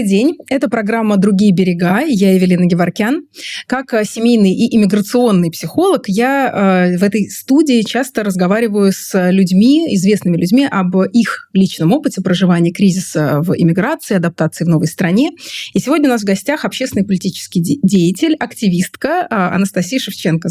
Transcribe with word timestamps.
Добрый 0.00 0.16
день. 0.16 0.38
Это 0.48 0.70
программа 0.70 1.18
«Другие 1.18 1.52
берега». 1.52 2.00
Я 2.06 2.32
Евелина 2.32 2.64
Геворкян. 2.64 3.26
Как 3.66 3.92
э, 3.92 4.04
семейный 4.06 4.50
и 4.50 4.74
иммиграционный 4.74 5.50
психолог, 5.50 6.04
я 6.08 6.88
э, 6.94 6.96
в 6.96 7.02
этой 7.02 7.28
студии 7.28 7.82
часто 7.82 8.22
разговариваю 8.24 8.92
с 8.94 9.30
людьми, 9.30 9.94
известными 9.94 10.38
людьми, 10.38 10.66
об 10.70 10.96
их 11.12 11.50
личном 11.52 11.92
опыте 11.92 12.22
проживания 12.22 12.72
кризиса 12.72 13.42
в 13.42 13.52
иммиграции, 13.54 14.16
адаптации 14.16 14.64
в 14.64 14.68
новой 14.68 14.86
стране. 14.86 15.32
И 15.74 15.80
сегодня 15.80 16.08
у 16.08 16.12
нас 16.12 16.22
в 16.22 16.24
гостях 16.24 16.64
общественный 16.64 17.04
политический 17.04 17.60
деятель, 17.60 18.36
активистка 18.36 19.26
э, 19.30 19.34
Анастасия 19.54 19.98
Шевченко. 19.98 20.48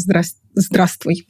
Здравствуй. 0.54 1.26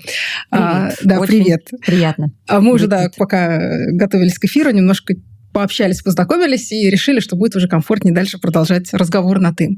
Привет. 0.51 0.99
Да, 1.05 1.21
Очень 1.21 1.43
привет. 1.43 1.71
Приятно. 1.87 2.33
А 2.47 2.61
мы 2.61 2.75
уже, 2.75 2.87
да, 2.87 3.09
пока 3.17 3.59
готовились 3.93 4.39
к 4.39 4.45
эфиру, 4.45 4.73
немножко 4.73 5.15
пообщались, 5.53 6.03
познакомились 6.03 6.73
и 6.73 6.89
решили, 6.91 7.21
что 7.21 7.37
будет 7.37 7.57
уже 7.57 7.69
комфортнее 7.69 8.15
дальше 8.15 8.39
продолжать 8.39 8.93
разговор 8.93 9.41
на 9.41 9.55
«ты». 9.55 9.77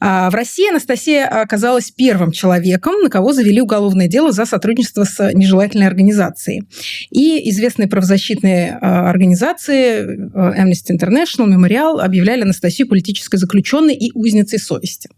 А, 0.00 0.30
в 0.30 0.34
России 0.34 0.68
Анастасия 0.68 1.26
оказалась 1.26 1.90
первым 1.90 2.32
человеком, 2.32 2.94
на 3.02 3.10
кого 3.10 3.32
завели 3.32 3.60
уголовное 3.60 4.08
дело 4.08 4.32
за 4.32 4.44
сотрудничество 4.46 5.04
с 5.04 5.32
нежелательной 5.32 5.86
организацией. 5.86 6.64
И 7.10 7.48
известные 7.50 7.88
правозащитные 7.88 8.78
а, 8.80 9.08
организации 9.08 10.28
Amnesty 10.34 10.96
International, 10.96 11.48
Memorial 11.48 12.00
объявляли 12.00 12.42
Анастасию 12.42 12.88
политической 12.88 13.36
заключенной 13.36 13.94
и 13.94 14.10
узницей 14.14 14.58
совести. 14.58 15.08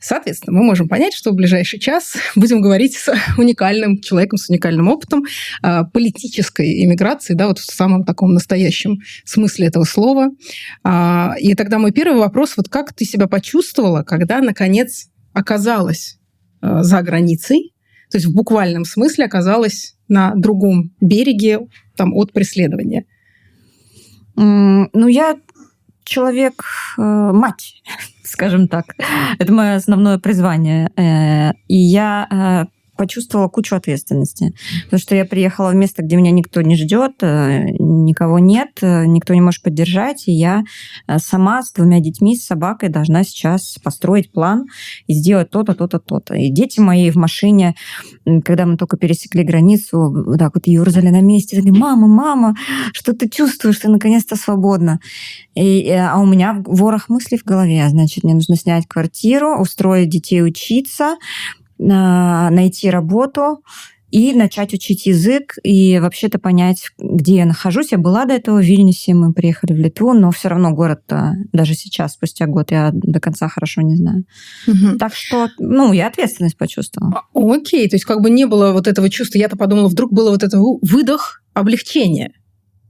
Соответственно, 0.00 0.58
мы 0.58 0.64
можем 0.64 0.88
понять, 0.88 1.14
что 1.14 1.30
в 1.30 1.34
ближайший 1.34 1.78
час 1.78 2.14
будем 2.36 2.60
говорить 2.60 2.94
с 2.96 3.12
уникальным 3.38 4.00
человеком, 4.00 4.38
с 4.38 4.48
уникальным 4.48 4.88
опытом 4.88 5.24
э, 5.62 5.82
политической 5.92 6.84
иммиграции, 6.84 7.34
да, 7.34 7.48
вот 7.48 7.58
в 7.58 7.64
самом 7.64 8.04
таком 8.04 8.34
настоящем 8.34 8.98
смысле 9.24 9.66
этого 9.66 9.84
слова. 9.84 10.30
А, 10.84 11.34
и 11.38 11.54
тогда 11.54 11.78
мой 11.78 11.92
первый 11.92 12.18
вопрос, 12.18 12.56
вот 12.56 12.68
как 12.68 12.92
ты 12.92 13.04
себя 13.04 13.26
почувствовала, 13.26 14.02
когда, 14.02 14.40
наконец, 14.40 15.08
оказалась 15.32 16.18
э, 16.60 16.78
за 16.82 17.02
границей, 17.02 17.72
то 18.10 18.18
есть 18.18 18.26
в 18.26 18.34
буквальном 18.34 18.84
смысле 18.84 19.24
оказалась 19.24 19.96
на 20.08 20.34
другом 20.34 20.94
береге 21.00 21.60
там, 21.96 22.14
от 22.14 22.32
преследования? 22.32 23.06
Ну, 24.34 25.08
я 25.08 25.36
человек, 26.04 26.64
э, 26.98 27.02
мать, 27.02 27.82
скажем 28.24 28.68
так. 28.68 28.94
Это 29.38 29.52
мое 29.52 29.76
основное 29.76 30.18
призвание. 30.18 30.90
Э, 30.96 31.52
и 31.68 31.76
я 31.76 32.26
э, 32.30 32.81
почувствовала 33.02 33.48
кучу 33.48 33.74
ответственности. 33.74 34.54
Потому 34.84 35.00
что 35.00 35.16
я 35.16 35.24
приехала 35.24 35.70
в 35.70 35.74
место, 35.74 36.04
где 36.04 36.14
меня 36.14 36.30
никто 36.30 36.62
не 36.62 36.76
ждет, 36.76 37.14
э, 37.20 37.64
никого 37.80 38.38
нет, 38.38 38.78
э, 38.80 39.06
никто 39.06 39.34
не 39.34 39.40
может 39.40 39.60
поддержать, 39.60 40.28
и 40.28 40.32
я 40.32 40.62
э, 41.08 41.18
сама 41.18 41.64
с 41.64 41.72
двумя 41.72 41.98
детьми, 41.98 42.36
с 42.36 42.46
собакой 42.46 42.90
должна 42.90 43.24
сейчас 43.24 43.76
построить 43.82 44.30
план 44.30 44.66
и 45.08 45.14
сделать 45.14 45.50
то-то, 45.50 45.74
то-то, 45.74 45.98
то-то. 45.98 46.34
И 46.34 46.48
дети 46.50 46.78
мои 46.78 47.10
в 47.10 47.16
машине, 47.16 47.74
когда 48.44 48.66
мы 48.66 48.76
только 48.76 48.96
пересекли 48.96 49.42
границу, 49.42 50.24
вот 50.24 50.38
так 50.38 50.54
вот 50.54 50.68
ерзали 50.68 51.08
на 51.08 51.22
месте, 51.22 51.56
говорили, 51.56 51.76
мама, 51.76 52.06
мама, 52.06 52.54
что 52.92 53.14
ты 53.14 53.28
чувствуешь, 53.28 53.78
ты 53.78 53.88
наконец-то 53.88 54.36
свободна. 54.36 55.00
И, 55.56 55.90
а 55.90 56.20
у 56.20 56.26
меня 56.26 56.62
ворох 56.64 57.08
мыслей 57.08 57.38
в 57.38 57.44
голове, 57.44 57.84
значит, 57.88 58.22
мне 58.22 58.34
нужно 58.34 58.54
снять 58.54 58.86
квартиру, 58.86 59.60
устроить 59.60 60.08
детей 60.08 60.40
учиться, 60.40 61.16
найти 61.84 62.90
работу 62.90 63.62
и 64.12 64.34
начать 64.34 64.74
учить 64.74 65.06
язык 65.06 65.54
и 65.62 65.98
вообще-то 65.98 66.38
понять, 66.38 66.90
где 66.98 67.36
я 67.36 67.46
нахожусь. 67.46 67.92
Я 67.92 67.98
была 67.98 68.26
до 68.26 68.34
этого 68.34 68.58
в 68.58 68.62
Вильнюсе, 68.62 69.14
мы 69.14 69.32
приехали 69.32 69.72
в 69.72 69.78
Литву, 69.78 70.12
но 70.12 70.30
все 70.30 70.48
равно 70.48 70.72
город 70.72 71.00
даже 71.52 71.74
сейчас, 71.74 72.12
спустя 72.12 72.46
год, 72.46 72.70
я 72.70 72.90
до 72.92 73.20
конца 73.20 73.48
хорошо 73.48 73.80
не 73.80 73.96
знаю. 73.96 74.24
Угу. 74.68 74.98
Так 74.98 75.14
что, 75.14 75.48
ну, 75.58 75.94
я 75.94 76.08
ответственность 76.08 76.58
почувствовала. 76.58 77.22
А, 77.34 77.54
окей, 77.54 77.88
то 77.88 77.96
есть 77.96 78.04
как 78.04 78.20
бы 78.20 78.28
не 78.28 78.44
было 78.44 78.72
вот 78.72 78.86
этого 78.86 79.08
чувства. 79.08 79.38
Я-то 79.38 79.56
подумала, 79.56 79.88
вдруг 79.88 80.12
было 80.12 80.30
вот 80.30 80.42
это 80.42 80.58
выдох, 80.58 81.42
облегчение. 81.54 82.32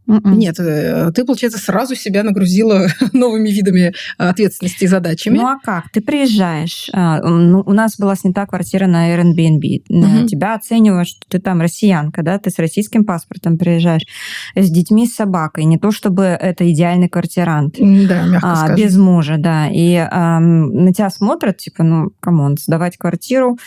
Mm-mm. 0.09 0.21
М-м. 0.25 0.39
Нет, 0.39 0.59
э, 0.59 1.11
ты, 1.15 1.25
получается, 1.25 1.59
сразу 1.59 1.95
себя 1.95 2.23
нагрузила 2.23 2.89
новыми 3.13 3.51
видами 3.51 3.95
ответственности 4.19 4.85
и 4.85 4.87
задачами. 4.87 5.39
Ну 5.39 5.47
а 5.47 5.59
как? 5.63 5.91
Ты 5.93 6.01
приезжаешь. 6.01 6.91
А, 6.93 7.21
ну, 7.21 7.63
у 7.65 7.73
нас 7.73 7.97
была 7.99 8.17
снята 8.17 8.47
квартира 8.47 8.87
на 8.87 9.15
Airbnb. 9.15 9.85
Mm-hmm. 9.91 10.27
Тебя 10.27 10.55
оценивают, 10.55 11.09
что 11.09 11.21
ты 11.29 11.39
там 11.39 11.61
россиянка, 11.61 12.23
да, 12.23 12.39
ты 12.39 12.51
с 12.51 12.59
российским 12.59 13.05
паспортом 13.05 13.59
приезжаешь, 13.59 14.03
с 14.57 14.71
детьми, 14.71 15.07
с 15.07 15.15
собакой. 15.15 15.65
Не 15.65 15.79
то 15.79 15.93
чтобы 15.93 16.25
это 16.25 16.71
идеальный 16.71 17.09
квартирант. 17.09 17.77
Да, 17.79 18.27
мягко 18.27 18.65
а, 18.65 18.75
Без 18.75 18.97
мужа, 18.97 19.37
да. 19.39 19.69
И 19.69 19.95
а, 19.95 20.41
на 20.41 20.93
тебя 20.93 21.11
смотрят, 21.11 21.59
типа, 21.59 21.83
ну, 21.84 22.11
come 22.21 22.41
on, 22.41 22.56
сдавать 22.59 22.97
квартиру 22.97 23.59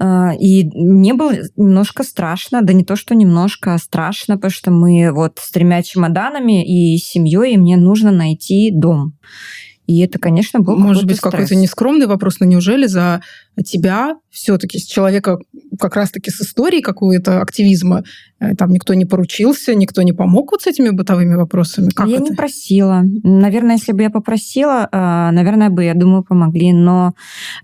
и 0.00 0.70
мне 0.74 1.14
было 1.14 1.32
немножко 1.56 2.04
страшно, 2.04 2.62
да 2.62 2.72
не 2.72 2.84
то, 2.84 2.96
что 2.96 3.14
немножко, 3.14 3.74
а 3.74 3.78
страшно, 3.78 4.36
потому 4.36 4.50
что 4.50 4.70
мы 4.70 5.10
вот 5.12 5.38
с 5.40 5.50
тремя 5.50 5.82
чемоданами 5.82 6.64
и 6.64 6.96
семьей, 6.98 7.54
и 7.54 7.58
мне 7.58 7.76
нужно 7.76 8.10
найти 8.10 8.70
дом. 8.72 9.14
И 9.88 10.00
это, 10.00 10.18
конечно, 10.18 10.60
был 10.60 10.76
Может 10.76 11.06
быть, 11.06 11.18
какой-то 11.18 11.54
нескромный 11.54 12.06
вопрос, 12.06 12.40
но 12.40 12.46
неужели 12.46 12.86
за 12.86 13.22
тебя 13.62 14.14
все-таки 14.30 14.78
с 14.78 14.86
человека 14.86 15.38
как 15.78 15.96
раз-таки 15.96 16.30
с 16.30 16.40
историей 16.40 16.82
какого-то 16.82 17.40
активизма 17.40 18.04
э, 18.40 18.54
там 18.56 18.70
никто 18.70 18.94
не 18.94 19.04
поручился, 19.04 19.74
никто 19.74 20.02
не 20.02 20.12
помог 20.12 20.52
вот 20.52 20.62
с 20.62 20.66
этими 20.66 20.90
бытовыми 20.90 21.34
вопросами? 21.34 21.88
Как 21.90 22.08
я 22.08 22.16
это? 22.16 22.24
не 22.24 22.32
просила. 22.32 23.02
Наверное, 23.22 23.76
если 23.76 23.92
бы 23.92 24.02
я 24.02 24.10
попросила, 24.10 24.88
э, 24.90 25.30
наверное, 25.32 25.70
бы, 25.70 25.84
я 25.84 25.94
думаю, 25.94 26.24
помогли. 26.24 26.72
Но 26.72 27.14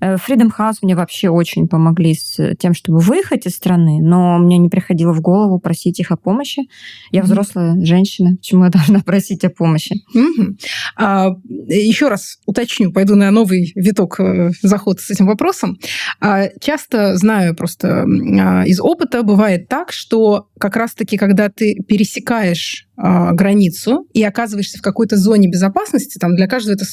э, 0.00 0.16
Freedom 0.16 0.50
House 0.56 0.76
мне 0.82 0.96
вообще 0.96 1.28
очень 1.28 1.68
помогли 1.68 2.14
с 2.14 2.54
тем, 2.56 2.74
чтобы 2.74 2.98
выехать 2.98 3.46
из 3.46 3.54
страны, 3.54 4.00
но 4.02 4.38
мне 4.38 4.58
не 4.58 4.68
приходило 4.68 5.12
в 5.12 5.20
голову 5.20 5.58
просить 5.58 6.00
их 6.00 6.10
о 6.10 6.16
помощи. 6.16 6.62
Я 7.10 7.20
mm-hmm. 7.20 7.24
взрослая 7.24 7.84
женщина, 7.84 8.36
почему 8.36 8.64
я 8.64 8.70
должна 8.70 9.00
просить 9.00 9.44
о 9.44 9.50
помощи? 9.50 9.94
Mm-hmm. 10.14 10.58
А, 10.96 11.30
еще 11.68 12.08
раз 12.08 12.38
уточню, 12.46 12.92
пойду 12.92 13.14
на 13.14 13.30
новый 13.30 13.72
виток 13.76 14.20
заход 14.62 15.00
с 15.00 15.10
этим 15.10 15.26
вопросом. 15.26 15.78
А, 16.20 16.48
часто 16.60 17.16
знаю 17.16 17.54
просто 17.54 18.04
а, 18.04 18.64
из 18.66 18.80
опыта, 18.80 19.22
бывает 19.22 19.68
так, 19.68 19.92
что 19.92 20.48
как 20.58 20.76
раз-таки, 20.76 21.16
когда 21.16 21.48
ты 21.48 21.76
пересекаешь 21.86 22.88
а, 22.96 23.32
границу 23.32 24.06
и 24.12 24.22
оказываешься 24.22 24.78
в 24.78 24.82
какой-то 24.82 25.16
зоне 25.16 25.48
безопасности, 25.48 26.18
там 26.18 26.36
для 26.36 26.46
каждого 26.46 26.74
это 26.74 26.84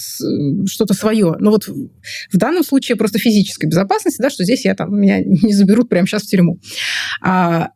что-то 0.68 0.94
свое. 0.94 1.36
Но 1.40 1.52
вот 1.52 1.68
в 1.68 2.38
данном 2.38 2.64
случае 2.64 2.98
просто 2.98 3.20
физической 3.20 3.68
безопасности, 3.68 4.22
да, 4.22 4.30
что 4.30 4.44
здесь 4.44 4.66
я 4.66 4.76
там 4.76 4.96
меня 5.00 5.20
не 5.24 5.54
заберут 5.54 5.90
прямо 5.90 6.08
сейчас 6.08 6.24
в 6.24 6.28
тюрьму. 6.28 6.60
А, 7.22 7.70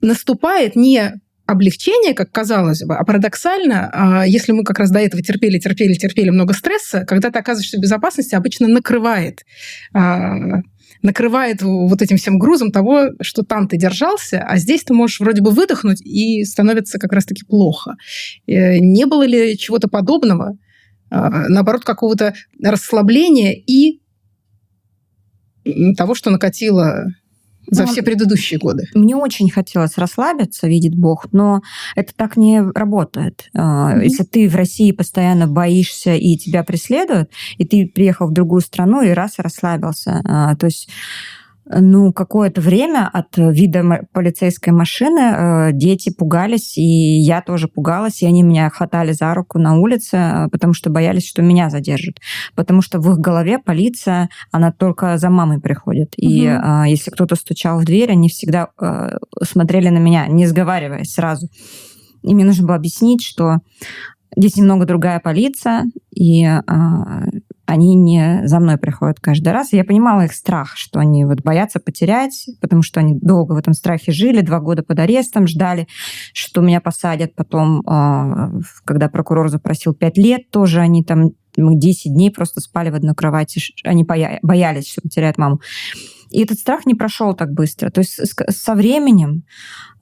наступает 0.00 0.76
не 0.76 1.14
облегчение, 1.46 2.14
как 2.14 2.30
казалось 2.30 2.82
бы, 2.84 2.94
а 2.94 3.04
парадоксально, 3.04 4.24
если 4.26 4.52
мы 4.52 4.64
как 4.64 4.78
раз 4.78 4.90
до 4.90 5.00
этого 5.00 5.22
терпели, 5.22 5.58
терпели, 5.58 5.94
терпели 5.94 6.30
много 6.30 6.54
стресса, 6.54 7.04
когда 7.04 7.30
ты 7.30 7.38
оказываешься 7.38 7.78
в 7.78 7.80
безопасности, 7.80 8.34
обычно 8.34 8.68
накрывает 8.68 9.44
накрывает 11.02 11.62
вот 11.62 12.00
этим 12.00 12.16
всем 12.16 12.38
грузом 12.38 12.70
того, 12.70 13.08
что 13.20 13.42
там 13.42 13.68
ты 13.68 13.76
держался, 13.76 14.40
а 14.40 14.56
здесь 14.56 14.84
ты 14.84 14.94
можешь 14.94 15.20
вроде 15.20 15.42
бы 15.42 15.50
выдохнуть, 15.50 16.00
и 16.00 16.44
становится 16.44 16.98
как 16.98 17.12
раз-таки 17.12 17.44
плохо. 17.44 17.96
Э, 18.46 18.78
не 18.78 19.04
было 19.06 19.24
ли 19.24 19.58
чего-то 19.58 19.88
подобного, 19.88 20.56
а, 21.10 21.48
наоборот, 21.48 21.84
какого-то 21.84 22.34
расслабления 22.62 23.52
и 23.54 24.00
того, 25.96 26.14
что 26.14 26.30
накатило 26.30 27.04
за 27.72 27.84
ну, 27.84 27.88
все 27.92 28.02
предыдущие 28.02 28.58
годы. 28.58 28.84
Мне 28.94 29.16
очень 29.16 29.50
хотелось 29.50 29.96
расслабиться, 29.96 30.68
видит 30.68 30.94
Бог, 30.94 31.26
но 31.32 31.62
это 31.96 32.12
так 32.14 32.36
не 32.36 32.60
работает. 32.60 33.48
Mm-hmm. 33.56 34.04
Если 34.04 34.24
ты 34.24 34.48
в 34.48 34.54
России 34.54 34.92
постоянно 34.92 35.46
боишься 35.46 36.14
и 36.14 36.36
тебя 36.36 36.64
преследуют, 36.64 37.30
и 37.56 37.64
ты 37.64 37.90
приехал 37.92 38.28
в 38.28 38.32
другую 38.32 38.60
страну 38.60 39.00
и 39.02 39.08
раз 39.08 39.34
расслабился, 39.38 40.20
а, 40.24 40.54
то 40.54 40.66
есть 40.66 40.88
ну, 41.64 42.12
какое-то 42.12 42.60
время 42.60 43.08
от 43.12 43.36
вида 43.36 44.06
полицейской 44.12 44.72
машины 44.72 45.20
э, 45.20 45.72
дети 45.72 46.12
пугались, 46.12 46.76
и 46.76 47.20
я 47.20 47.40
тоже 47.40 47.68
пугалась, 47.68 48.22
и 48.22 48.26
они 48.26 48.42
меня 48.42 48.68
хватали 48.70 49.12
за 49.12 49.32
руку 49.32 49.58
на 49.58 49.78
улице, 49.78 50.16
э, 50.16 50.48
потому 50.50 50.72
что 50.72 50.90
боялись, 50.90 51.26
что 51.26 51.40
меня 51.40 51.70
задержат. 51.70 52.18
Потому 52.54 52.82
что 52.82 52.98
в 52.98 53.10
их 53.12 53.18
голове 53.18 53.58
полиция, 53.58 54.28
она 54.50 54.72
только 54.72 55.16
за 55.18 55.30
мамой 55.30 55.60
приходит. 55.60 56.14
И 56.16 56.48
угу. 56.48 56.82
если 56.84 57.10
кто-то 57.10 57.36
стучал 57.36 57.80
в 57.80 57.84
дверь, 57.84 58.10
они 58.10 58.28
всегда 58.28 58.68
э, 58.80 59.16
смотрели 59.42 59.88
на 59.88 59.98
меня, 59.98 60.26
не 60.26 60.46
сговариваясь 60.46 61.12
сразу. 61.12 61.48
И 62.22 62.34
мне 62.34 62.44
нужно 62.44 62.66
было 62.66 62.76
объяснить, 62.76 63.22
что 63.22 63.58
здесь 64.36 64.56
немного 64.56 64.86
другая 64.86 65.20
полиция, 65.20 65.84
и 66.14 66.44
они 67.72 67.94
не 67.94 68.46
за 68.46 68.60
мной 68.60 68.76
приходят 68.76 69.18
каждый 69.18 69.50
раз. 69.50 69.72
Я 69.72 69.84
понимала 69.84 70.26
их 70.26 70.34
страх, 70.34 70.76
что 70.76 71.00
они 71.00 71.24
вот 71.24 71.40
боятся 71.40 71.80
потерять, 71.80 72.46
потому 72.60 72.82
что 72.82 73.00
они 73.00 73.18
долго 73.18 73.54
в 73.54 73.56
этом 73.56 73.72
страхе 73.72 74.12
жили, 74.12 74.42
два 74.42 74.60
года 74.60 74.82
под 74.82 74.98
арестом, 74.98 75.46
ждали, 75.46 75.88
что 76.34 76.60
меня 76.60 76.82
посадят. 76.82 77.34
Потом, 77.34 77.82
а, 77.86 78.50
когда 78.84 79.08
прокурор 79.08 79.48
запросил 79.48 79.94
пять 79.94 80.18
лет, 80.18 80.50
тоже 80.50 80.80
они 80.80 81.02
там 81.02 81.30
мы 81.56 81.78
10 81.78 82.12
дней 82.12 82.30
просто 82.30 82.60
спали 82.60 82.90
в 82.90 82.94
одной 82.94 83.14
кровати. 83.14 83.60
Они 83.84 84.04
боялись, 84.04 84.90
что 84.90 85.02
потеряют 85.02 85.38
маму. 85.38 85.60
И 86.30 86.42
этот 86.42 86.58
страх 86.58 86.86
не 86.86 86.94
прошел 86.94 87.34
так 87.34 87.52
быстро. 87.52 87.90
То 87.90 88.00
есть 88.00 88.18
со 88.48 88.74
временем, 88.74 89.44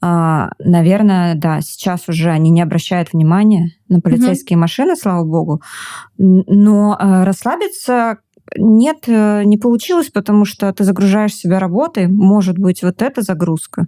а, 0.01 0.51
наверное, 0.61 1.35
да, 1.35 1.61
сейчас 1.61 2.09
уже 2.09 2.31
они 2.31 2.51
не 2.51 2.63
обращают 2.63 3.13
внимания 3.13 3.73
на 3.89 4.01
полицейские 4.01 4.57
угу. 4.57 4.63
машины, 4.63 4.95
слава 4.97 5.25
богу. 5.25 5.61
Но 6.17 6.97
а, 6.99 7.25
расслабиться 7.25 8.19
нет, 8.57 9.05
э, 9.07 9.43
не 9.45 9.59
получилось, 9.59 10.11
потому 10.11 10.45
что 10.45 10.73
ты 10.73 10.85
загружаешь 10.85 11.35
себя 11.35 11.59
работой. 11.59 12.09
Может 12.09 12.59
быть, 12.59 12.83
вот 12.83 13.03
эта 13.03 13.23
загрузка. 13.23 13.87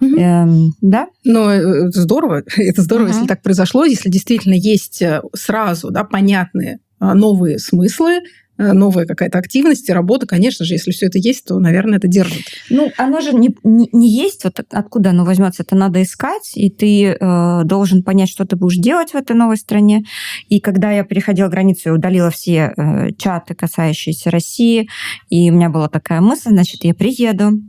Угу. 0.00 0.16
Эм, 0.16 0.72
да? 0.80 1.08
Но 1.24 1.52
э, 1.52 1.88
это 1.88 2.00
здорово. 2.00 2.42
Это 2.56 2.82
здорово, 2.82 3.08
угу. 3.08 3.14
если 3.14 3.26
так 3.26 3.42
произошло, 3.42 3.84
если 3.84 4.08
действительно 4.08 4.54
есть 4.54 5.02
э, 5.02 5.20
сразу 5.34 5.90
да, 5.90 6.04
понятные 6.04 6.80
новые 7.00 7.58
смыслы, 7.58 8.20
Э, 8.58 8.72
новая 8.72 9.06
какая-то 9.06 9.38
активность 9.38 9.88
и 9.88 9.92
работа, 9.92 10.26
конечно 10.26 10.64
же, 10.64 10.74
если 10.74 10.90
все 10.90 11.06
это 11.06 11.18
есть, 11.18 11.44
то, 11.44 11.58
наверное, 11.60 11.98
это 11.98 12.08
держит. 12.08 12.42
Ну, 12.70 12.90
оно 12.98 13.20
же 13.20 13.32
не, 13.32 13.50
не, 13.62 13.88
не 13.92 14.10
есть, 14.10 14.42
вот 14.42 14.60
откуда 14.70 15.10
оно 15.10 15.24
возьмется, 15.24 15.62
это 15.62 15.76
надо 15.76 16.02
искать, 16.02 16.52
и 16.56 16.68
ты 16.68 17.04
э, 17.04 17.60
должен 17.64 18.02
понять, 18.02 18.28
что 18.28 18.44
ты 18.44 18.56
будешь 18.56 18.78
делать 18.78 19.12
в 19.12 19.14
этой 19.14 19.36
новой 19.36 19.58
стране. 19.58 20.02
И 20.48 20.58
когда 20.58 20.90
я 20.90 21.04
переходила 21.04 21.46
границу, 21.46 21.90
я 21.90 21.94
удалила 21.94 22.30
все 22.30 22.72
э, 22.76 23.12
чаты, 23.16 23.54
касающиеся 23.54 24.32
России, 24.32 24.88
и 25.28 25.50
у 25.52 25.54
меня 25.54 25.70
была 25.70 25.88
такая 25.88 26.20
мысль, 26.20 26.50
значит, 26.50 26.82
я 26.82 26.94
приеду, 26.94 27.60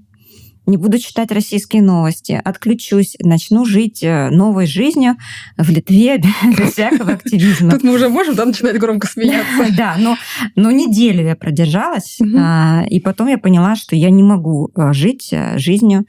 не 0.69 0.77
буду 0.77 1.00
читать 1.00 1.31
российские 1.31 1.81
новости, 1.81 2.39
отключусь, 2.44 3.16
начну 3.19 3.66
жить 3.66 4.04
э, 4.04 4.30
новой 4.30 4.66
жизнью 4.66 5.16
в 5.57 5.69
Литве 5.69 6.18
без 6.57 6.74
всякого 6.74 7.13
активизма. 7.13 7.71
Тут 7.71 7.83
мы 7.83 7.94
уже 7.94 8.10
можем 8.10 8.36
да, 8.36 8.45
начинать 8.45 8.77
громко 8.77 9.07
смеяться. 9.07 9.50
Да, 9.77 9.95
но, 9.98 10.18
но 10.56 10.71
неделю 10.71 11.24
я 11.24 11.36
продержалась, 11.36 12.19
а, 12.38 12.83
и 12.89 13.00
потом 13.00 13.27
я 13.27 13.38
поняла, 13.38 13.75
что 13.75 13.95
я 13.95 14.10
не 14.10 14.24
могу 14.24 14.69
э, 14.75 14.94
жить 14.94 15.30
э, 15.31 15.57
жизнью 15.57 16.06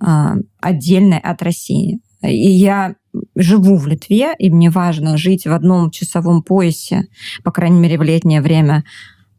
а, 0.00 0.36
отдельной 0.60 1.18
от 1.18 1.42
России. 1.42 2.00
И 2.22 2.50
я 2.50 2.96
живу 3.36 3.76
в 3.76 3.86
Литве, 3.86 4.34
и 4.38 4.50
мне 4.50 4.70
важно 4.70 5.16
жить 5.16 5.46
в 5.46 5.52
одном 5.52 5.90
часовом 5.90 6.42
поясе, 6.42 7.06
по 7.44 7.50
крайней 7.50 7.80
мере, 7.80 7.98
в 7.98 8.02
летнее 8.02 8.40
время, 8.40 8.84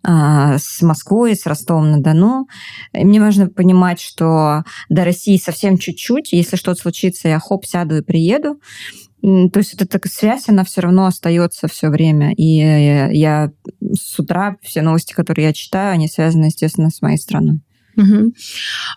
с 0.04 0.82
Москвой, 0.82 1.36
с 1.36 1.46
Ростовом-на-Дону. 1.46 2.48
Мне 2.94 3.20
важно 3.20 3.50
понимать, 3.50 4.00
что 4.00 4.64
до 4.90 5.04
России 5.04 5.38
совсем 5.38 5.78
чуть-чуть. 5.78 6.32
Если 6.32 6.56
что-то 6.56 6.82
случится, 6.82 7.28
я 7.28 7.40
хоп, 7.40 7.66
сяду 7.66 7.98
и 7.98 8.02
приеду. 8.02 8.60
То 9.22 9.58
есть 9.58 9.74
вот 9.74 9.82
эта 9.82 10.00
связь, 10.08 10.48
она 10.48 10.64
все 10.64 10.82
равно 10.82 11.06
остается 11.06 11.68
все 11.68 11.90
время. 11.90 12.34
И 12.34 12.44
я 12.44 13.52
с 13.82 14.18
утра 14.18 14.56
все 14.62 14.82
новости, 14.82 15.14
которые 15.14 15.48
я 15.48 15.54
читаю, 15.54 15.94
они 15.94 16.08
связаны, 16.08 16.46
естественно, 16.46 16.90
с 16.90 17.02
моей 17.02 17.18
страной. 17.18 17.62
Угу. 17.98 18.34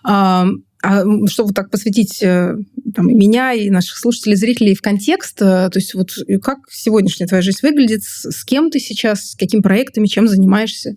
А, 0.05 0.47
а 0.83 1.03
чтобы 1.27 1.53
так 1.53 1.71
посвятить 1.71 2.21
э, 2.21 2.55
там, 2.93 3.07
меня 3.07 3.53
и 3.53 3.69
наших 3.69 3.97
слушателей, 3.97 4.35
зрителей 4.35 4.75
в 4.75 4.81
контекст, 4.81 5.41
э, 5.41 5.69
то 5.69 5.79
есть 5.79 5.93
вот 5.93 6.09
как 6.41 6.57
сегодняшняя 6.69 7.25
твоя 7.25 7.41
жизнь 7.41 7.59
выглядит, 7.61 8.01
с 8.03 8.43
кем 8.43 8.69
ты 8.69 8.79
сейчас, 8.79 9.31
с 9.31 9.35
какими 9.35 9.61
проектами, 9.61 10.07
чем 10.07 10.27
занимаешься? 10.27 10.95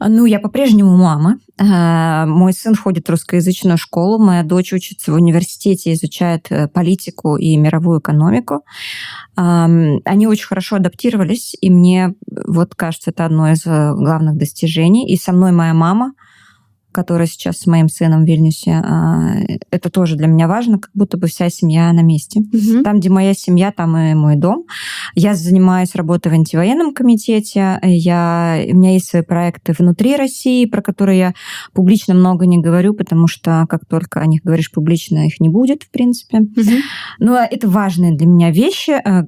Ну, 0.00 0.24
я 0.24 0.38
по-прежнему 0.38 0.96
мама. 0.96 1.40
Э, 1.58 2.24
мой 2.24 2.54
сын 2.54 2.74
ходит 2.74 3.06
в 3.06 3.10
русскоязычную 3.10 3.76
школу, 3.76 4.18
моя 4.18 4.42
дочь 4.44 4.72
учится 4.72 5.12
в 5.12 5.16
университете, 5.16 5.92
изучает 5.92 6.48
политику 6.72 7.36
и 7.36 7.54
мировую 7.58 8.00
экономику. 8.00 8.64
Они 9.36 10.26
очень 10.26 10.46
хорошо 10.46 10.76
адаптировались, 10.76 11.54
и 11.60 11.68
мне, 11.68 12.14
вот 12.46 12.74
кажется, 12.74 13.10
это 13.10 13.26
одно 13.26 13.52
из 13.52 13.62
главных 13.64 14.38
достижений. 14.38 15.06
И 15.12 15.18
со 15.18 15.32
мной 15.32 15.52
моя 15.52 15.74
мама– 15.74 16.14
которая 16.98 17.28
сейчас 17.28 17.58
с 17.58 17.66
моим 17.68 17.88
сыном 17.88 18.24
в 18.24 18.26
Вильнюсе, 18.26 18.72
а, 18.72 19.34
это 19.70 19.88
тоже 19.88 20.16
для 20.16 20.26
меня 20.26 20.48
важно, 20.48 20.80
как 20.80 20.90
будто 20.94 21.16
бы 21.16 21.28
вся 21.28 21.48
семья 21.48 21.92
на 21.92 22.00
месте. 22.00 22.40
Угу. 22.40 22.82
Там, 22.82 22.98
где 22.98 23.08
моя 23.08 23.34
семья, 23.34 23.70
там 23.70 23.96
и 23.96 24.14
мой 24.14 24.34
дом. 24.34 24.64
Я 25.14 25.36
занимаюсь 25.36 25.94
работой 25.94 26.32
в 26.32 26.34
антивоенном 26.34 26.92
комитете. 26.92 27.78
Я, 27.84 28.58
у 28.68 28.76
меня 28.76 28.94
есть 28.94 29.10
свои 29.10 29.22
проекты 29.22 29.74
внутри 29.78 30.16
России, 30.16 30.66
про 30.66 30.82
которые 30.82 31.18
я 31.20 31.34
публично 31.72 32.14
много 32.14 32.46
не 32.46 32.58
говорю, 32.58 32.94
потому 32.94 33.28
что 33.28 33.64
как 33.68 33.86
только 33.86 34.18
о 34.18 34.26
них 34.26 34.42
говоришь 34.42 34.72
публично, 34.72 35.24
их 35.24 35.38
не 35.38 35.50
будет, 35.50 35.84
в 35.84 35.92
принципе. 35.92 36.38
Угу. 36.38 36.76
Но 37.20 37.38
это 37.38 37.68
важные 37.68 38.16
для 38.16 38.26
меня 38.26 38.50
вещи, 38.50 38.90
а, 38.90 39.26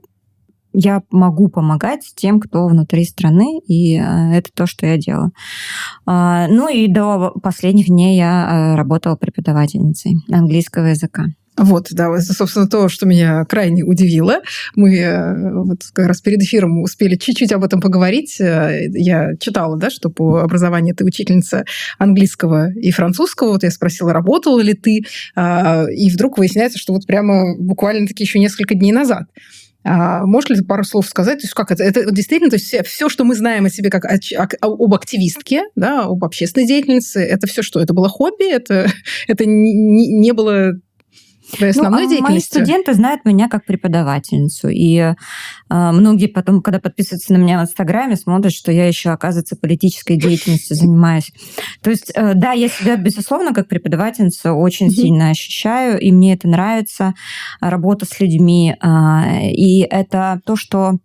я 0.73 1.03
могу 1.11 1.49
помогать 1.49 2.13
тем, 2.15 2.41
кто 2.41 2.67
внутри 2.67 3.05
страны, 3.05 3.61
и 3.67 3.97
э, 3.97 4.33
это 4.35 4.51
то, 4.55 4.67
что 4.67 4.87
я 4.87 4.97
делаю. 4.99 5.33
А, 6.07 6.47
ну 6.49 6.69
и 6.69 6.89
до 6.89 7.33
последних 7.43 7.87
дней 7.87 8.17
я 8.17 8.73
э, 8.73 8.77
работала 8.77 9.17
преподавательницей 9.17 10.17
английского 10.31 10.87
языка. 10.87 11.27
Вот, 11.57 11.89
да, 11.91 12.19
собственно, 12.21 12.67
то, 12.69 12.89
что 12.89 13.07
меня 13.07 13.45
крайне 13.45 13.85
удивило. 13.85 14.37
Мы 14.77 14.97
э, 14.97 15.53
вот 15.53 15.81
как 15.93 16.07
раз 16.07 16.23
перед 16.23 16.41
эфиром 16.41 16.81
успели 16.81 17.17
чуть-чуть 17.17 17.53
об 17.53 17.65
этом 17.65 17.81
поговорить. 17.81 18.37
Я 18.39 19.37
читала, 19.39 19.77
да, 19.77 19.91
что 19.91 20.09
по 20.09 20.41
образованию 20.41 20.95
ты 20.95 21.05
учительница 21.05 21.65
английского 21.99 22.73
и 22.73 22.91
французского. 22.93 23.51
Вот 23.51 23.63
я 23.63 23.71
спросила, 23.71 24.13
работала 24.13 24.61
ли 24.61 24.73
ты, 24.73 25.03
а, 25.35 25.85
и 25.91 26.11
вдруг 26.11 26.39
выясняется, 26.39 26.79
что 26.79 26.95
вот 26.95 27.07
прямо 27.07 27.57
буквально-таки 27.59 28.23
еще 28.23 28.39
несколько 28.39 28.75
дней 28.75 28.93
назад 28.93 29.25
а, 29.83 30.27
можешь 30.27 30.51
ли 30.51 30.57
ты 30.57 30.65
пару 30.65 30.85
слов 30.85 31.07
сказать? 31.07 31.39
То 31.39 31.45
есть 31.45 31.55
как 31.55 31.71
это? 31.71 31.83
Это 31.83 32.11
действительно, 32.11 32.51
то 32.51 32.57
есть 32.57 32.75
все, 32.87 33.09
что 33.09 33.25
мы 33.25 33.35
знаем 33.35 33.65
о 33.65 33.71
себе 33.71 33.91
как 33.91 34.05
о, 34.05 34.19
о, 34.37 34.67
об 34.67 34.95
активистке, 34.95 35.63
да, 35.75 36.05
об 36.05 36.25
общественной 36.25 36.67
деятельнице, 36.67 37.21
это 37.21 37.47
все 37.47 37.63
что? 37.63 37.81
Это 37.81 37.95
было 37.95 38.09
хобби? 38.09 38.51
Это, 38.51 38.89
это 39.27 39.47
не, 39.47 40.09
не 40.09 40.33
было 40.33 40.73
твоей 41.51 41.73
ну, 41.75 41.81
основной 41.81 42.05
ну, 42.05 42.11
деятельности? 42.11 42.57
Мои 42.59 42.65
студенты 42.65 42.95
знают 42.95 43.25
меня 43.25 43.49
как 43.49 43.65
преподавательницу. 43.65 44.69
И 44.69 44.97
э, 44.97 45.15
многие 45.69 46.27
потом, 46.27 46.63
когда 46.63 46.81
подписываются 46.81 47.33
на 47.33 47.39
меня 47.39 47.59
в 47.59 47.63
Инстаграме, 47.63 48.17
смотрят, 48.17 48.53
что 48.53 48.73
я 48.73 48.87
еще, 48.87 49.11
оказывается, 49.11 49.57
политической 49.57 50.17
деятельностью 50.17 50.77
занимаюсь. 50.77 51.33
То 51.83 51.91
есть, 51.91 52.13
э, 52.15 52.35
да, 52.35 52.53
я 52.53 52.69
себя, 52.69 52.97
безусловно, 52.97 53.53
как 53.53 53.69
преподавательница 53.69 54.53
очень 54.53 54.89
mm-hmm. 54.89 54.91
сильно 54.91 55.31
ощущаю, 55.31 56.01
и 56.01 56.13
мне 56.13 56.35
это 56.35 56.49
нравится, 56.49 57.15
работа 57.61 58.07
с 58.07 58.21
людьми. 58.21 58.75
Э, 58.83 59.49
и 59.51 59.81
это 59.81 60.41
то, 60.45 60.57
что 60.57 60.99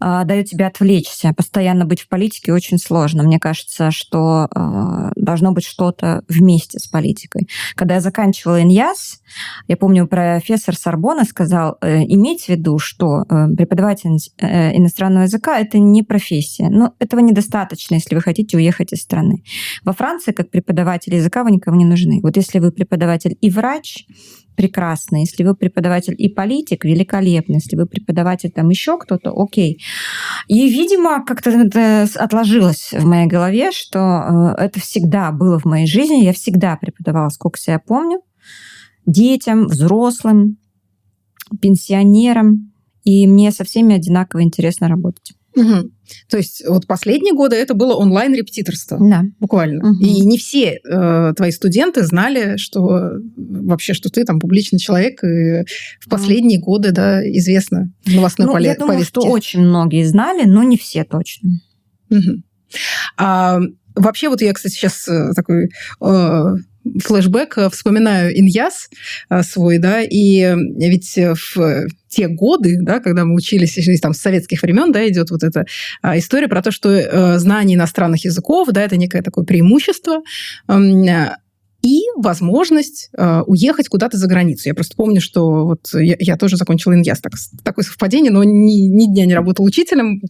дает 0.00 0.46
тебе 0.46 0.66
отвлечься. 0.66 1.32
Постоянно 1.36 1.84
быть 1.84 2.00
в 2.00 2.08
политике 2.08 2.52
очень 2.52 2.78
сложно. 2.78 3.22
Мне 3.22 3.38
кажется, 3.38 3.90
что 3.90 4.48
э, 4.54 5.10
должно 5.16 5.52
быть 5.52 5.64
что-то 5.64 6.22
вместе 6.28 6.78
с 6.78 6.86
политикой. 6.86 7.48
Когда 7.74 7.94
я 7.94 8.00
заканчивала 8.00 8.62
ИНЯС, 8.62 9.20
я 9.68 9.76
помню, 9.76 10.06
профессор 10.06 10.76
Сорбона 10.76 11.24
сказал, 11.24 11.76
э, 11.80 12.02
иметь 12.04 12.44
в 12.44 12.48
виду, 12.48 12.78
что 12.78 13.22
э, 13.22 13.48
преподаватель 13.56 14.16
э, 14.38 14.76
иностранного 14.76 15.24
языка– 15.24 15.58
это 15.60 15.78
не 15.78 16.02
профессия. 16.02 16.68
Но 16.70 16.94
этого 16.98 17.20
недостаточно, 17.20 17.94
если 17.94 18.14
вы 18.14 18.20
хотите 18.20 18.56
уехать 18.56 18.92
из 18.92 19.02
страны. 19.02 19.42
Во 19.84 19.92
Франции, 19.92 20.32
как 20.32 20.50
преподаватель 20.50 21.14
языка, 21.14 21.44
вы 21.44 21.50
никому 21.50 21.76
не 21.76 21.84
нужны. 21.84 22.20
Вот 22.22 22.36
если 22.36 22.58
вы 22.58 22.72
преподаватель 22.72 23.36
и 23.40 23.50
врач, 23.50 24.06
прекрасно. 24.60 25.16
Если 25.16 25.42
вы 25.42 25.54
преподаватель 25.54 26.14
и 26.18 26.28
политик, 26.28 26.84
великолепно. 26.84 27.54
Если 27.54 27.76
вы 27.76 27.86
преподаватель 27.86 28.50
там 28.50 28.68
еще 28.68 28.98
кто-то, 28.98 29.32
окей. 29.34 29.82
И, 30.48 30.68
видимо, 30.68 31.24
как-то 31.24 31.50
это 31.50 32.06
отложилось 32.16 32.92
в 32.92 33.06
моей 33.06 33.26
голове, 33.26 33.72
что 33.72 33.98
э, 34.58 34.64
это 34.64 34.78
всегда 34.78 35.32
было 35.32 35.58
в 35.58 35.64
моей 35.64 35.86
жизни. 35.86 36.24
Я 36.24 36.34
всегда 36.34 36.76
преподавала, 36.76 37.30
сколько 37.30 37.58
себя 37.58 37.78
помню, 37.78 38.20
детям, 39.06 39.66
взрослым, 39.66 40.58
пенсионерам. 41.62 42.72
И 43.02 43.26
мне 43.26 43.52
со 43.52 43.64
всеми 43.64 43.96
одинаково 43.96 44.42
интересно 44.42 44.88
работать. 44.88 45.32
Угу. 45.56 45.90
То 46.28 46.36
есть 46.36 46.62
вот 46.66 46.86
последние 46.86 47.34
годы 47.34 47.56
это 47.56 47.74
было 47.74 47.94
онлайн-репетиторство. 47.94 48.98
Да. 49.00 49.24
Буквально. 49.40 49.90
Угу. 49.90 50.00
И 50.00 50.20
не 50.24 50.38
все 50.38 50.78
э, 50.78 51.32
твои 51.36 51.50
студенты 51.50 52.04
знали, 52.04 52.56
что 52.56 53.12
вообще, 53.36 53.94
что 53.94 54.10
ты 54.10 54.24
там 54.24 54.38
публичный 54.38 54.78
человек, 54.78 55.22
и 55.24 55.64
в 56.00 56.08
последние 56.08 56.58
угу. 56.58 56.66
годы, 56.66 56.92
да, 56.92 57.22
известно 57.36 57.92
в 58.04 58.14
новостной 58.14 58.46
ну, 58.46 58.52
повестке. 58.52 58.80
Я 58.80 58.86
думаю, 58.86 59.04
что 59.04 59.22
очень 59.22 59.60
многие 59.60 60.04
знали, 60.04 60.44
но 60.44 60.62
не 60.62 60.76
все 60.76 61.04
точно. 61.04 61.50
Угу. 62.10 62.42
А, 63.16 63.58
вообще, 63.94 64.28
вот 64.28 64.40
я, 64.42 64.52
кстати, 64.52 64.74
сейчас 64.74 65.08
э, 65.08 65.32
такой... 65.34 65.68
Э, 66.00 66.54
флешбэк, 67.04 67.58
э, 67.58 67.70
вспоминаю 67.70 68.36
Иньяс 68.38 68.88
э, 69.28 69.42
свой, 69.42 69.78
да, 69.78 70.00
и 70.02 70.54
ведь 70.78 71.14
в 71.14 71.86
те 72.10 72.28
годы, 72.28 72.78
да, 72.82 73.00
когда 73.00 73.24
мы 73.24 73.34
учились 73.34 74.00
там 74.00 74.12
с 74.12 74.18
советских 74.18 74.60
времен, 74.62 74.92
да, 74.92 75.08
идет 75.08 75.30
вот 75.30 75.42
эта 75.42 75.64
а, 76.02 76.18
история 76.18 76.48
про 76.48 76.60
то, 76.60 76.70
что 76.70 76.90
э, 76.90 77.38
знание 77.38 77.76
иностранных 77.76 78.24
языков, 78.24 78.68
да, 78.72 78.82
это 78.82 78.96
некое 78.96 79.22
такое 79.22 79.44
преимущество. 79.44 80.22
и 81.82 82.02
возможность 82.16 83.08
э, 83.16 83.40
уехать 83.46 83.88
куда-то 83.88 84.18
за 84.18 84.26
границу. 84.26 84.68
Я 84.68 84.74
просто 84.74 84.94
помню, 84.96 85.22
что 85.22 85.64
вот 85.64 85.88
я, 85.94 86.14
я 86.18 86.36
тоже 86.36 86.58
закончила 86.58 86.92
иньяс, 86.92 87.20
так, 87.20 87.32
такое 87.64 87.86
совпадение, 87.86 88.30
но 88.30 88.44
ни, 88.44 88.86
ни 88.86 89.06
дня 89.06 89.24
не 89.24 89.34
работала 89.34 89.66
учителем. 89.66 90.20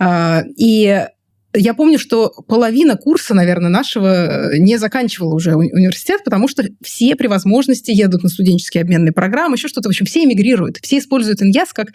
Э, 0.00 0.42
и 0.56 1.06
я 1.52 1.74
помню, 1.74 1.98
что 1.98 2.30
половина 2.46 2.96
курса, 2.96 3.34
наверное, 3.34 3.70
нашего 3.70 4.52
э, 4.52 4.58
не 4.58 4.76
заканчивала 4.76 5.34
уже 5.34 5.56
университет, 5.56 6.22
потому 6.24 6.46
что 6.46 6.64
все 6.82 7.16
при 7.16 7.26
возможности 7.26 7.90
едут 7.90 8.22
на 8.22 8.28
студенческие 8.28 8.82
обменные 8.82 9.12
программы, 9.12 9.56
еще 9.56 9.66
что-то. 9.66 9.88
В 9.88 9.90
общем, 9.90 10.06
все 10.06 10.24
эмигрируют. 10.24 10.78
Все 10.82 10.98
используют 10.98 11.42
иньяс 11.42 11.72
как 11.72 11.88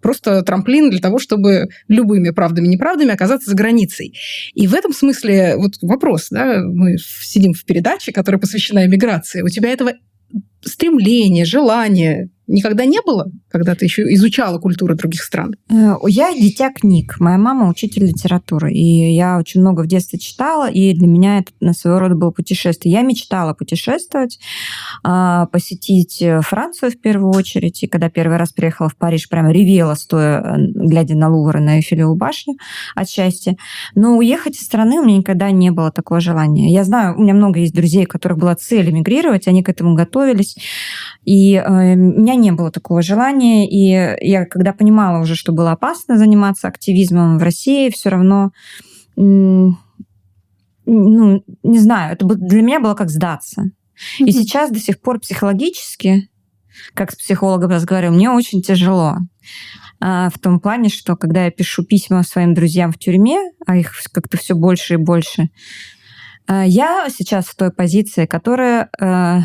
просто 0.00 0.42
трамплин 0.42 0.90
для 0.90 1.00
того, 1.00 1.18
чтобы 1.18 1.68
любыми 1.86 2.30
правдами-неправдами 2.30 3.12
оказаться 3.12 3.50
за 3.50 3.56
границей. 3.56 4.14
И 4.54 4.66
в 4.66 4.74
этом 4.74 4.92
смысле 4.92 5.54
вот 5.56 5.74
вопрос, 5.82 6.28
да, 6.30 6.62
мы 6.64 6.96
сидим 6.98 7.52
в 7.52 7.64
передаче, 7.64 8.12
которая 8.12 8.40
посвящена 8.40 8.86
эмиграции. 8.86 9.42
У 9.42 9.48
тебя 9.48 9.70
этого 9.70 9.92
стремление, 10.62 11.44
желание 11.44 12.30
никогда 12.46 12.84
не 12.84 13.00
было, 13.04 13.26
когда 13.48 13.74
ты 13.74 13.86
еще 13.86 14.02
изучала 14.14 14.58
культуру 14.58 14.94
других 14.94 15.22
стран? 15.22 15.54
Э, 15.70 15.94
я 16.06 16.32
дитя 16.32 16.70
книг. 16.70 17.16
Моя 17.18 17.38
мама 17.38 17.68
учитель 17.68 18.06
литературы. 18.06 18.72
И 18.72 19.14
я 19.14 19.38
очень 19.38 19.60
много 19.60 19.82
в 19.82 19.86
детстве 19.86 20.18
читала, 20.18 20.70
и 20.70 20.94
для 20.94 21.06
меня 21.06 21.38
это 21.38 21.52
на 21.60 21.72
своего 21.72 21.98
рода 21.98 22.14
было 22.14 22.30
путешествие. 22.30 22.92
Я 22.92 23.02
мечтала 23.02 23.54
путешествовать, 23.54 24.38
а, 25.02 25.46
посетить 25.46 26.22
Францию 26.42 26.92
в 26.92 27.00
первую 27.00 27.32
очередь. 27.32 27.82
И 27.82 27.86
когда 27.86 28.10
первый 28.10 28.36
раз 28.36 28.52
приехала 28.52 28.88
в 28.88 28.96
Париж, 28.96 29.28
прямо 29.28 29.52
ревела, 29.52 29.94
стоя, 29.94 30.40
э, 30.40 30.56
глядя 30.58 31.16
на 31.16 31.28
Лувр 31.28 31.56
и 31.58 31.60
на 31.60 31.76
Эйфелеву 31.76 32.14
башню 32.14 32.54
от 32.94 33.08
счастья. 33.08 33.56
Но 33.94 34.16
уехать 34.16 34.56
из 34.56 34.62
страны 34.62 35.00
у 35.00 35.04
меня 35.04 35.18
никогда 35.18 35.50
не 35.50 35.70
было 35.70 35.90
такого 35.90 36.20
желания. 36.20 36.72
Я 36.72 36.84
знаю, 36.84 37.16
у 37.16 37.22
меня 37.22 37.34
много 37.34 37.60
есть 37.60 37.74
друзей, 37.74 38.04
у 38.04 38.08
которых 38.08 38.38
была 38.38 38.54
цель 38.54 38.90
эмигрировать, 38.90 39.48
они 39.48 39.62
к 39.62 39.68
этому 39.68 39.94
готовились. 39.94 40.45
И 41.24 41.54
э, 41.54 41.94
у 41.94 42.20
меня 42.20 42.34
не 42.34 42.52
было 42.52 42.70
такого 42.70 43.02
желания. 43.02 43.68
И 43.68 44.26
я, 44.26 44.44
когда 44.46 44.72
понимала 44.72 45.20
уже, 45.20 45.34
что 45.34 45.52
было 45.52 45.72
опасно 45.72 46.16
заниматься 46.18 46.68
активизмом 46.68 47.38
в 47.38 47.42
России, 47.42 47.90
все 47.90 48.10
равно, 48.10 48.52
ну, 49.16 49.76
не 50.86 51.78
знаю, 51.78 52.12
это 52.14 52.26
для 52.26 52.62
меня 52.62 52.80
было 52.80 52.94
как 52.94 53.10
сдаться. 53.10 53.70
И 54.18 54.30
сейчас 54.32 54.70
до 54.70 54.78
сих 54.78 55.00
пор 55.00 55.20
психологически, 55.20 56.28
как 56.94 57.12
с 57.12 57.16
психологом 57.16 57.70
разговариваю, 57.70 58.14
мне 58.14 58.30
очень 58.30 58.62
тяжело. 58.62 59.16
А, 60.00 60.28
в 60.30 60.38
том 60.38 60.60
плане, 60.60 60.88
что 60.88 61.16
когда 61.16 61.44
я 61.46 61.50
пишу 61.50 61.82
письма 61.82 62.22
своим 62.22 62.54
друзьям 62.54 62.92
в 62.92 62.98
тюрьме, 62.98 63.38
а 63.66 63.76
их 63.76 63.92
как-то 64.12 64.36
все 64.36 64.54
больше 64.54 64.94
и 64.94 64.98
больше, 64.98 65.48
а, 66.46 66.64
я 66.66 67.08
сейчас 67.08 67.46
в 67.46 67.56
той 67.56 67.72
позиции, 67.72 68.26
которая 68.26 68.90
э, 69.00 69.38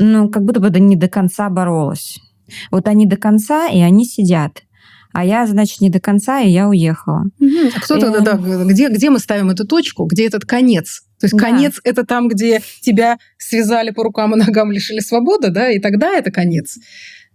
ну, 0.00 0.30
как 0.30 0.44
будто 0.44 0.60
бы 0.60 0.80
не 0.80 0.96
до 0.96 1.08
конца 1.08 1.48
боролась. 1.50 2.18
Вот 2.70 2.88
они 2.88 3.06
до 3.06 3.16
конца, 3.16 3.68
и 3.68 3.80
они 3.80 4.04
сидят. 4.04 4.62
А 5.12 5.24
я, 5.24 5.46
значит, 5.46 5.80
не 5.80 5.90
до 5.90 6.00
конца, 6.00 6.40
и 6.40 6.50
я 6.50 6.68
уехала. 6.68 7.24
Угу. 7.38 7.48
А 7.76 7.80
кто 7.80 7.96
и... 7.96 8.00
тогда, 8.00 8.20
да, 8.20 8.64
где, 8.64 8.88
где 8.88 9.10
мы 9.10 9.18
ставим 9.18 9.50
эту 9.50 9.66
точку, 9.66 10.06
где 10.06 10.26
этот 10.26 10.44
конец? 10.44 11.02
То 11.18 11.26
есть 11.26 11.36
да. 11.36 11.40
конец 11.40 11.80
это 11.84 12.06
там, 12.06 12.28
где 12.28 12.62
тебя 12.80 13.18
связали 13.36 13.90
по 13.90 14.04
рукам 14.04 14.34
и 14.34 14.38
ногам, 14.38 14.72
лишили 14.72 15.00
свободы, 15.00 15.50
да, 15.50 15.70
и 15.70 15.78
тогда 15.80 16.12
это 16.12 16.30
конец. 16.30 16.78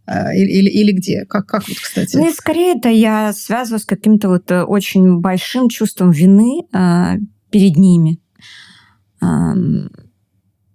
А, 0.07 0.33
или, 0.33 0.49
или, 0.49 0.69
или 0.69 0.91
где? 0.91 1.25
Как, 1.25 1.45
как 1.45 1.67
вот, 1.67 1.77
кстати? 1.77 2.15
Ну, 2.15 2.31
скорее 2.31 2.77
это 2.77 2.89
я 2.89 3.33
связываю 3.33 3.79
с 3.79 3.85
каким-то 3.85 4.29
вот 4.29 4.49
э, 4.51 4.63
очень 4.63 5.19
большим 5.19 5.69
чувством 5.69 6.11
вины 6.11 6.61
э, 6.73 7.17
перед 7.51 7.75
ними 7.75 8.19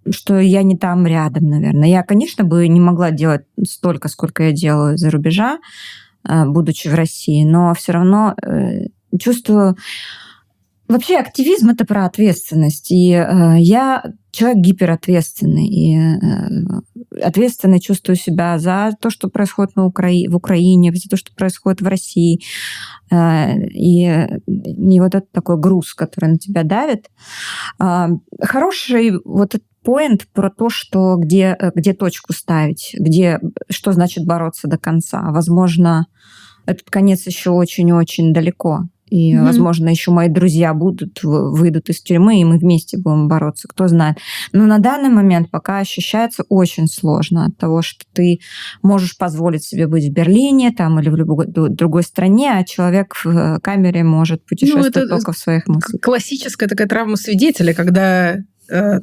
что 0.09 0.39
я 0.39 0.63
не 0.63 0.77
там 0.77 1.07
рядом, 1.07 1.45
наверное. 1.45 1.89
Я, 1.89 2.03
конечно, 2.03 2.45
бы 2.45 2.67
не 2.69 2.81
могла 2.81 3.11
делать 3.11 3.43
столько, 3.65 4.09
сколько 4.09 4.45
я 4.45 4.53
делаю 4.53 4.97
за 4.97 5.11
рубежа, 5.11 5.59
э, 6.29 6.47
будучи 6.47 6.89
в 6.89 6.95
России, 6.95 7.45
но 7.45 7.75
все 7.75 7.93
равно 7.93 8.35
э, 8.43 8.87
чувствую... 9.19 9.77
Вообще 10.89 11.19
активизм 11.19 11.69
это 11.69 11.85
про 11.85 12.05
ответственность. 12.05 12.91
И 12.91 13.13
э, 13.13 13.59
я 13.59 14.03
человек 14.33 14.59
гиперответственный. 14.59 15.69
И 15.69 15.97
э, 15.97 17.23
ответственно 17.23 17.79
чувствую 17.79 18.17
себя 18.17 18.59
за 18.59 18.91
то, 19.01 19.09
что 19.09 19.29
происходит 19.29 19.77
на 19.77 19.87
Укра... 19.87 20.09
в 20.29 20.35
Украине, 20.35 20.93
за 20.93 21.09
то, 21.09 21.17
что 21.17 21.33
происходит 21.33 21.81
в 21.81 21.87
России. 21.87 22.41
Э, 23.13 23.57
и, 23.69 24.03
и 24.49 25.01
вот 25.01 25.15
этот 25.15 25.31
такой 25.31 25.61
груз, 25.61 25.95
который 25.95 26.31
на 26.31 26.39
тебя 26.39 26.65
давит. 26.65 27.09
Э, 27.81 28.09
хороший 28.43 29.13
вот 29.25 29.55
этот 29.55 29.70
поинт 29.85 30.27
про 30.33 30.51
то, 30.51 30.69
что 30.69 31.17
где, 31.17 31.57
э, 31.59 31.71
где 31.75 31.95
точку 31.95 32.33
ставить, 32.33 32.95
где, 32.99 33.41
что 33.69 33.93
значит 33.93 34.25
бороться 34.27 34.69
до 34.69 34.79
конца. 34.79 35.31
Возможно, 35.31 36.07
этот 36.67 36.91
конец 36.91 37.27
еще 37.27 37.51
очень-очень 37.51 38.33
далеко. 38.33 38.85
И, 39.11 39.35
mm-hmm. 39.35 39.45
возможно, 39.45 39.89
еще 39.89 40.13
мои 40.13 40.29
друзья 40.29 40.73
будут, 40.73 41.21
выйдут 41.23 41.89
из 41.89 42.01
тюрьмы, 42.01 42.41
и 42.41 42.45
мы 42.45 42.59
вместе 42.59 42.97
будем 42.97 43.27
бороться, 43.27 43.67
кто 43.67 43.89
знает. 43.89 44.19
Но 44.53 44.67
на 44.67 44.79
данный 44.79 45.09
момент 45.11 45.51
пока 45.51 45.79
ощущается 45.79 46.45
очень 46.49 46.87
сложно 46.87 47.47
от 47.47 47.57
того, 47.57 47.83
что 47.83 48.05
ты 48.13 48.39
можешь 48.83 49.19
позволить 49.19 49.65
себе 49.65 49.89
быть 49.89 50.09
в 50.09 50.13
Берлине 50.13 50.71
там, 50.71 51.01
или 51.01 51.09
в 51.09 51.17
любой 51.17 51.47
другой 51.49 52.05
стране, 52.05 52.53
а 52.53 52.65
человек 52.65 53.15
в 53.17 53.27
э, 53.27 53.59
камере 53.61 54.05
может 54.05 54.47
путешествовать 54.47 54.95
ну, 54.95 55.09
только 55.09 55.33
в 55.33 55.39
своих 55.39 55.67
мыслях. 55.67 56.01
Классическая 56.01 56.69
такая 56.69 56.87
травма 56.87 57.17
свидетеля, 57.17 57.75
когда 57.75 58.37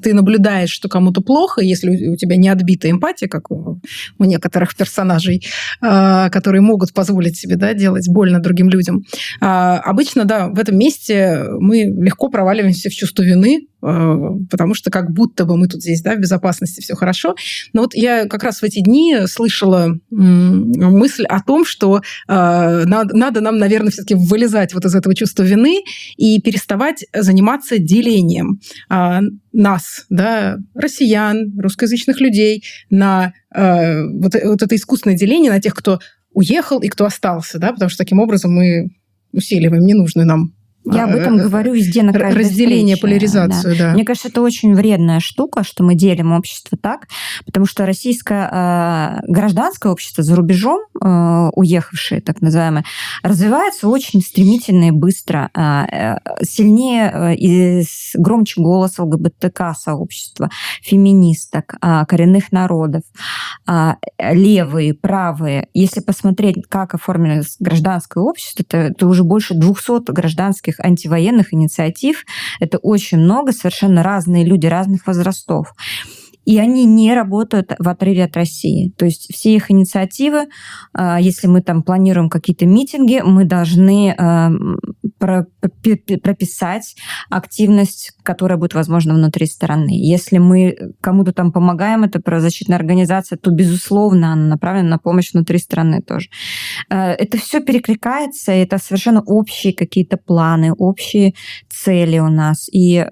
ты 0.01 0.13
наблюдаешь, 0.13 0.69
что 0.69 0.89
кому-то 0.89 1.21
плохо, 1.21 1.61
если 1.61 2.09
у 2.09 2.15
тебя 2.15 2.37
не 2.37 2.49
отбита 2.49 2.89
эмпатия, 2.89 3.27
как 3.27 3.51
у, 3.51 3.79
некоторых 4.19 4.75
персонажей, 4.75 5.45
э, 5.81 6.29
которые 6.29 6.61
могут 6.61 6.93
позволить 6.93 7.37
себе 7.37 7.55
да, 7.55 7.73
делать 7.73 8.07
больно 8.09 8.39
другим 8.39 8.69
людям. 8.69 9.03
А, 9.41 9.79
обычно, 9.79 10.25
да, 10.25 10.47
в 10.47 10.59
этом 10.59 10.77
месте 10.77 11.43
мы 11.59 11.83
легко 11.83 12.29
проваливаемся 12.29 12.89
в 12.89 12.93
чувство 12.93 13.23
вины, 13.23 13.67
Э, 13.76 13.76
потому 13.79 14.73
что 14.73 14.89
как 14.89 15.11
будто 15.11 15.45
бы 15.45 15.57
мы 15.57 15.67
тут 15.67 15.81
здесь, 15.81 16.01
да, 16.01 16.15
в 16.15 16.19
безопасности, 16.19 16.81
все 16.81 16.95
хорошо. 16.95 17.35
Но 17.73 17.81
вот 17.81 17.93
я 17.93 18.25
как 18.25 18.43
раз 18.43 18.61
в 18.61 18.63
эти 18.63 18.81
дни 18.81 19.27
слышала 19.27 19.97
мысль 20.09 21.25
о 21.25 21.41
том, 21.41 21.65
что 21.65 22.01
э, 22.27 22.83
надо, 22.85 23.41
нам, 23.41 23.57
наверное, 23.57 23.91
все-таки 23.91 24.15
вылезать 24.15 24.73
вот 24.73 24.85
из 24.85 24.95
этого 24.95 25.15
чувства 25.15 25.43
вины 25.43 25.83
и 26.17 26.41
переставать 26.41 27.05
заниматься 27.13 27.77
делением 27.77 28.59
э, 28.89 29.19
нас, 29.53 30.05
да, 30.09 30.57
россиян, 30.75 31.53
русскоязычных 31.59 32.19
людей, 32.19 32.63
на 32.89 33.33
вот, 33.49 34.35
вот 34.43 34.61
это 34.61 34.75
искусственное 34.75 35.17
деление 35.17 35.51
на 35.51 35.59
тех, 35.59 35.73
кто 35.73 35.99
уехал 36.33 36.79
и 36.79 36.87
кто 36.89 37.05
остался, 37.05 37.57
да, 37.57 37.71
потому 37.71 37.89
что 37.89 37.97
таким 37.97 38.19
образом 38.19 38.53
мы 38.53 38.89
усиливаем 39.31 39.83
ненужную 39.83 40.27
нам 40.27 40.53
я 40.93 41.05
об 41.05 41.11
этом 41.11 41.37
говорю 41.37 41.73
везде 41.73 42.03
на 42.03 42.13
каждой 42.13 42.43
Разделение, 42.43 42.95
встрече. 42.95 43.01
поляризацию, 43.01 43.77
да. 43.77 43.87
да. 43.87 43.93
Мне 43.93 44.05
кажется, 44.05 44.29
это 44.29 44.41
очень 44.41 44.73
вредная 44.73 45.19
штука, 45.19 45.63
что 45.63 45.83
мы 45.83 45.95
делим 45.95 46.31
общество 46.31 46.77
так, 46.77 47.07
потому 47.45 47.65
что 47.65 47.85
российское 47.85 48.49
э, 48.51 49.19
гражданское 49.27 49.91
общество 49.91 50.23
за 50.23 50.35
рубежом, 50.35 50.81
э, 51.01 51.49
уехавшее, 51.55 52.21
так 52.21 52.41
называемое, 52.41 52.85
развивается 53.23 53.87
очень 53.87 54.21
стремительно 54.21 54.85
и 54.89 54.91
быстро, 54.91 55.49
э, 55.53 55.61
э 55.61 56.17
сильнее 56.43 57.11
э, 57.13 57.35
и 57.35 57.83
громче 58.15 58.61
голос 58.61 58.99
ЛГБТК 58.99 59.73
сообщества, 59.73 60.49
феминисток, 60.81 61.75
э, 61.81 62.05
коренных 62.07 62.51
народов, 62.51 63.03
э, 63.67 63.93
левые, 64.19 64.93
правые. 64.93 65.67
Если 65.73 66.01
посмотреть, 66.01 66.65
как 66.69 66.93
оформилось 66.93 67.57
гражданское 67.59 68.23
общество, 68.23 68.65
то, 68.67 68.77
это 68.77 69.07
уже 69.07 69.23
больше 69.23 69.53
200 69.53 70.11
гражданских 70.11 70.76
всяких 70.77 70.85
антивоенных 70.85 71.53
инициатив. 71.53 72.25
Это 72.59 72.77
очень 72.77 73.19
много, 73.19 73.51
совершенно 73.51 74.03
разные 74.03 74.45
люди 74.45 74.67
разных 74.67 75.07
возрастов 75.07 75.73
и 76.47 76.59
они 76.59 76.85
не 76.85 77.13
работают 77.13 77.73
в 77.77 77.89
отрыве 77.89 78.23
от 78.23 78.37
России. 78.37 78.93
То 78.97 79.03
есть 79.03 79.27
все 79.33 79.53
их 79.53 79.69
инициативы, 79.69 80.47
а, 80.93 81.19
если 81.19 81.45
мы 81.47 81.61
там 81.61 81.83
планируем 81.83 82.29
какие-то 82.29 82.65
митинги, 82.65 83.21
мы 83.21 83.43
должны 83.43 84.15
а, 84.17 84.49
прописать 85.19 86.95
активность, 87.29 88.13
которая 88.23 88.57
будет 88.57 88.75
возможна 88.75 89.13
внутри 89.13 89.45
страны. 89.45 89.89
Если 89.91 90.37
мы 90.37 90.93
кому-то 91.01 91.33
там 91.33 91.51
помогаем, 91.51 92.05
это 92.05 92.21
правозащитная 92.21 92.77
организация, 92.77 93.37
то, 93.37 93.51
безусловно, 93.51 94.31
она 94.31 94.45
направлена 94.45 94.87
на 94.87 94.99
помощь 94.99 95.33
внутри 95.33 95.57
страны 95.57 96.01
тоже. 96.01 96.29
А, 96.89 97.11
это 97.11 97.37
все 97.37 97.59
перекликается, 97.59 98.53
это 98.53 98.77
совершенно 98.77 99.21
общие 99.21 99.73
какие-то 99.73 100.15
планы, 100.15 100.71
общие 100.71 101.33
цели 101.67 102.19
у 102.19 102.29
нас. 102.29 102.69
И 102.71 103.05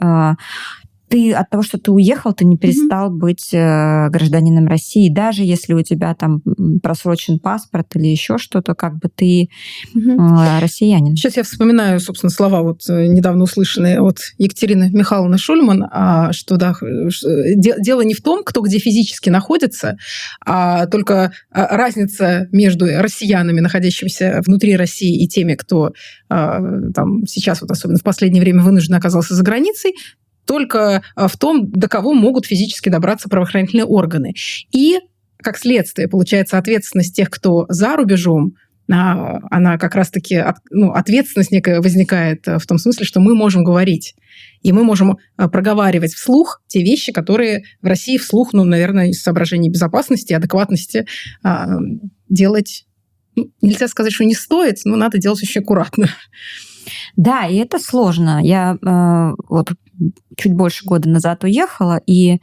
ты 1.07 1.33
от 1.33 1.50
того, 1.50 1.63
что 1.63 1.77
ты 1.77 1.91
уехал, 1.91 2.33
ты 2.33 2.45
не 2.45 2.57
перестал 2.57 3.12
mm-hmm. 3.12 3.19
быть 3.19 3.53
э, 3.53 4.09
гражданином 4.09 4.67
России, 4.67 5.09
даже 5.09 5.43
если 5.43 5.74
у 5.74 5.81
тебя 5.81 6.15
там 6.15 6.41
просрочен 6.81 7.39
паспорт 7.39 7.95
или 7.95 8.07
еще 8.07 8.38
что-то, 8.38 8.74
как 8.74 8.97
бы 8.97 9.09
ты 9.13 9.50
mm-hmm. 9.95 10.57
э, 10.57 10.59
россиянин. 10.59 11.15
Сейчас 11.15 11.38
я 11.38 11.43
вспоминаю, 11.43 12.00
собственно, 12.00 12.31
слова 12.31 12.62
вот 12.62 12.81
э, 12.89 13.07
недавно 13.07 13.43
услышанные 13.43 14.01
от 14.01 14.17
Екатерины 14.38 14.89
Михайловны 14.91 15.38
Шульман, 15.38 15.85
а, 15.91 16.33
что 16.33 16.57
да, 16.57 16.74
дело 17.55 18.01
не 18.01 18.13
в 18.13 18.21
том, 18.21 18.43
кто 18.43 18.62
где 18.62 18.79
физически 18.79 19.29
находится, 19.29 19.97
а 20.45 20.88
только 20.88 21.31
а, 21.51 21.77
разница 21.77 22.47
между 22.51 22.88
россиянами, 22.88 23.59
находящимися 23.59 24.41
внутри 24.45 24.75
России, 24.75 25.24
и 25.24 25.27
теми, 25.27 25.55
кто 25.55 25.91
а, 26.29 26.59
там 26.93 27.25
сейчас 27.27 27.62
вот 27.62 27.71
особенно 27.71 28.00
в 28.00 28.03
последнее 28.03 28.41
время 28.41 28.62
вынужден 28.62 28.95
оказался 28.95 29.35
за 29.35 29.43
границей, 29.43 29.93
только 30.45 31.03
а, 31.15 31.27
в 31.27 31.37
том, 31.37 31.69
до 31.71 31.87
кого 31.87 32.13
могут 32.13 32.45
физически 32.45 32.89
добраться 32.89 33.29
правоохранительные 33.29 33.85
органы. 33.85 34.33
И, 34.71 34.99
как 35.37 35.57
следствие, 35.57 36.07
получается 36.07 36.57
ответственность 36.57 37.15
тех, 37.15 37.29
кто 37.29 37.65
за 37.69 37.95
рубежом, 37.95 38.53
а, 38.91 39.39
она 39.49 39.77
как 39.77 39.95
раз-таки, 39.95 40.43
ну, 40.69 40.91
ответственность 40.91 41.51
некая 41.51 41.81
возникает 41.81 42.47
а, 42.47 42.59
в 42.59 42.65
том 42.65 42.77
смысле, 42.77 43.05
что 43.05 43.19
мы 43.19 43.35
можем 43.35 43.63
говорить. 43.63 44.15
И 44.61 44.71
мы 44.71 44.83
можем 44.83 45.17
проговаривать 45.37 46.13
вслух 46.13 46.61
те 46.67 46.81
вещи, 46.81 47.11
которые 47.11 47.63
в 47.81 47.87
России 47.87 48.17
вслух, 48.17 48.53
ну, 48.53 48.63
наверное, 48.63 49.09
из 49.09 49.21
соображений 49.21 49.69
безопасности, 49.69 50.33
адекватности 50.33 51.05
делать 52.27 52.85
ну, 53.35 53.51
нельзя 53.61 53.87
сказать, 53.87 54.13
что 54.13 54.23
не 54.23 54.33
стоит, 54.33 54.77
но 54.85 54.95
надо 54.95 55.17
делать 55.17 55.43
очень 55.43 55.61
аккуратно. 55.61 56.09
Да, 57.15 57.47
и 57.47 57.55
это 57.55 57.79
сложно. 57.79 58.39
Я 58.43 58.75
э, 58.75 59.35
вот 59.49 59.71
чуть 60.37 60.53
больше 60.53 60.85
года 60.85 61.09
назад 61.09 61.43
уехала, 61.43 62.01
и 62.05 62.39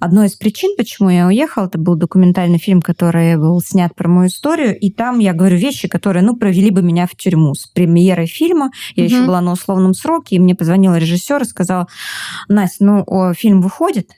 одной 0.00 0.26
из 0.26 0.34
причин, 0.34 0.74
почему 0.76 1.10
я 1.10 1.26
уехала, 1.26 1.66
это 1.66 1.78
был 1.78 1.96
документальный 1.96 2.58
фильм, 2.58 2.82
который 2.82 3.36
был 3.36 3.60
снят 3.60 3.94
про 3.94 4.08
мою 4.08 4.28
историю, 4.28 4.78
и 4.78 4.90
там 4.90 5.18
я 5.18 5.32
говорю 5.32 5.56
вещи, 5.56 5.88
которые, 5.88 6.22
ну, 6.22 6.36
провели 6.36 6.70
бы 6.70 6.82
меня 6.82 7.06
в 7.06 7.14
тюрьму. 7.14 7.54
С 7.54 7.66
премьерой 7.66 8.26
фильма 8.26 8.70
я 8.94 9.04
угу. 9.04 9.12
еще 9.12 9.26
была 9.26 9.40
на 9.40 9.52
условном 9.52 9.94
сроке, 9.94 10.36
и 10.36 10.38
мне 10.38 10.54
позвонил 10.54 10.94
режиссер 10.94 11.42
и 11.42 11.46
сказал, 11.46 11.88
Настя, 12.48 12.84
ну, 12.84 13.34
фильм 13.34 13.60
выходит, 13.60 14.10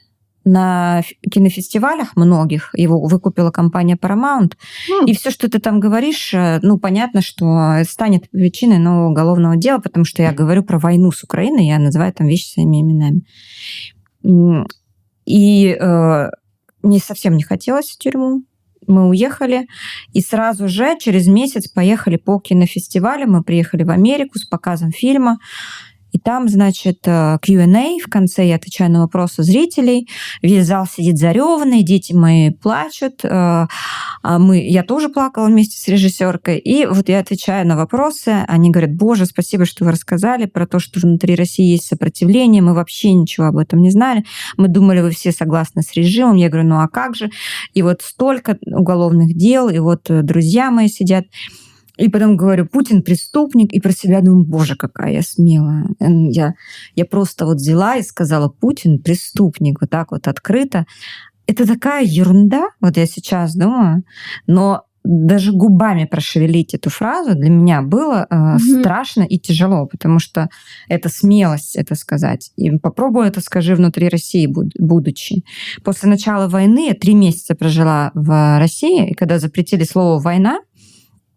на 0.44 1.02
кинофестивалях 1.30 2.16
многих, 2.16 2.70
его 2.74 3.00
выкупила 3.00 3.50
компания 3.50 3.96
Paramount, 3.96 4.54
mm. 4.88 5.06
и 5.06 5.14
все, 5.14 5.30
что 5.30 5.50
ты 5.50 5.58
там 5.58 5.80
говоришь, 5.80 6.32
э, 6.32 6.60
ну, 6.62 6.78
понятно, 6.78 7.20
что 7.20 7.82
станет 7.88 8.30
причиной 8.30 8.78
нового 8.78 9.10
уголовного 9.10 9.56
дела, 9.56 9.78
потому 9.78 10.04
что 10.04 10.22
я 10.22 10.32
говорю 10.32 10.62
про 10.62 10.78
войну 10.78 11.12
с 11.12 11.22
Украиной, 11.22 11.66
я 11.66 11.78
называю 11.78 12.12
там 12.12 12.26
вещи 12.26 12.52
своими 12.52 12.80
именами. 12.80 13.22
И 15.26 15.66
э, 15.66 16.30
мне 16.82 16.98
совсем 16.98 17.36
не 17.36 17.42
хотелось 17.42 17.90
в 17.90 17.98
тюрьму, 17.98 18.42
мы 18.86 19.08
уехали, 19.08 19.66
и 20.12 20.20
сразу 20.20 20.68
же 20.68 20.98
через 20.98 21.26
месяц 21.26 21.68
поехали 21.68 22.16
по 22.16 22.40
кинофестивалю, 22.40 23.28
мы 23.28 23.42
приехали 23.42 23.84
в 23.84 23.90
Америку 23.90 24.38
с 24.38 24.46
показом 24.46 24.90
фильма, 24.90 25.38
и 26.12 26.18
там, 26.18 26.48
значит, 26.48 27.00
э, 27.06 27.38
Q&A, 27.42 27.98
в 28.04 28.10
конце 28.10 28.46
я 28.46 28.56
отвечаю 28.56 28.90
на 28.90 29.00
вопросы 29.00 29.42
зрителей, 29.42 30.08
весь 30.42 30.66
зал 30.66 30.86
сидит 30.86 31.18
зареванный, 31.18 31.82
дети 31.82 32.12
мои 32.12 32.50
плачут, 32.50 33.24
э, 33.24 33.28
а 33.28 34.38
мы, 34.38 34.66
я 34.68 34.82
тоже 34.82 35.08
плакала 35.08 35.46
вместе 35.46 35.78
с 35.78 35.88
режиссеркой, 35.88 36.58
и 36.58 36.86
вот 36.86 37.08
я 37.08 37.20
отвечаю 37.20 37.66
на 37.66 37.76
вопросы, 37.76 38.44
они 38.48 38.70
говорят, 38.70 38.94
боже, 38.94 39.26
спасибо, 39.26 39.64
что 39.64 39.84
вы 39.84 39.92
рассказали 39.92 40.46
про 40.46 40.66
то, 40.66 40.78
что 40.78 41.00
внутри 41.00 41.34
России 41.34 41.64
есть 41.64 41.86
сопротивление, 41.86 42.62
мы 42.62 42.74
вообще 42.74 43.12
ничего 43.12 43.46
об 43.46 43.56
этом 43.56 43.80
не 43.80 43.90
знали, 43.90 44.24
мы 44.56 44.68
думали, 44.68 45.00
вы 45.00 45.10
все 45.10 45.32
согласны 45.32 45.82
с 45.82 45.94
режимом, 45.94 46.36
я 46.36 46.48
говорю, 46.48 46.68
ну 46.68 46.80
а 46.80 46.88
как 46.88 47.14
же, 47.14 47.30
и 47.74 47.82
вот 47.82 48.02
столько 48.02 48.58
уголовных 48.66 49.36
дел, 49.36 49.68
и 49.68 49.78
вот 49.78 50.10
э, 50.10 50.22
друзья 50.22 50.70
мои 50.70 50.88
сидят, 50.88 51.26
и 52.00 52.08
потом 52.08 52.36
говорю, 52.36 52.66
Путин 52.66 53.02
преступник, 53.02 53.72
и 53.72 53.80
про 53.80 53.92
себя 53.92 54.20
думаю, 54.20 54.44
боже, 54.44 54.74
какая 54.74 55.12
я 55.12 55.22
смелая. 55.22 55.86
Я, 56.00 56.54
я 56.94 57.04
просто 57.04 57.44
вот 57.44 57.56
взяла 57.56 57.96
и 57.96 58.02
сказала, 58.02 58.48
Путин 58.48 59.02
преступник, 59.02 59.80
вот 59.80 59.90
так 59.90 60.10
вот 60.12 60.26
открыто. 60.26 60.86
Это 61.46 61.66
такая 61.66 62.04
ерунда, 62.04 62.68
вот 62.80 62.96
я 62.96 63.06
сейчас 63.06 63.54
думаю, 63.54 64.04
но 64.46 64.84
даже 65.02 65.52
губами 65.52 66.04
прошевелить 66.04 66.74
эту 66.74 66.90
фразу 66.90 67.34
для 67.34 67.48
меня 67.48 67.82
было 67.82 68.26
э, 68.28 68.34
mm 68.34 68.58
страшно 68.80 69.22
и 69.22 69.38
тяжело, 69.38 69.86
потому 69.86 70.18
что 70.18 70.48
это 70.88 71.08
смелость 71.08 71.76
это 71.76 71.94
сказать. 71.94 72.52
И 72.56 72.70
попробуй 72.78 73.26
это 73.26 73.40
скажи 73.40 73.74
внутри 73.74 74.08
России, 74.08 74.46
будучи. 74.46 75.44
После 75.84 76.08
начала 76.08 76.48
войны 76.48 76.88
я 76.88 76.94
три 76.94 77.14
месяца 77.14 77.54
прожила 77.54 78.10
в 78.14 78.58
России, 78.58 79.10
и 79.10 79.14
когда 79.14 79.38
запретили 79.38 79.84
слово 79.84 80.20
«война», 80.20 80.60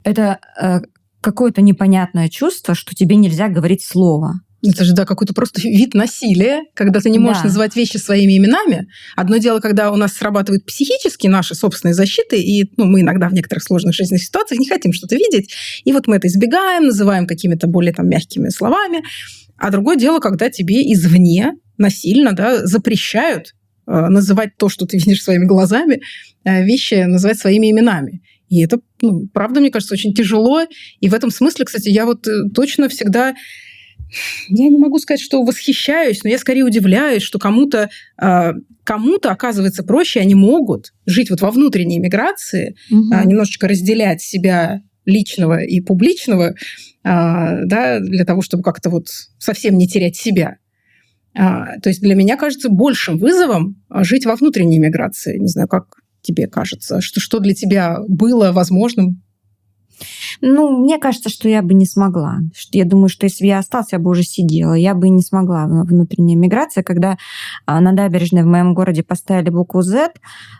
это 0.04 0.40
э, 0.62 0.82
какое-то 1.22 1.62
непонятное 1.62 2.30
чувство, 2.30 2.76
что 2.76 2.94
тебе 2.96 3.16
нельзя 3.16 3.48
говорить 3.48 3.84
слово. 3.84 4.42
Это 4.66 4.86
же, 4.86 4.94
да, 4.94 5.06
какой-то 5.06 5.34
просто 5.34 5.62
вид 5.62 5.94
насилия, 5.94 6.62
когда 6.74 7.02
ты 7.02 7.10
не 7.10 7.20
можешь 7.20 7.42
да. 7.42 7.48
называть 7.48 7.76
вещи 7.76 7.98
своими 7.98 8.38
именами. 8.38 8.88
Одно 9.18 9.36
дело, 9.36 9.60
когда 9.60 9.92
у 9.92 9.98
нас 9.98 10.14
срабатывают 10.14 10.66
психически 10.66 11.28
наши 11.28 11.54
собственные 11.54 11.94
защиты, 11.94 12.42
и 12.42 12.72
ну, 12.78 12.86
мы 12.86 13.02
иногда 13.02 13.28
в 13.28 13.34
некоторых 13.34 13.64
сложных 13.64 13.94
жизненных 13.94 14.24
ситуациях 14.24 14.62
не 14.62 14.68
хотим 14.68 14.94
что-то 14.94 15.16
видеть, 15.16 15.54
и 15.84 15.92
вот 15.92 16.08
мы 16.08 16.16
это 16.16 16.28
избегаем, 16.28 16.86
называем 16.86 17.28
какими-то 17.28 17.68
более 17.68 17.94
там, 17.94 18.08
мягкими 18.08 18.48
словами. 18.50 19.04
А 19.58 19.70
другое 19.70 19.98
дело, 19.98 20.20
когда 20.20 20.50
тебе 20.50 20.82
извне 20.94 21.56
насильно 21.78 22.32
да, 22.32 22.66
запрещают 22.66 23.56
э, 23.86 23.92
называть 23.92 24.56
то, 24.58 24.70
что 24.70 24.86
ты 24.86 24.98
видишь 24.98 25.24
своими 25.24 25.46
глазами, 25.46 26.02
э, 26.46 26.64
вещи 26.64 27.04
называть 27.04 27.38
своими 27.38 27.70
именами. 27.70 28.22
И 28.54 28.64
это, 28.64 28.80
ну, 29.02 29.28
правда, 29.34 29.60
мне 29.60 29.72
кажется, 29.72 29.96
очень 29.96 30.14
тяжело. 30.14 30.62
И 31.00 31.10
в 31.10 31.14
этом 31.16 31.32
смысле, 31.32 31.66
кстати, 31.66 31.90
я 31.90 32.06
вот 32.06 32.28
э, 32.28 32.50
точно 32.54 32.88
всегда 32.88 33.34
я 34.50 34.70
не 34.70 34.78
могу 34.78 35.00
сказать, 35.00 35.22
что 35.22 35.44
восхищаюсь, 35.44 36.24
но 36.24 36.30
я 36.30 36.38
скорее 36.38 36.64
удивляюсь, 36.64 37.24
что 37.24 37.40
кому-то 37.40 37.90
э, 38.22 38.52
кому-то 38.84 39.32
оказывается 39.32 39.82
проще, 39.82 40.20
они 40.20 40.36
могут 40.36 40.94
жить 41.08 41.32
вот 41.32 41.42
во 41.42 41.50
внутренней 41.50 42.00
миграции, 42.00 42.76
угу. 42.92 43.02
немножечко 43.26 43.68
разделять 43.68 44.22
себя 44.22 44.82
личного 45.06 45.64
и 45.64 45.82
публичного, 45.82 46.50
э, 46.52 46.56
да, 47.04 48.00
для 48.00 48.24
того, 48.24 48.44
чтобы 48.44 48.62
как-то 48.62 48.92
вот 48.92 49.08
совсем 49.40 49.78
не 49.80 49.88
терять 49.88 50.16
себя. 50.16 50.58
А, 51.36 51.80
то 51.80 51.90
есть 51.90 52.02
для 52.02 52.14
меня 52.14 52.38
кажется 52.38 52.70
большим 52.70 53.18
вызовом 53.18 53.82
жить 53.90 54.28
во 54.28 54.36
внутренней 54.36 54.78
миграции. 54.78 55.40
Не 55.40 55.48
знаю, 55.48 55.68
как 55.68 56.03
тебе 56.24 56.48
кажется? 56.48 57.02
Что, 57.02 57.20
что 57.20 57.40
для 57.40 57.54
тебя 57.54 58.00
было 58.08 58.52
возможным? 58.52 59.22
Ну, 60.42 60.80
мне 60.80 60.98
кажется, 60.98 61.30
что 61.30 61.48
я 61.48 61.62
бы 61.62 61.74
не 61.74 61.86
смогла. 61.86 62.40
Я 62.72 62.86
думаю, 62.86 63.10
что 63.10 63.26
если 63.26 63.44
бы 63.44 63.48
я 63.48 63.60
осталась, 63.60 63.92
я 63.92 64.00
бы 64.00 64.10
уже 64.10 64.24
сидела. 64.24 64.74
Я 64.74 64.96
бы 64.96 65.10
не 65.10 65.22
смогла. 65.22 65.66
Внутренняя 65.68 66.38
миграция, 66.38 66.84
когда 66.84 67.18
а, 67.66 67.80
на 67.80 67.92
набережной 67.92 68.44
в 68.44 68.48
моем 68.48 68.74
городе 68.74 69.04
поставили 69.04 69.50
букву 69.50 69.82
Z, 69.82 70.12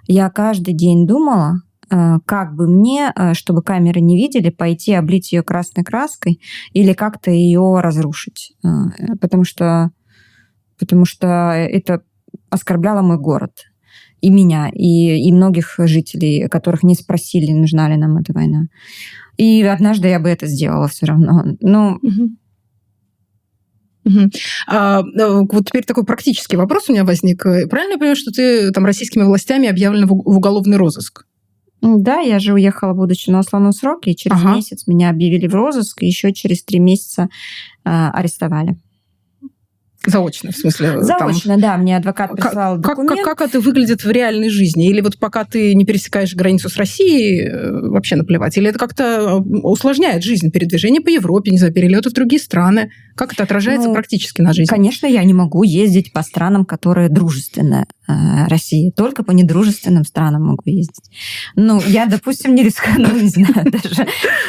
я 0.08 0.30
каждый 0.30 0.74
день 0.74 1.08
думала, 1.08 1.62
а, 1.90 2.20
как 2.26 2.56
бы 2.56 2.68
мне, 2.68 3.12
а, 3.16 3.34
чтобы 3.34 3.64
камеры 3.64 4.02
не 4.02 4.16
видели, 4.18 4.50
пойти 4.50 4.94
облить 4.94 5.32
ее 5.32 5.44
красной 5.44 5.84
краской 5.84 6.40
или 6.72 6.94
как-то 6.94 7.32
ее 7.32 7.80
разрушить. 7.82 8.54
Потому 9.20 9.44
что, 9.44 9.92
потому 10.80 11.06
что 11.06 11.28
это 11.28 12.04
оскорбляло 12.50 13.02
мой 13.02 13.18
город 13.18 13.52
и 14.24 14.30
меня, 14.30 14.70
и, 14.74 15.28
и 15.28 15.32
многих 15.34 15.76
жителей, 15.80 16.48
которых 16.48 16.84
не 16.84 16.96
спросили, 16.96 17.52
нужна 17.52 17.90
ли 17.90 17.98
нам 17.98 18.18
эта 18.18 18.32
война. 18.32 18.68
И 19.36 19.62
однажды 19.64 20.08
я 20.08 20.20
бы 20.20 20.30
это 20.30 20.48
сделала 20.48 20.88
все 20.88 21.08
равно. 21.08 21.44
Но 21.60 22.00
угу. 22.02 22.30
Угу. 24.06 24.30
А, 24.68 25.02
вот 25.02 25.68
теперь 25.68 25.84
такой 25.84 26.06
практический 26.06 26.56
вопрос 26.56 26.88
у 26.88 26.94
меня 26.94 27.04
возник. 27.04 27.44
Правильно 27.44 27.94
я 27.94 27.98
понимаю, 27.98 28.16
что 28.16 28.32
ты 28.32 28.72
там 28.72 28.86
российскими 28.86 29.24
властями 29.24 29.68
объявлена 29.68 30.08
в 30.08 30.14
уголовный 30.14 30.78
розыск? 30.78 31.26
Да, 31.82 32.22
я 32.22 32.40
же 32.40 32.54
уехала, 32.54 32.94
будучи 32.94 33.30
на 33.30 33.40
условном 33.40 33.74
сроке, 33.74 34.12
и 34.12 34.16
через 34.16 34.38
ага. 34.38 34.56
месяц 34.56 34.88
меня 34.88 35.10
объявили 35.10 35.48
в 35.48 35.56
розыск, 35.56 36.02
и 36.02 36.08
еще 36.08 36.32
через 36.32 36.64
три 36.64 36.80
месяца 36.80 37.24
э, 37.24 37.28
арестовали. 37.90 38.78
Заочно, 40.06 40.52
в 40.52 40.58
смысле? 40.58 41.02
Заочно, 41.02 41.54
там... 41.54 41.62
да. 41.62 41.78
Мне 41.78 41.96
адвокат 41.96 42.32
прислал 42.32 42.76
как, 42.76 42.98
документ. 42.98 43.26
Как, 43.26 43.38
как, 43.38 43.50
это 43.50 43.62
выглядит 43.62 44.04
в 44.04 44.12
реальной 44.12 44.50
жизни? 44.50 44.90
Или 44.90 45.00
вот 45.00 45.18
пока 45.18 45.46
ты 45.46 45.74
не 45.76 45.86
пересекаешь 45.86 46.36
границу 46.36 46.70
с 46.70 46.76
Россией, 46.76 47.48
э, 47.48 47.90
вообще 47.90 48.18
наплевать? 48.18 48.58
Или 48.58 48.70
это 48.70 48.80
как-то 48.80 49.04
э, 49.04 49.36
усложняет 49.62 50.24
жизнь, 50.24 50.52
передвижение 50.52 51.02
по 51.02 51.10
Европе, 51.10 51.52
не 51.52 51.58
знаю, 51.58 51.74
перелеты 51.74 52.10
в 52.10 52.14
другие 52.14 52.42
страны? 52.42 52.92
Как 53.16 53.32
это 53.32 53.44
отражается 53.44 53.88
ну, 53.88 53.94
практически 53.94 54.42
на 54.42 54.52
жизнь? 54.54 54.70
Конечно, 54.70 55.08
я 55.08 55.24
не 55.24 55.34
могу 55.34 55.64
ездить 55.64 56.12
по 56.12 56.22
странам, 56.22 56.66
которые 56.66 57.08
дружественны 57.08 57.86
э, 58.08 58.48
России. 58.48 58.92
Только 58.92 59.24
по 59.24 59.32
недружественным 59.32 60.04
странам 60.04 60.48
могу 60.48 60.64
ездить. 60.66 61.10
Ну, 61.56 61.82
я, 61.88 62.08
допустим, 62.08 62.56
не 62.56 62.64
рискну, 62.64 63.08
не 63.22 63.30
знаю, 63.30 63.72
даже, 63.72 64.08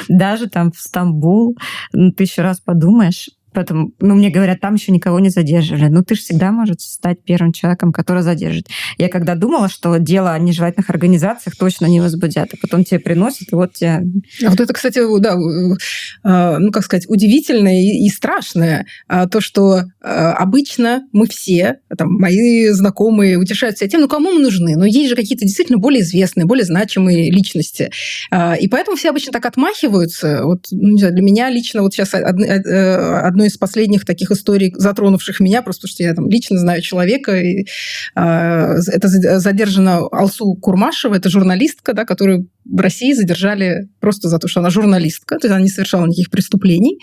даже 0.08 0.48
там 0.48 0.72
в 0.72 0.78
Стамбул. 0.80 1.56
Ну, 1.92 2.10
ты 2.10 2.24
еще 2.24 2.42
раз 2.42 2.58
подумаешь, 2.58 3.28
Поэтому, 3.54 3.92
ну, 4.00 4.14
мне 4.14 4.30
говорят, 4.30 4.60
там 4.60 4.74
еще 4.74 4.92
никого 4.92 5.20
не 5.20 5.30
задерживали. 5.30 5.88
Ну, 5.88 6.02
ты 6.02 6.14
же 6.14 6.20
всегда 6.20 6.50
можешь 6.50 6.80
стать 6.80 7.22
первым 7.24 7.52
человеком, 7.52 7.92
который 7.92 8.22
задержит. 8.22 8.66
Я 8.98 9.08
когда 9.08 9.34
думала, 9.34 9.68
что 9.68 9.96
дело 9.98 10.32
о 10.32 10.38
нежелательных 10.38 10.90
организациях 10.90 11.56
точно 11.56 11.86
не 11.86 12.00
возбудят, 12.00 12.50
а 12.52 12.56
потом 12.60 12.84
тебе 12.84 13.00
приносят, 13.00 13.52
и 13.52 13.54
вот 13.54 13.74
тебе... 13.74 14.02
А 14.44 14.50
вот 14.50 14.60
это, 14.60 14.72
кстати, 14.72 15.00
да, 15.20 15.34
э, 15.34 16.58
ну, 16.58 16.72
как 16.72 16.84
сказать, 16.84 17.06
удивительное 17.08 17.80
и 17.80 18.08
страшное. 18.08 18.86
А 19.08 19.28
то, 19.28 19.40
что 19.40 19.78
э, 19.78 20.08
обычно 20.08 21.02
мы 21.12 21.26
все, 21.26 21.78
там, 21.96 22.12
мои 22.14 22.68
знакомые 22.68 23.36
утешают 23.36 23.78
себя 23.78 23.88
тем, 23.88 24.00
ну, 24.00 24.08
кому 24.08 24.32
мы 24.32 24.40
нужны? 24.40 24.76
Ну, 24.76 24.84
есть 24.84 25.10
же 25.10 25.16
какие-то 25.16 25.44
действительно 25.44 25.78
более 25.78 26.02
известные, 26.02 26.46
более 26.46 26.64
значимые 26.64 27.30
личности. 27.30 27.90
А, 28.30 28.54
и 28.54 28.68
поэтому 28.68 28.96
все 28.96 29.10
обычно 29.10 29.32
так 29.32 29.46
отмахиваются. 29.46 30.42
Вот, 30.44 30.66
ну, 30.70 30.96
для 30.96 31.22
меня 31.22 31.50
лично 31.50 31.82
вот 31.82 31.94
сейчас 31.94 32.14
одно 32.14 33.43
одной 33.44 33.48
из 33.48 33.58
последних 33.58 34.04
таких 34.04 34.30
историй, 34.30 34.72
затронувших 34.76 35.40
меня, 35.40 35.62
просто 35.62 35.82
потому 35.82 35.92
что 35.92 36.02
я 36.02 36.14
там 36.14 36.28
лично 36.28 36.58
знаю 36.58 36.82
человека. 36.82 37.36
И, 37.40 37.66
э, 38.16 38.76
это 38.86 39.08
задержана 39.38 39.98
Алсу 40.10 40.54
Курмашева, 40.54 41.14
это 41.14 41.28
журналистка, 41.28 41.92
да, 41.92 42.04
которую 42.04 42.48
в 42.64 42.80
России 42.80 43.12
задержали 43.12 43.88
просто 44.00 44.28
за 44.28 44.38
то, 44.38 44.48
что 44.48 44.60
она 44.60 44.70
журналистка, 44.70 45.38
то 45.38 45.46
есть 45.46 45.54
она 45.54 45.62
не 45.62 45.68
совершала 45.68 46.06
никаких 46.06 46.30
преступлений. 46.30 46.98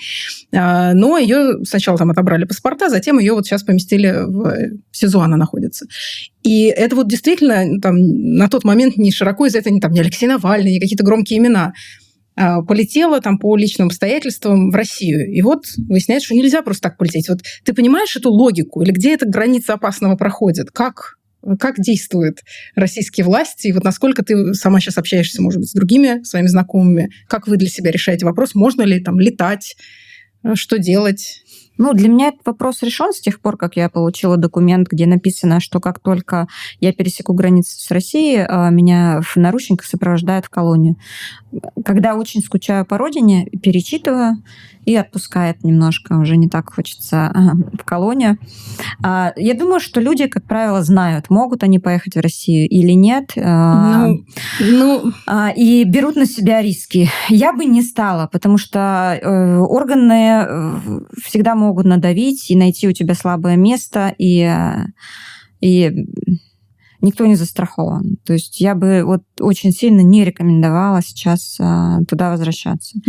Э, 0.51 0.93
но 0.93 1.17
ее 1.17 1.63
сначала 1.63 1.97
там 1.97 2.09
отобрали 2.09 2.45
паспорта, 2.45 2.89
затем 2.89 3.19
ее 3.19 3.33
вот 3.33 3.45
сейчас 3.45 3.63
поместили 3.63 4.23
в 4.25 4.71
СИЗО, 4.91 5.21
она 5.21 5.37
находится. 5.37 5.85
И 6.43 6.65
это 6.65 6.95
вот 6.95 7.07
действительно 7.07 7.79
там, 7.79 7.95
на 7.97 8.47
тот 8.47 8.63
момент 8.63 8.97
не 8.97 9.11
широко 9.11 9.45
из 9.45 9.55
этого, 9.55 9.73
не, 9.73 9.79
там, 9.79 9.91
не 9.91 9.99
Алексей 9.99 10.27
Навальный, 10.27 10.71
не 10.71 10.79
какие-то 10.79 11.03
громкие 11.03 11.37
имена. 11.37 11.73
А, 12.35 12.61
полетела 12.61 13.19
там 13.21 13.37
по 13.37 13.55
личным 13.57 13.87
обстоятельствам 13.87 14.71
в 14.71 14.75
Россию. 14.75 15.31
И 15.31 15.41
вот 15.41 15.65
выясняется, 15.89 16.27
что 16.27 16.35
нельзя 16.35 16.61
просто 16.61 16.89
так 16.89 16.97
полететь. 16.97 17.27
Вот 17.27 17.39
ты 17.63 17.73
понимаешь 17.73 18.15
эту 18.15 18.31
логику? 18.31 18.81
Или 18.81 18.91
где 18.91 19.13
эта 19.13 19.27
граница 19.27 19.73
опасного 19.73 20.15
проходит? 20.15 20.71
Как 20.71 21.17
как 21.59 21.79
действуют 21.79 22.41
российские 22.75 23.25
власти, 23.25 23.65
и 23.65 23.71
вот 23.71 23.83
насколько 23.83 24.23
ты 24.23 24.53
сама 24.53 24.79
сейчас 24.79 24.99
общаешься, 24.99 25.41
может 25.41 25.59
быть, 25.59 25.71
с 25.71 25.73
другими 25.73 26.23
своими 26.23 26.45
знакомыми, 26.45 27.09
как 27.27 27.47
вы 27.47 27.57
для 27.57 27.67
себя 27.67 27.89
решаете 27.89 28.27
вопрос, 28.27 28.53
можно 28.53 28.83
ли 28.83 28.99
там 28.99 29.19
летать, 29.19 29.75
что 30.53 30.77
делать? 30.77 31.43
Ну, 31.77 31.93
для 31.93 32.09
меня 32.09 32.27
этот 32.27 32.45
вопрос 32.45 32.83
решен 32.83 33.11
с 33.11 33.21
тех 33.21 33.41
пор, 33.41 33.57
как 33.57 33.75
я 33.75 33.89
получила 33.89 34.37
документ, 34.37 34.87
где 34.87 35.07
написано, 35.07 35.59
что 35.59 35.79
как 35.79 35.99
только 35.99 36.47
я 36.79 36.93
пересеку 36.93 37.33
границу 37.33 37.79
с 37.79 37.89
Россией, 37.89 38.45
а, 38.47 38.69
меня 38.69 39.21
в 39.23 39.35
наручниках 39.37 39.87
сопровождают 39.87 40.45
в 40.45 40.49
колонию. 40.49 40.97
Когда 41.83 42.15
очень 42.15 42.41
скучаю 42.41 42.85
по 42.85 42.97
родине, 42.97 43.45
перечитываю, 43.61 44.43
и 44.85 44.95
отпускает 44.95 45.63
немножко, 45.63 46.13
уже 46.13 46.37
не 46.37 46.49
так 46.49 46.73
хочется 46.73 47.31
в 47.73 47.83
колонию. 47.83 48.37
А, 49.03 49.31
я 49.35 49.53
думаю, 49.53 49.79
что 49.79 50.01
люди, 50.01 50.27
как 50.27 50.43
правило, 50.45 50.81
знают, 50.81 51.29
могут 51.29 51.63
они 51.63 51.79
поехать 51.79 52.15
в 52.15 52.19
Россию 52.19 52.67
или 52.67 52.93
нет, 52.93 53.31
а, 53.37 54.07
ну, 54.07 54.23
ну... 54.59 55.11
и 55.55 55.83
берут 55.83 56.15
на 56.15 56.25
себя 56.25 56.61
риски. 56.61 57.09
Я 57.29 57.53
бы 57.53 57.65
не 57.65 57.81
стала, 57.81 58.27
потому 58.27 58.57
что 58.57 59.19
э, 59.21 59.57
органы 59.57 60.45
э, 60.47 60.79
всегда 61.23 61.55
могут 61.55 61.85
надавить 61.85 62.49
и 62.49 62.55
найти 62.55 62.87
у 62.87 62.91
тебя 62.91 63.13
слабое 63.13 63.57
место, 63.57 64.13
и, 64.17 64.41
э, 64.41 64.85
и 65.61 65.91
никто 67.01 67.25
не 67.25 67.35
застрахован. 67.35 68.17
То 68.25 68.33
есть 68.33 68.59
я 68.59 68.75
бы 68.75 69.03
вот 69.03 69.23
очень 69.39 69.71
сильно 69.71 70.01
не 70.01 70.23
рекомендовала 70.23 71.01
сейчас 71.01 71.57
а, 71.59 71.99
туда 72.07 72.31
возвращаться. 72.31 72.99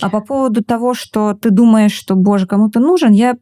А 0.00 0.10
по 0.10 0.20
поводу 0.20 0.62
того, 0.62 0.94
что 0.94 1.34
ты 1.34 1.50
думаешь, 1.50 1.92
что, 1.92 2.14
боже, 2.14 2.46
кому-то 2.46 2.80
нужен, 2.80 3.12
я 3.12 3.36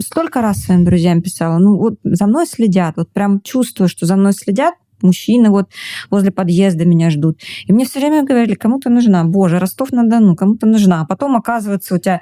столько 0.00 0.42
раз 0.42 0.58
своим 0.60 0.84
друзьям 0.84 1.22
писала, 1.22 1.58
ну 1.58 1.76
вот 1.78 1.94
за 2.04 2.26
мной 2.26 2.46
следят, 2.46 2.96
вот 2.96 3.10
прям 3.12 3.40
чувствую, 3.40 3.88
что 3.88 4.06
за 4.06 4.16
мной 4.16 4.32
следят, 4.32 4.74
мужчины 5.02 5.50
вот 5.50 5.70
возле 6.10 6.30
подъезда 6.30 6.84
меня 6.84 7.10
ждут. 7.10 7.40
И 7.66 7.72
мне 7.72 7.84
все 7.84 8.00
время 8.00 8.24
говорили, 8.24 8.54
кому-то 8.54 8.90
нужна, 8.90 9.24
боже, 9.24 9.58
Ростов-на-Дону, 9.58 10.36
кому-то 10.36 10.66
нужна. 10.66 11.02
А 11.02 11.06
потом, 11.06 11.36
оказывается, 11.36 11.94
у 11.94 11.98
тебя 11.98 12.20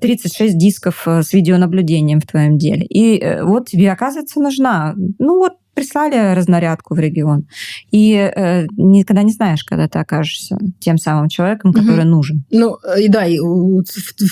36 0.00 0.56
дисков 0.56 1.02
э, 1.06 1.22
с 1.22 1.32
видеонаблюдением 1.32 2.20
в 2.20 2.26
твоем 2.26 2.58
деле. 2.58 2.84
И 2.86 3.18
э, 3.18 3.42
вот 3.44 3.68
тебе, 3.68 3.90
оказывается, 3.90 4.40
нужна. 4.40 4.94
Ну 5.18 5.38
вот 5.38 5.54
прислали 5.78 6.34
разнарядку 6.34 6.94
в 6.94 6.98
регион. 6.98 7.46
И 7.90 8.14
э, 8.14 8.66
никогда 8.76 9.22
не 9.22 9.32
знаешь, 9.32 9.62
когда 9.62 9.88
ты 9.88 9.98
окажешься 9.98 10.58
тем 10.80 10.98
самым 10.98 11.28
человеком, 11.28 11.72
который 11.72 12.02
угу. 12.02 12.10
нужен. 12.10 12.44
Ну, 12.50 12.76
э, 12.84 13.02
и 13.02 13.08
да, 13.08 13.24
и 13.24 13.38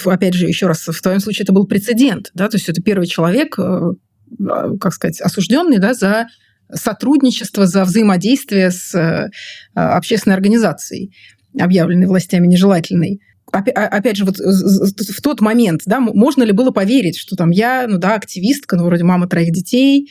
опять 0.05 0.35
же, 0.35 0.47
еще 0.47 0.67
раз, 0.67 0.87
в 0.87 1.01
твоем 1.01 1.21
случае 1.21 1.45
это 1.45 1.53
был 1.53 1.67
прецедент, 1.67 2.31
да, 2.35 2.49
то 2.49 2.57
есть 2.57 2.69
это 2.69 2.83
первый 2.83 3.07
человек, 3.07 3.59
э, 3.59 3.63
а, 3.63 4.77
как 4.79 4.93
сказать, 4.93 5.21
осужденный, 5.21 5.79
да, 5.79 5.95
за 5.95 6.27
сотрудничество, 6.73 7.67
за 7.67 7.85
взаимодействие 7.85 8.73
с 8.73 8.93
э, 8.95 9.31
общественной 9.75 10.35
организацией, 10.35 11.13
объявленной 11.59 12.09
властями 12.09 12.49
нежелательной 12.49 13.21
опять 13.53 14.17
же, 14.17 14.25
вот 14.25 14.39
в 14.39 15.23
тот 15.23 15.41
момент, 15.41 15.83
да, 15.87 16.01
можно 16.01 16.43
ли 16.43 16.53
было 16.53 16.73
поверить, 16.73 17.17
что 17.17 17.37
там 17.37 17.51
я, 17.51 17.87
ну 17.89 17.97
да, 17.97 18.15
активистка, 18.15 18.77
ну, 18.77 18.85
вроде 18.85 19.05
мама 19.05 19.29
троих 19.29 19.53
детей, 19.53 20.11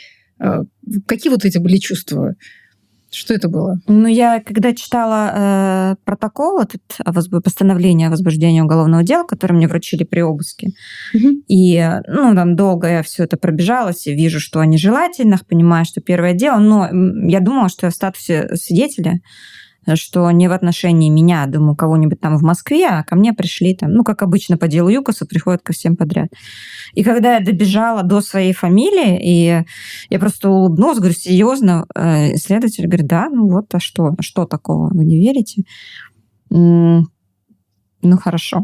какие 1.07 1.31
вот 1.31 1.45
эти 1.45 1.57
были 1.57 1.77
чувства? 1.77 2.35
Что 3.11 3.33
это 3.33 3.47
было? 3.47 3.79
Ну, 3.87 4.07
я 4.07 4.41
когда 4.41 4.73
читала 4.73 5.31
э, 5.33 5.95
протокол, 6.03 6.59
этот 6.59 6.81
постановление 7.43 8.07
о 8.07 8.11
возбуждении 8.11 8.59
уголовного 8.59 9.03
дела, 9.03 9.23
которое 9.23 9.53
мне 9.53 9.67
вручили 9.67 10.03
при 10.03 10.19
обыске, 10.19 10.71
угу. 11.13 11.27
и, 11.47 11.81
ну, 12.07 12.35
там 12.35 12.55
долго 12.55 12.89
я 12.89 13.03
все 13.03 13.23
это 13.23 13.37
пробежалась, 13.37 14.07
и 14.07 14.13
вижу, 14.13 14.39
что 14.41 14.59
они 14.59 14.77
желательных, 14.77 15.45
понимаю, 15.45 15.85
что 15.85 16.01
первое 16.01 16.33
дело, 16.33 16.57
но 16.57 16.89
я 17.27 17.39
думала, 17.39 17.69
что 17.69 17.85
я 17.85 17.91
в 17.91 17.95
статусе 17.95 18.49
свидетеля, 18.55 19.21
что 19.93 20.29
не 20.31 20.47
в 20.47 20.51
отношении 20.51 21.09
меня, 21.09 21.45
думаю, 21.45 21.75
кого-нибудь 21.75 22.19
там 22.19 22.37
в 22.37 22.41
Москве, 22.41 22.87
а 22.87 23.03
ко 23.03 23.15
мне 23.15 23.33
пришли 23.33 23.75
там, 23.75 23.91
ну, 23.91 24.03
как 24.03 24.23
обычно 24.23 24.57
по 24.57 24.67
делу 24.67 24.89
ЮКОСа, 24.89 25.25
приходят 25.25 25.61
ко 25.61 25.73
всем 25.73 25.95
подряд. 25.95 26.29
И 26.93 27.03
когда 27.03 27.35
я 27.35 27.39
добежала 27.39 28.03
до 28.03 28.21
своей 28.21 28.53
фамилии, 28.53 29.19
и 29.21 29.63
я 30.09 30.19
просто 30.19 30.49
улыбнулась, 30.49 30.97
говорю, 30.97 31.13
серьезно, 31.13 31.85
э, 31.95 32.35
следователь 32.37 32.87
говорит, 32.87 33.07
да, 33.07 33.29
ну 33.29 33.47
вот, 33.47 33.73
а 33.73 33.79
что, 33.79 34.15
что 34.19 34.45
такого, 34.45 34.89
вы 34.93 35.05
не 35.05 35.17
верите? 35.17 35.63
Ну, 36.49 37.05
хорошо. 38.17 38.63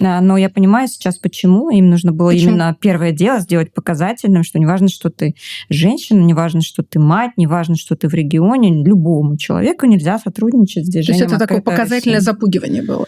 А, 0.00 0.20
но 0.20 0.36
я 0.36 0.48
понимаю 0.48 0.88
сейчас, 0.88 1.18
почему 1.18 1.70
им 1.70 1.90
нужно 1.90 2.12
было 2.12 2.30
почему? 2.30 2.52
именно 2.52 2.76
первое 2.78 3.12
дело 3.12 3.40
сделать 3.40 3.72
показательным, 3.72 4.42
что 4.42 4.58
не 4.58 4.66
важно, 4.66 4.88
что 4.88 5.10
ты 5.10 5.34
женщина, 5.68 6.20
не 6.20 6.34
важно, 6.34 6.62
что 6.62 6.82
ты 6.82 6.98
мать, 6.98 7.32
не 7.36 7.46
важно, 7.46 7.76
что 7.76 7.94
ты 7.96 8.08
в 8.08 8.14
регионе, 8.14 8.84
любому 8.84 9.36
человеку 9.36 9.86
нельзя 9.86 10.18
сотрудничать 10.18 10.86
с 10.86 10.90
движением. 10.90 11.28
То 11.28 11.34
есть 11.34 11.34
это 11.34 11.46
такое 11.46 11.62
показательное 11.62 12.16
России. 12.16 12.24
запугивание 12.24 12.82
было? 12.82 13.06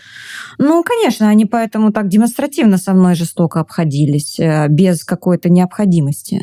Ну, 0.59 0.83
конечно, 0.83 1.29
они 1.29 1.45
поэтому 1.45 1.93
так 1.93 2.09
демонстративно 2.09 2.79
со 2.79 2.95
мной 2.95 3.15
жестоко 3.15 3.61
обходились, 3.61 4.39
э, 4.39 4.69
без 4.69 5.05
какой-то 5.05 5.51
необходимости. 5.51 6.41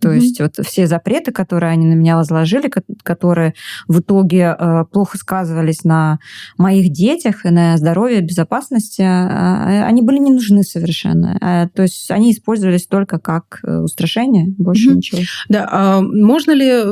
То 0.00 0.08
mm-hmm. 0.08 0.14
есть 0.16 0.40
вот 0.40 0.56
все 0.64 0.86
запреты, 0.86 1.32
которые 1.32 1.72
они 1.72 1.86
на 1.86 1.94
меня 1.94 2.16
возложили, 2.16 2.70
которые 3.02 3.54
в 3.88 4.00
итоге 4.00 4.56
э, 4.58 4.84
плохо 4.90 5.18
сказывались 5.18 5.84
на 5.84 6.18
моих 6.58 6.92
детях 6.92 7.44
и 7.44 7.50
на 7.50 7.76
здоровье, 7.78 8.20
безопасности, 8.20 9.02
э, 9.02 9.84
они 9.84 10.02
были 10.02 10.18
не 10.18 10.32
нужны 10.32 10.62
совершенно. 10.62 11.38
Э, 11.40 11.68
то 11.74 11.82
есть 11.82 12.10
они 12.10 12.32
использовались 12.32 12.86
только 12.86 13.18
как 13.18 13.60
э, 13.62 13.78
устрашение, 13.78 14.54
больше 14.58 14.90
mm-hmm. 14.90 14.94
ничего. 14.96 15.20
Да, 15.48 15.68
а 15.70 16.00
можно 16.00 16.52
ли 16.52 16.68
э, 16.68 16.90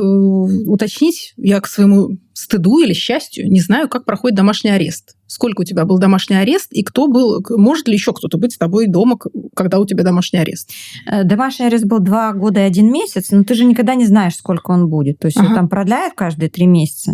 уточнить, 0.67 1.33
я 1.37 1.59
к 1.61 1.67
своему 1.67 2.17
стыду 2.33 2.79
или 2.79 2.93
счастью, 2.93 3.49
не 3.49 3.61
знаю, 3.61 3.87
как 3.87 4.05
проходит 4.05 4.37
домашний 4.37 4.71
арест. 4.71 5.14
Сколько 5.27 5.61
у 5.61 5.63
тебя 5.63 5.85
был 5.85 5.97
домашний 5.97 6.35
арест, 6.35 6.67
и 6.71 6.83
кто 6.83 7.07
был, 7.07 7.43
может 7.49 7.87
ли 7.87 7.93
еще 7.93 8.13
кто-то 8.13 8.37
быть 8.37 8.53
с 8.53 8.57
тобой 8.57 8.87
дома, 8.87 9.17
когда 9.55 9.79
у 9.79 9.85
тебя 9.85 10.03
домашний 10.03 10.39
арест? 10.39 10.71
Э, 11.07 11.23
домашний 11.23 11.65
арест 11.65 11.85
был 11.85 11.99
два 11.99 12.33
года 12.33 12.59
и 12.59 12.63
один 12.63 12.91
месяц, 12.91 13.31
но 13.31 13.43
ты 13.43 13.55
же 13.55 13.65
никогда 13.65 13.95
не 13.95 14.05
знаешь, 14.05 14.35
сколько 14.35 14.71
он 14.71 14.87
будет. 14.87 15.19
То 15.19 15.27
есть 15.27 15.37
ага. 15.37 15.47
его 15.47 15.55
там 15.55 15.69
продляют 15.69 16.13
каждые 16.13 16.49
три 16.49 16.67
месяца. 16.67 17.13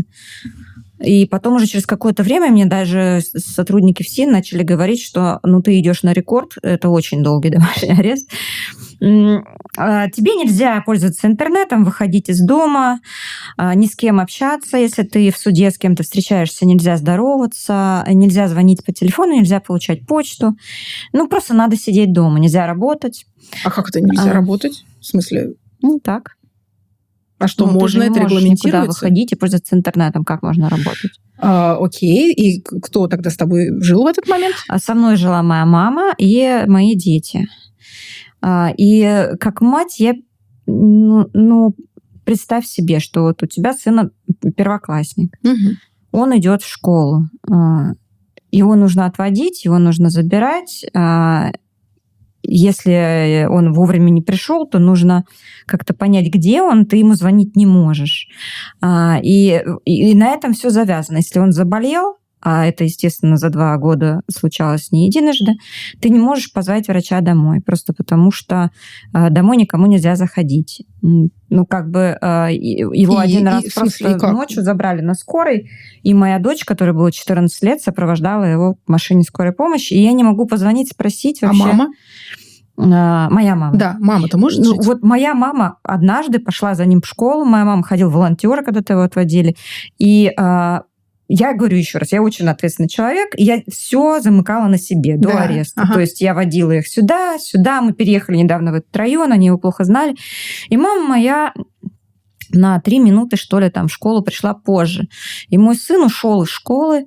И 1.03 1.25
потом 1.25 1.55
уже 1.55 1.67
через 1.67 1.85
какое-то 1.85 2.23
время 2.23 2.51
мне 2.51 2.65
даже 2.65 3.21
сотрудники 3.35 4.03
ФСИН 4.03 4.31
начали 4.31 4.63
говорить, 4.63 5.01
что 5.01 5.39
ну 5.43 5.61
ты 5.61 5.79
идешь 5.79 6.03
на 6.03 6.13
рекорд, 6.13 6.53
это 6.61 6.89
очень 6.89 7.23
долгий 7.23 7.49
домашний 7.49 7.89
арест. 7.97 8.29
А, 9.77 10.09
тебе 10.09 10.35
нельзя 10.35 10.81
пользоваться 10.81 11.27
интернетом, 11.27 11.83
выходить 11.83 12.29
из 12.29 12.39
дома, 12.41 12.99
а, 13.57 13.73
ни 13.73 13.87
с 13.87 13.95
кем 13.95 14.19
общаться. 14.19 14.77
Если 14.77 15.03
ты 15.03 15.31
в 15.31 15.37
суде 15.37 15.71
с 15.71 15.77
кем-то 15.77 16.03
встречаешься, 16.03 16.65
нельзя 16.65 16.97
здороваться, 16.97 18.05
нельзя 18.07 18.47
звонить 18.47 18.85
по 18.85 18.93
телефону, 18.93 19.33
нельзя 19.33 19.59
получать 19.59 20.05
почту. 20.05 20.55
Ну, 21.13 21.27
просто 21.27 21.55
надо 21.55 21.77
сидеть 21.77 22.13
дома, 22.13 22.39
нельзя 22.39 22.67
работать. 22.67 23.25
А 23.63 23.71
как 23.71 23.89
это 23.89 24.01
нельзя 24.01 24.29
а, 24.29 24.33
работать? 24.33 24.83
В 24.99 25.05
смысле? 25.05 25.53
Ну, 25.81 25.99
так. 25.99 26.35
А 27.41 27.47
что, 27.47 27.65
ну, 27.65 27.73
можно 27.73 28.03
это 28.03 28.19
регламентировать? 28.19 28.61
Куда 28.61 28.83
выходить 28.85 29.31
и 29.31 29.35
пользоваться 29.35 29.75
интернетом, 29.75 30.23
как 30.23 30.43
можно 30.43 30.69
работать? 30.69 31.11
А, 31.39 31.75
окей, 31.79 32.31
и 32.33 32.61
кто 32.61 33.07
тогда 33.07 33.29
с 33.31 33.37
тобой 33.37 33.69
жил 33.81 34.03
в 34.03 34.07
этот 34.07 34.27
момент? 34.27 34.55
Со 34.77 34.93
мной 34.93 35.15
жила 35.15 35.41
моя 35.41 35.65
мама 35.65 36.13
и 36.17 36.63
мои 36.67 36.95
дети. 36.95 37.47
А, 38.41 38.71
и 38.77 39.29
как 39.39 39.61
мать 39.61 39.99
я, 39.99 40.13
ну, 40.67 41.27
ну, 41.33 41.75
представь 42.25 42.65
себе, 42.65 42.99
что 42.99 43.23
вот 43.23 43.41
у 43.41 43.47
тебя 43.47 43.73
сын 43.73 44.11
первоклассник. 44.55 45.35
Угу. 45.43 45.75
Он 46.11 46.37
идет 46.37 46.61
в 46.61 46.71
школу. 46.71 47.23
А, 47.49 47.93
его 48.51 48.75
нужно 48.75 49.05
отводить, 49.05 49.65
его 49.65 49.79
нужно 49.79 50.09
забирать. 50.09 50.85
А, 52.43 52.47
если 52.47 53.47
он 53.49 53.73
вовремя 53.73 54.09
не 54.09 54.21
пришел, 54.21 54.67
то 54.67 54.79
нужно 54.79 55.25
как-то 55.65 55.93
понять, 55.93 56.27
где 56.27 56.61
он, 56.61 56.85
ты 56.85 56.97
ему 56.97 57.13
звонить 57.13 57.55
не 57.55 57.65
можешь. 57.65 58.27
И, 58.83 59.63
и 59.85 60.15
на 60.15 60.29
этом 60.29 60.53
все 60.53 60.69
завязано. 60.69 61.17
Если 61.17 61.39
он 61.39 61.51
заболел, 61.51 62.17
а 62.41 62.65
это, 62.65 62.83
естественно, 62.83 63.37
за 63.37 63.49
два 63.49 63.77
года 63.77 64.21
случалось 64.29 64.91
не 64.91 65.05
единожды, 65.05 65.53
ты 66.01 66.09
не 66.09 66.19
можешь 66.19 66.51
позвать 66.51 66.87
врача 66.87 67.21
домой, 67.21 67.61
просто 67.61 67.93
потому 67.93 68.31
что 68.31 68.71
э, 69.13 69.29
домой 69.29 69.57
никому 69.57 69.85
нельзя 69.85 70.15
заходить. 70.15 70.83
Ну, 71.01 71.65
как 71.65 71.89
бы 71.89 72.17
э, 72.19 72.47
его 72.51 73.21
и, 73.21 73.25
один 73.25 73.47
и, 73.47 73.51
раз 73.51 73.65
и, 73.65 73.69
просто 73.71 74.09
смысле, 74.09 74.31
ночью 74.31 74.63
забрали 74.63 75.01
на 75.01 75.13
скорой, 75.13 75.69
и 76.01 76.13
моя 76.13 76.39
дочь, 76.39 76.63
которой 76.65 76.93
было 76.93 77.11
14 77.11 77.63
лет, 77.63 77.81
сопровождала 77.81 78.43
его 78.43 78.75
в 78.85 78.89
машине 78.89 79.23
скорой 79.23 79.53
помощи, 79.53 79.93
и 79.93 80.01
я 80.01 80.11
не 80.13 80.23
могу 80.23 80.45
позвонить, 80.47 80.89
спросить 80.89 81.43
а 81.43 81.47
вообще... 81.47 81.63
А 81.63 81.67
мама? 81.67 81.87
моя 82.77 83.55
мама. 83.55 83.77
Да, 83.77 83.97
мама-то 83.99 84.37
может 84.37 84.59
ну, 84.59 84.75
жить? 84.75 84.85
Вот 84.85 85.03
моя 85.03 85.35
мама 85.35 85.77
однажды 85.83 86.39
пошла 86.39 86.73
за 86.73 86.85
ним 86.85 87.01
в 87.01 87.07
школу, 87.07 87.45
моя 87.45 87.65
мама 87.65 87.83
ходила 87.83 88.09
волонтера, 88.09 88.63
когда-то 88.63 88.93
его 88.93 89.03
отводили, 89.03 89.55
и 89.99 90.31
я 91.33 91.53
говорю 91.53 91.77
еще 91.77 91.97
раз, 91.97 92.11
я 92.11 92.21
очень 92.21 92.47
ответственный 92.49 92.89
человек, 92.89 93.29
я 93.37 93.61
все 93.69 94.19
замыкала 94.19 94.67
на 94.67 94.77
себе 94.77 95.15
до 95.15 95.29
да, 95.29 95.43
ареста. 95.43 95.83
Ага. 95.83 95.93
То 95.93 95.99
есть 96.01 96.19
я 96.19 96.33
водила 96.33 96.73
их 96.73 96.87
сюда, 96.87 97.39
сюда, 97.39 97.81
мы 97.81 97.93
переехали 97.93 98.35
недавно 98.35 98.71
в 98.71 98.75
этот 98.75 98.93
район, 98.97 99.31
они 99.31 99.47
его 99.47 99.57
плохо 99.57 99.85
знали. 99.85 100.15
И 100.67 100.75
мама 100.75 101.07
моя 101.07 101.53
на 102.49 102.81
три 102.81 102.99
минуты, 102.99 103.37
что 103.37 103.59
ли, 103.59 103.69
там 103.69 103.87
в 103.87 103.93
школу 103.93 104.21
пришла 104.21 104.53
позже. 104.53 105.07
И 105.47 105.57
мой 105.57 105.75
сын 105.75 106.03
ушел 106.03 106.43
из 106.43 106.49
школы, 106.49 107.05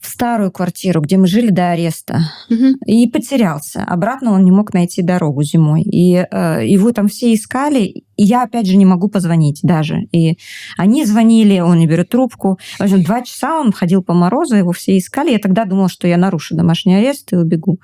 в 0.00 0.06
старую 0.06 0.52
квартиру, 0.52 1.00
где 1.00 1.16
мы 1.16 1.26
жили 1.26 1.50
до 1.50 1.70
ареста, 1.70 2.20
угу. 2.48 2.76
и 2.86 3.08
потерялся. 3.08 3.82
Обратно 3.82 4.32
он 4.32 4.44
не 4.44 4.52
мог 4.52 4.72
найти 4.72 5.02
дорогу 5.02 5.42
зимой. 5.42 5.82
И 5.82 6.14
э, 6.14 6.66
его 6.66 6.92
там 6.92 7.08
все 7.08 7.34
искали, 7.34 7.80
и 7.80 8.04
я, 8.24 8.44
опять 8.44 8.66
же, 8.66 8.76
не 8.76 8.84
могу 8.84 9.08
позвонить 9.08 9.60
даже. 9.62 10.02
И 10.12 10.38
они 10.76 11.04
звонили, 11.04 11.58
он 11.60 11.78
не 11.78 11.86
берет 11.86 12.10
трубку. 12.10 12.58
В 12.78 12.82
общем, 12.82 13.02
два 13.02 13.22
часа 13.22 13.60
он 13.60 13.72
ходил 13.72 14.02
по 14.02 14.14
морозу, 14.14 14.56
его 14.56 14.72
все 14.72 14.96
искали. 14.96 15.32
Я 15.32 15.38
тогда 15.38 15.64
думала, 15.64 15.88
что 15.88 16.06
я 16.06 16.16
нарушу 16.16 16.54
домашний 16.54 16.94
арест 16.94 17.32
и 17.32 17.36
убегу. 17.36 17.78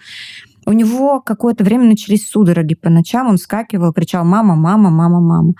У 0.66 0.72
него 0.72 1.20
какое-то 1.20 1.62
время 1.62 1.84
начались 1.84 2.28
судороги 2.28 2.74
по 2.74 2.88
ночам, 2.88 3.28
он 3.28 3.36
скакивал, 3.36 3.92
кричал 3.92 4.24
«мама, 4.24 4.54
мама, 4.54 4.88
мама, 4.90 5.20
мама». 5.20 5.52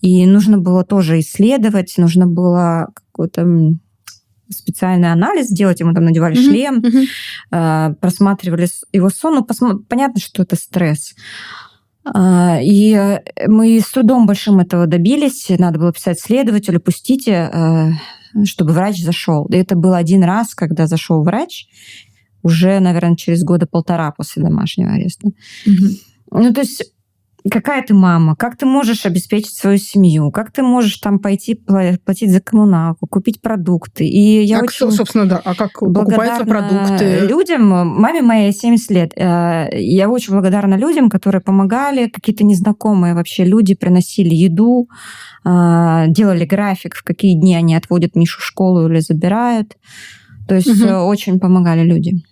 И 0.00 0.26
нужно 0.26 0.58
было 0.58 0.84
тоже 0.84 1.20
исследовать, 1.20 1.94
нужно 1.96 2.26
было 2.26 2.88
какое-то 2.94 3.46
специальный 4.52 5.10
анализ 5.12 5.48
делать, 5.48 5.80
ему 5.80 5.92
там 5.94 6.04
надевали 6.04 6.36
mm-hmm. 6.36 6.50
шлем, 6.50 6.82
mm-hmm. 7.50 7.94
просматривали 7.96 8.68
его 8.92 9.10
сон. 9.10 9.34
Ну, 9.36 9.44
посма... 9.44 9.78
понятно, 9.78 10.20
что 10.20 10.42
это 10.42 10.56
стресс. 10.56 11.14
А, 12.04 12.58
и 12.60 13.20
мы 13.46 13.80
с 13.80 13.90
трудом 13.90 14.26
большим 14.26 14.58
этого 14.60 14.86
добились. 14.86 15.46
Надо 15.58 15.78
было 15.78 15.92
писать 15.92 16.20
следователю, 16.20 16.80
пустите, 16.80 17.50
э, 17.52 17.90
чтобы 18.44 18.72
врач 18.72 19.02
зашел. 19.02 19.46
И 19.46 19.56
это 19.56 19.76
был 19.76 19.94
один 19.94 20.24
раз, 20.24 20.54
когда 20.54 20.86
зашел 20.86 21.22
врач, 21.22 21.66
уже, 22.42 22.80
наверное, 22.80 23.16
через 23.16 23.44
года 23.44 23.66
полтора 23.66 24.10
после 24.10 24.42
домашнего 24.42 24.92
ареста. 24.92 25.28
Угу. 25.66 26.42
Ну, 26.42 26.52
то 26.52 26.60
есть 26.60 26.92
какая 27.50 27.82
ты 27.82 27.94
мама, 27.94 28.36
как 28.36 28.56
ты 28.56 28.66
можешь 28.66 29.06
обеспечить 29.06 29.54
свою 29.54 29.78
семью, 29.78 30.30
как 30.30 30.52
ты 30.52 30.62
можешь 30.62 30.96
там 30.98 31.18
пойти 31.18 31.54
платить 31.54 32.30
за 32.30 32.40
коммуналку, 32.40 33.06
купить 33.06 33.40
продукты. 33.40 34.06
И 34.06 34.42
я 34.42 34.60
а 34.60 34.62
очень 34.62 34.90
собственно, 34.90 35.26
да, 35.26 35.40
а 35.44 35.54
как 35.54 35.72
покупаются 35.80 36.44
продукты? 36.44 37.20
Людям, 37.20 37.68
маме 37.68 38.22
моей 38.22 38.52
70 38.52 38.90
лет, 38.90 39.12
э, 39.16 39.68
я 39.72 40.08
очень 40.08 40.32
благодарна 40.32 40.74
людям, 40.74 41.08
которые 41.10 41.40
помогали, 41.40 42.08
какие-то 42.08 42.44
незнакомые 42.44 43.14
вообще 43.14 43.44
люди 43.44 43.74
приносили 43.74 44.34
еду, 44.34 44.88
э, 45.44 46.04
делали 46.08 46.44
график, 46.44 46.94
в 46.94 47.02
какие 47.02 47.34
дни 47.34 47.56
они 47.56 47.74
отводят 47.74 48.14
Мишу 48.14 48.40
в 48.40 48.44
школу 48.44 48.88
или 48.88 49.00
забирают. 49.00 49.76
То 50.48 50.54
есть 50.54 50.82
угу. 50.82 50.92
очень 51.06 51.40
помогали 51.40 51.82
люди. 51.82 52.22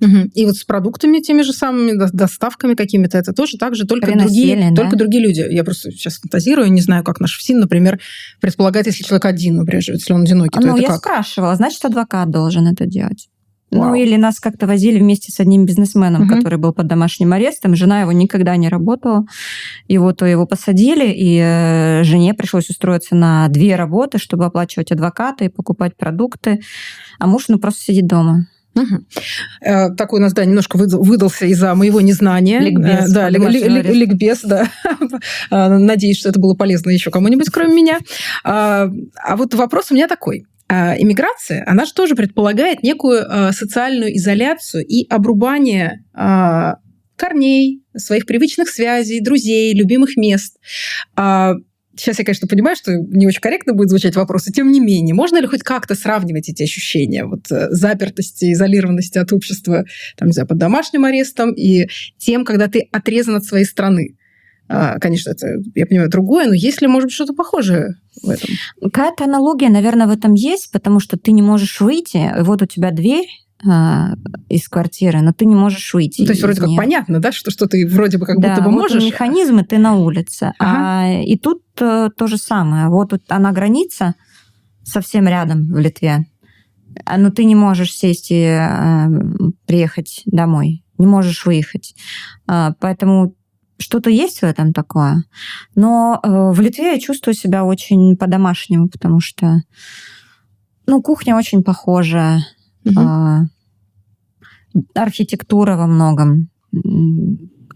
Угу. 0.00 0.30
И 0.34 0.46
вот 0.46 0.56
с 0.56 0.64
продуктами 0.64 1.18
теми 1.18 1.42
же 1.42 1.52
самыми, 1.52 1.92
доставками 2.12 2.74
какими-то, 2.74 3.18
это 3.18 3.32
тоже 3.32 3.58
так 3.58 3.74
же, 3.74 3.86
только 3.86 4.12
другие, 4.16 4.70
да? 4.70 4.82
только 4.82 4.96
другие 4.96 5.22
люди. 5.22 5.46
Я 5.50 5.62
просто 5.62 5.90
сейчас 5.90 6.18
фантазирую, 6.18 6.72
не 6.72 6.80
знаю, 6.80 7.04
как 7.04 7.20
наш 7.20 7.36
ФСИН, 7.38 7.60
например, 7.60 8.00
предполагает, 8.40 8.86
если 8.86 9.02
человек 9.02 9.26
один, 9.26 9.56
например, 9.56 9.82
живет, 9.82 10.00
если 10.00 10.12
он 10.12 10.22
одинокий, 10.22 10.58
ну, 10.58 10.62
то 10.62 10.68
это 10.70 10.80
я 10.80 10.88
как? 10.88 10.98
спрашивала, 10.98 11.54
значит, 11.54 11.84
адвокат 11.84 12.30
должен 12.30 12.66
это 12.66 12.86
делать. 12.86 13.28
Ну, 13.70 13.80
Вау. 13.80 13.88
Ну, 13.90 13.94
или 13.94 14.16
нас 14.16 14.40
как-то 14.40 14.66
возили 14.66 14.98
вместе 14.98 15.30
с 15.30 15.38
одним 15.38 15.64
бизнесменом, 15.64 16.22
угу. 16.22 16.34
который 16.34 16.58
был 16.58 16.72
под 16.72 16.88
домашним 16.88 17.32
арестом. 17.32 17.76
Жена 17.76 18.00
его 18.00 18.10
никогда 18.12 18.56
не 18.56 18.68
работала. 18.68 19.26
И 19.86 19.96
вот 19.96 20.22
его 20.22 20.44
посадили, 20.46 21.08
и 21.08 21.38
э, 21.40 22.02
жене 22.02 22.34
пришлось 22.34 22.68
устроиться 22.68 23.14
на 23.14 23.46
две 23.48 23.76
работы, 23.76 24.18
чтобы 24.18 24.44
оплачивать 24.44 24.90
адвоката 24.90 25.44
и 25.44 25.48
покупать 25.48 25.96
продукты. 25.96 26.60
А 27.20 27.28
муж, 27.28 27.44
ну, 27.46 27.60
просто 27.60 27.82
сидит 27.82 28.08
дома. 28.08 28.48
Угу. 28.74 29.96
Такой 29.96 30.20
у 30.20 30.22
нас, 30.22 30.32
да, 30.32 30.44
немножко 30.44 30.76
выдался 30.76 31.46
из-за 31.46 31.74
моего 31.74 32.00
незнания. 32.00 32.60
Ликбез. 32.60 33.10
Э, 33.10 33.14
да, 33.14 33.28
ликбез, 33.28 34.40
да. 34.42 34.70
А, 35.50 35.68
надеюсь, 35.78 36.18
что 36.18 36.28
это 36.28 36.38
было 36.38 36.54
полезно 36.54 36.90
еще 36.90 37.10
кому-нибудь, 37.10 37.50
кроме 37.50 37.74
меня. 37.74 37.98
А, 38.44 38.88
а 39.16 39.36
вот 39.36 39.54
вопрос 39.54 39.90
у 39.90 39.94
меня 39.94 40.08
такой. 40.08 40.44
Иммиграция, 40.68 41.64
она 41.66 41.84
же 41.84 41.92
тоже 41.92 42.14
предполагает 42.14 42.84
некую 42.84 43.52
социальную 43.52 44.16
изоляцию 44.16 44.86
и 44.86 45.04
обрубание 45.08 46.04
корней, 47.16 47.82
своих 47.96 48.24
привычных 48.24 48.68
связей, 48.68 49.20
друзей, 49.20 49.74
любимых 49.74 50.16
мест. 50.16 50.58
Сейчас 52.00 52.18
я, 52.18 52.24
конечно, 52.24 52.48
понимаю, 52.48 52.76
что 52.76 52.92
не 52.96 53.26
очень 53.26 53.42
корректно 53.42 53.74
будет 53.74 53.90
звучать 53.90 54.16
вопрос, 54.16 54.48
и 54.48 54.52
тем 54.52 54.72
не 54.72 54.80
менее, 54.80 55.14
можно 55.14 55.38
ли 55.38 55.46
хоть 55.46 55.62
как-то 55.62 55.94
сравнивать 55.94 56.48
эти 56.48 56.62
ощущения 56.62 57.26
вот, 57.26 57.52
э, 57.52 57.68
запертости, 57.72 58.54
изолированности 58.54 59.18
от 59.18 59.30
общества, 59.34 59.84
там, 60.16 60.28
не 60.28 60.32
знаю, 60.32 60.48
под 60.48 60.56
домашним 60.56 61.04
арестом 61.04 61.52
и 61.52 61.88
тем, 62.16 62.46
когда 62.46 62.68
ты 62.68 62.88
отрезан 62.90 63.34
от 63.34 63.44
своей 63.44 63.66
страны? 63.66 64.16
А, 64.66 64.98
конечно, 64.98 65.32
это, 65.32 65.46
я 65.74 65.84
понимаю, 65.84 66.08
другое, 66.08 66.46
но 66.46 66.54
есть 66.54 66.80
ли, 66.80 66.86
может 66.86 67.08
быть, 67.08 67.14
что-то 67.14 67.34
похожее 67.34 67.96
в 68.22 68.30
этом? 68.30 68.48
Какая-то 68.80 69.24
аналогия, 69.24 69.68
наверное, 69.68 70.06
в 70.06 70.10
этом 70.10 70.32
есть, 70.32 70.72
потому 70.72 71.00
что 71.00 71.18
ты 71.18 71.32
не 71.32 71.42
можешь 71.42 71.82
выйти, 71.82 72.32
вот 72.40 72.62
у 72.62 72.66
тебя 72.66 72.92
дверь, 72.92 73.26
а, 73.66 74.14
из 74.48 74.68
квартиры, 74.68 75.20
но 75.20 75.32
ты 75.32 75.44
не 75.44 75.54
можешь 75.54 75.92
выйти. 75.92 76.24
То 76.24 76.32
есть 76.32 76.42
вроде 76.42 76.60
нее. 76.60 76.76
как 76.76 76.84
понятно, 76.84 77.20
да, 77.20 77.32
что, 77.32 77.50
что 77.50 77.66
ты 77.66 77.86
вроде 77.86 78.18
бы 78.18 78.26
как 78.26 78.40
да, 78.40 78.50
будто 78.50 78.62
бы 78.62 78.70
вот 78.70 78.80
можешь. 78.82 79.04
механизмы, 79.04 79.64
ты 79.64 79.78
на 79.78 79.96
улице. 79.96 80.52
Ага. 80.58 81.02
А, 81.02 81.22
и 81.22 81.36
тут 81.36 81.62
а, 81.80 82.08
то 82.10 82.26
же 82.26 82.38
самое. 82.38 82.88
Вот 82.88 83.10
тут 83.10 83.22
она 83.28 83.52
граница 83.52 84.14
совсем 84.82 85.28
рядом 85.28 85.72
в 85.72 85.78
Литве, 85.78 86.26
а, 87.04 87.18
но 87.18 87.30
ты 87.30 87.44
не 87.44 87.54
можешь 87.54 87.92
сесть 87.92 88.30
и 88.30 88.44
а, 88.44 89.08
приехать 89.66 90.22
домой, 90.24 90.84
не 90.98 91.06
можешь 91.06 91.44
выехать. 91.44 91.94
А, 92.46 92.72
поэтому 92.80 93.34
что-то 93.78 94.10
есть 94.10 94.40
в 94.40 94.44
этом 94.44 94.72
такое. 94.72 95.24
Но 95.74 96.18
а, 96.22 96.52
в 96.52 96.60
Литве 96.60 96.92
я 96.92 96.98
чувствую 96.98 97.34
себя 97.34 97.64
очень 97.64 98.16
по-домашнему, 98.16 98.88
потому 98.88 99.20
что 99.20 99.62
ну, 100.86 101.02
кухня 101.02 101.36
очень 101.36 101.62
похожая 101.62 102.44
Угу. 102.84 103.00
А, 103.00 103.42
архитектура 104.94 105.76
во 105.76 105.86
многом. 105.86 106.48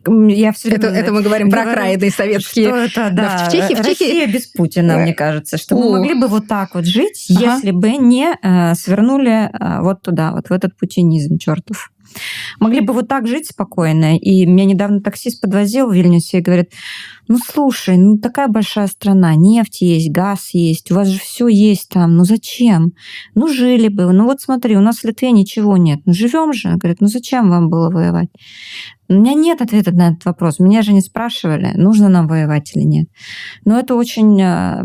Я 0.07 0.53
все 0.53 0.69
это, 0.69 0.89
это 0.89 1.13
мы 1.13 1.23
говорим 1.23 1.51
про 1.51 1.63
окраины 1.63 2.11
советские. 2.11 2.69
Что 2.69 2.77
это, 2.77 3.11
да. 3.11 3.39
да 3.39 3.49
в 3.49 3.53
Чехии, 3.53 3.75
в 3.75 3.79
Чехии... 3.79 4.05
Россия 4.05 4.27
без 4.27 4.47
Путина, 4.47 4.99
мне 4.99 5.15
кажется, 5.15 5.57
что 5.57 5.77
мы 5.77 5.99
могли 5.99 6.15
бы 6.15 6.29
вот 6.29 6.47
так 6.47 6.75
вот 6.75 6.85
жить, 6.85 7.27
ага. 7.31 7.55
если 7.55 7.71
бы 7.71 7.93
не 7.93 8.37
э, 8.43 8.75
свернули 8.75 9.49
э, 9.49 9.81
вот 9.81 10.03
туда, 10.03 10.33
вот 10.33 10.49
в 10.49 10.53
этот 10.53 10.77
путинизм 10.77 11.39
чертов. 11.39 11.91
Могли 12.61 12.81
бы 12.81 12.93
вот 12.93 13.09
так 13.09 13.27
жить 13.27 13.49
спокойно. 13.49 14.19
И 14.19 14.47
меня 14.47 14.65
недавно 14.65 15.01
таксист 15.01 15.41
подвозил 15.41 15.89
в 15.89 15.95
Вильнюсе 15.95 16.39
и 16.39 16.43
говорит, 16.43 16.73
ну 17.29 17.39
слушай, 17.39 17.97
ну 17.97 18.19
такая 18.19 18.49
большая 18.49 18.87
страна, 18.87 19.35
нефть 19.35 19.81
есть, 19.81 20.11
газ 20.11 20.51
есть, 20.53 20.91
у 20.91 20.95
вас 20.95 21.09
же 21.09 21.19
все 21.19 21.49
есть 21.49 21.89
там, 21.89 22.17
ну 22.17 22.25
зачем? 22.25 22.93
Ну 23.35 23.49
жили 23.49 23.89
бы, 23.89 24.13
ну 24.13 24.25
вот 24.25 24.41
смотри, 24.41 24.77
у 24.77 24.81
нас 24.81 24.99
в 24.99 25.05
Литве 25.05 25.33
ничего 25.33 25.77
нет, 25.77 26.01
ну 26.05 26.13
живем 26.13 26.53
же. 26.53 26.75
Говорит, 26.77 27.01
ну 27.01 27.07
зачем 27.07 27.49
вам 27.49 27.71
было 27.71 27.91
воевать? 27.91 28.29
У 29.09 29.15
меня 29.15 29.35
нет 29.35 29.61
ответа 29.61 29.93
на 29.93 30.09
этот 30.09 30.25
вопрос. 30.25 30.59
Меня 30.59 30.83
же 30.83 30.93
не 30.93 31.01
спрашивали, 31.01 31.73
нужно 31.77 32.09
нам 32.09 32.27
воевать 32.27 32.75
или 32.75 32.85
нет. 32.85 33.09
Но 33.65 33.79
это 33.79 33.95
очень, 33.95 34.41
а, 34.43 34.85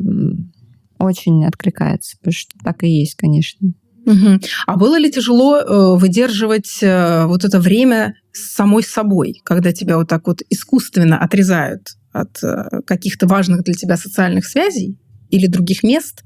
очень 0.97 1.45
откликается, 1.45 2.17
потому 2.17 2.33
что 2.33 2.51
так 2.63 2.83
и 2.83 2.89
есть, 2.89 3.15
конечно. 3.15 3.71
Угу. 4.09 4.39
А 4.65 4.75
было 4.75 4.97
ли 4.97 5.11
тяжело 5.11 5.57
э, 5.57 5.97
выдерживать 5.97 6.79
э, 6.81 7.25
вот 7.25 7.45
это 7.45 7.59
время 7.59 8.15
с 8.31 8.55
самой 8.55 8.81
собой, 8.81 9.39
когда 9.45 9.71
тебя 9.71 9.97
вот 9.97 10.09
так 10.09 10.25
вот 10.25 10.41
искусственно 10.49 11.19
отрезают 11.19 11.89
от 12.11 12.43
э, 12.43 12.81
каких-то 12.87 13.27
важных 13.27 13.63
для 13.63 13.75
тебя 13.75 13.97
социальных 13.97 14.47
связей 14.47 14.97
или 15.29 15.45
других 15.45 15.83
мест? 15.83 16.23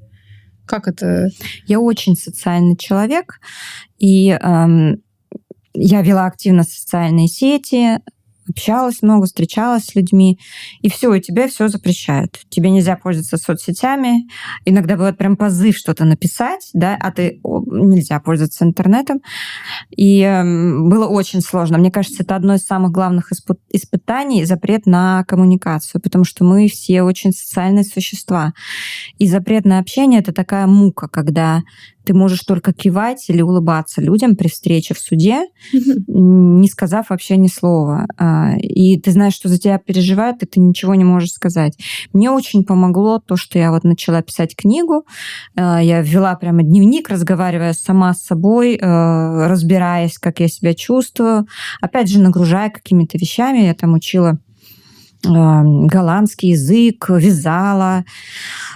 Как 0.65 0.87
это? 0.87 1.27
Я 1.67 1.81
очень 1.81 2.15
социальный 2.15 2.77
человек, 2.77 3.41
и 3.97 4.29
эм, 4.29 5.01
я 5.73 6.01
вела 6.01 6.27
активно 6.27 6.63
социальные 6.63 7.27
сети, 7.27 7.99
общалась 8.47 9.01
много, 9.01 9.25
встречалась 9.25 9.85
с 9.85 9.95
людьми, 9.95 10.39
и 10.81 10.89
все, 10.89 11.13
и 11.13 11.21
тебе 11.21 11.47
все 11.47 11.67
запрещают. 11.67 12.41
Тебе 12.49 12.69
нельзя 12.69 12.95
пользоваться 12.95 13.37
соцсетями. 13.37 14.27
Иногда 14.65 14.95
бывает 14.95 15.17
прям 15.17 15.35
позыв 15.37 15.77
что-то 15.77 16.05
написать, 16.05 16.69
да, 16.73 16.97
а 16.99 17.11
ты 17.11 17.39
нельзя 17.43 18.19
пользоваться 18.19 18.65
интернетом. 18.65 19.21
И 19.89 20.21
э, 20.21 20.43
было 20.43 21.07
очень 21.07 21.41
сложно. 21.41 21.77
Мне 21.77 21.91
кажется, 21.91 22.23
это 22.23 22.35
одно 22.35 22.55
из 22.55 22.65
самых 22.65 22.91
главных 22.91 23.31
испы- 23.31 23.57
испытаний 23.69 24.45
запрет 24.45 24.85
на 24.85 25.23
коммуникацию, 25.25 26.01
потому 26.01 26.23
что 26.23 26.43
мы 26.43 26.67
все 26.67 27.03
очень 27.03 27.31
социальные 27.31 27.83
существа. 27.83 28.53
И 29.17 29.27
запрет 29.27 29.65
на 29.65 29.79
общение 29.79 30.19
это 30.19 30.33
такая 30.33 30.67
мука, 30.67 31.07
когда 31.07 31.61
ты 32.03 32.13
можешь 32.13 32.41
только 32.41 32.73
кивать 32.73 33.29
или 33.29 33.41
улыбаться 33.41 34.01
людям 34.01 34.35
при 34.35 34.47
встрече 34.47 34.93
в 34.93 34.99
суде, 34.99 35.45
не 36.07 36.67
сказав 36.67 37.09
вообще 37.09 37.37
ни 37.37 37.47
слова. 37.47 38.05
А, 38.17 38.55
и 38.57 38.99
ты 38.99 39.11
знаешь, 39.11 39.33
что 39.33 39.49
за 39.49 39.57
тебя 39.57 39.77
переживают, 39.77 40.43
и 40.43 40.45
ты 40.45 40.59
ничего 40.59 40.95
не 40.95 41.03
можешь 41.03 41.31
сказать. 41.31 41.77
Мне 42.13 42.29
очень 42.31 42.63
помогло 42.63 43.19
то, 43.19 43.35
что 43.35 43.57
я 43.59 43.71
вот 43.71 43.83
начала 43.83 44.21
писать 44.21 44.55
книгу. 44.55 45.05
А, 45.55 45.81
я 45.81 46.01
ввела 46.01 46.35
прямо 46.35 46.63
дневник, 46.63 47.09
разговаривая 47.09 47.73
сама 47.73 48.13
с 48.13 48.23
собой, 48.23 48.77
а, 48.81 49.47
разбираясь, 49.47 50.17
как 50.17 50.39
я 50.39 50.47
себя 50.47 50.73
чувствую. 50.73 51.47
Опять 51.81 52.09
же, 52.09 52.19
нагружая 52.19 52.69
какими-то 52.69 53.17
вещами. 53.17 53.59
Я 53.59 53.73
там 53.73 53.93
учила 53.93 54.39
голландский 55.23 56.51
язык, 56.51 57.09
вязала, 57.09 58.03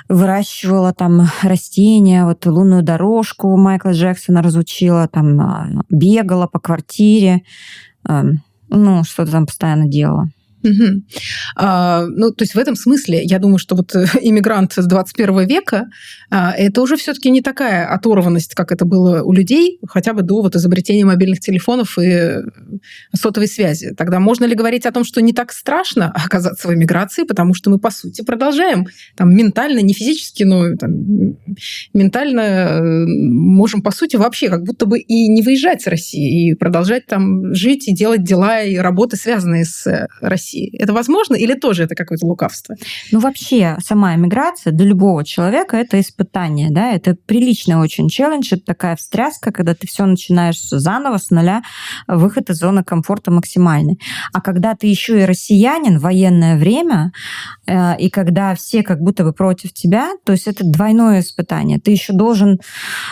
выращивала 0.09 0.93
там 0.93 1.27
растения, 1.41 2.25
вот 2.25 2.45
лунную 2.45 2.83
дорожку 2.83 3.55
Майкла 3.57 3.91
Джексона 3.91 4.41
разучила, 4.41 5.07
там 5.07 5.39
а, 5.41 5.67
бегала 5.89 6.47
по 6.47 6.59
квартире, 6.59 7.43
ну, 8.69 9.03
что-то 9.03 9.31
там 9.31 9.45
постоянно 9.45 9.87
делала. 9.87 10.29
Угу. 10.67 11.03
А, 11.55 12.05
ну, 12.07 12.31
то 12.31 12.43
есть 12.43 12.55
в 12.55 12.57
этом 12.57 12.75
смысле, 12.75 13.23
я 13.23 13.39
думаю, 13.39 13.57
что 13.57 13.75
вот 13.75 13.95
иммигрант 14.21 14.73
с 14.73 14.85
21 14.85 15.47
века 15.47 15.87
а, 16.29 16.51
это 16.51 16.81
уже 16.81 16.97
все-таки 16.97 17.29
не 17.29 17.41
такая 17.41 17.87
оторванность, 17.87 18.53
как 18.53 18.71
это 18.71 18.85
было 18.85 19.21
у 19.23 19.33
людей, 19.33 19.79
хотя 19.87 20.13
бы 20.13 20.23
до 20.23 20.41
вот 20.41 20.55
изобретения 20.55 21.05
мобильных 21.05 21.39
телефонов 21.39 21.97
и 21.99 22.41
сотовой 23.15 23.47
связи. 23.47 23.93
Тогда 23.97 24.19
можно 24.19 24.45
ли 24.45 24.55
говорить 24.55 24.85
о 24.85 24.91
том, 24.91 25.03
что 25.03 25.21
не 25.21 25.33
так 25.33 25.51
страшно 25.51 26.11
оказаться 26.11 26.67
в 26.67 26.73
эмиграции, 26.73 27.23
потому 27.23 27.53
что 27.53 27.69
мы, 27.69 27.79
по 27.79 27.91
сути, 27.91 28.23
продолжаем 28.23 28.87
там 29.15 29.33
ментально, 29.35 29.79
не 29.79 29.93
физически, 29.93 30.43
но 30.43 30.75
там, 30.75 30.91
ментально 31.93 32.41
э, 32.41 33.05
можем, 33.07 33.81
по 33.81 33.91
сути, 33.91 34.15
вообще 34.15 34.49
как 34.49 34.63
будто 34.63 34.85
бы 34.85 34.99
и 34.99 35.29
не 35.29 35.41
выезжать 35.41 35.81
с 35.81 35.87
России, 35.87 36.51
и 36.51 36.55
продолжать 36.55 37.05
там 37.05 37.53
жить 37.53 37.87
и 37.87 37.93
делать 37.93 38.23
дела 38.23 38.61
и 38.61 38.75
работы, 38.75 39.17
связанные 39.17 39.65
с 39.65 40.07
Россией 40.21 40.56
России. 40.57 40.75
Это 40.77 40.93
возможно 40.93 41.35
или 41.35 41.53
тоже 41.53 41.83
это 41.83 41.95
какое-то 41.95 42.25
лукавство? 42.25 42.75
Ну, 43.11 43.19
вообще, 43.19 43.77
сама 43.83 44.15
эмиграция 44.15 44.73
для 44.73 44.85
любого 44.85 45.23
человека 45.23 45.77
это 45.77 45.99
испытание, 45.99 46.69
да, 46.71 46.91
это 46.91 47.15
приличный 47.25 47.75
очень 47.75 48.09
челлендж, 48.09 48.53
это 48.53 48.63
такая 48.65 48.95
встряска, 48.95 49.51
когда 49.51 49.73
ты 49.73 49.87
все 49.87 50.05
начинаешь 50.05 50.61
заново, 50.61 51.17
с 51.17 51.29
нуля, 51.29 51.61
выход 52.07 52.49
из 52.49 52.57
зоны 52.57 52.83
комфорта 52.83 53.31
максимальный. 53.31 53.99
А 54.33 54.41
когда 54.41 54.75
ты 54.75 54.87
еще 54.87 55.21
и 55.21 55.25
россиянин, 55.25 55.99
военное 55.99 56.57
время, 56.57 57.11
э, 57.67 57.97
и 57.99 58.09
когда 58.09 58.55
все 58.55 58.83
как 58.83 58.99
будто 58.99 59.23
бы 59.23 59.33
против 59.33 59.73
тебя, 59.73 60.11
то 60.25 60.31
есть 60.31 60.47
это 60.47 60.63
двойное 60.63 61.19
испытание. 61.19 61.79
Ты 61.79 61.91
еще 61.91 62.13
должен 62.13 62.59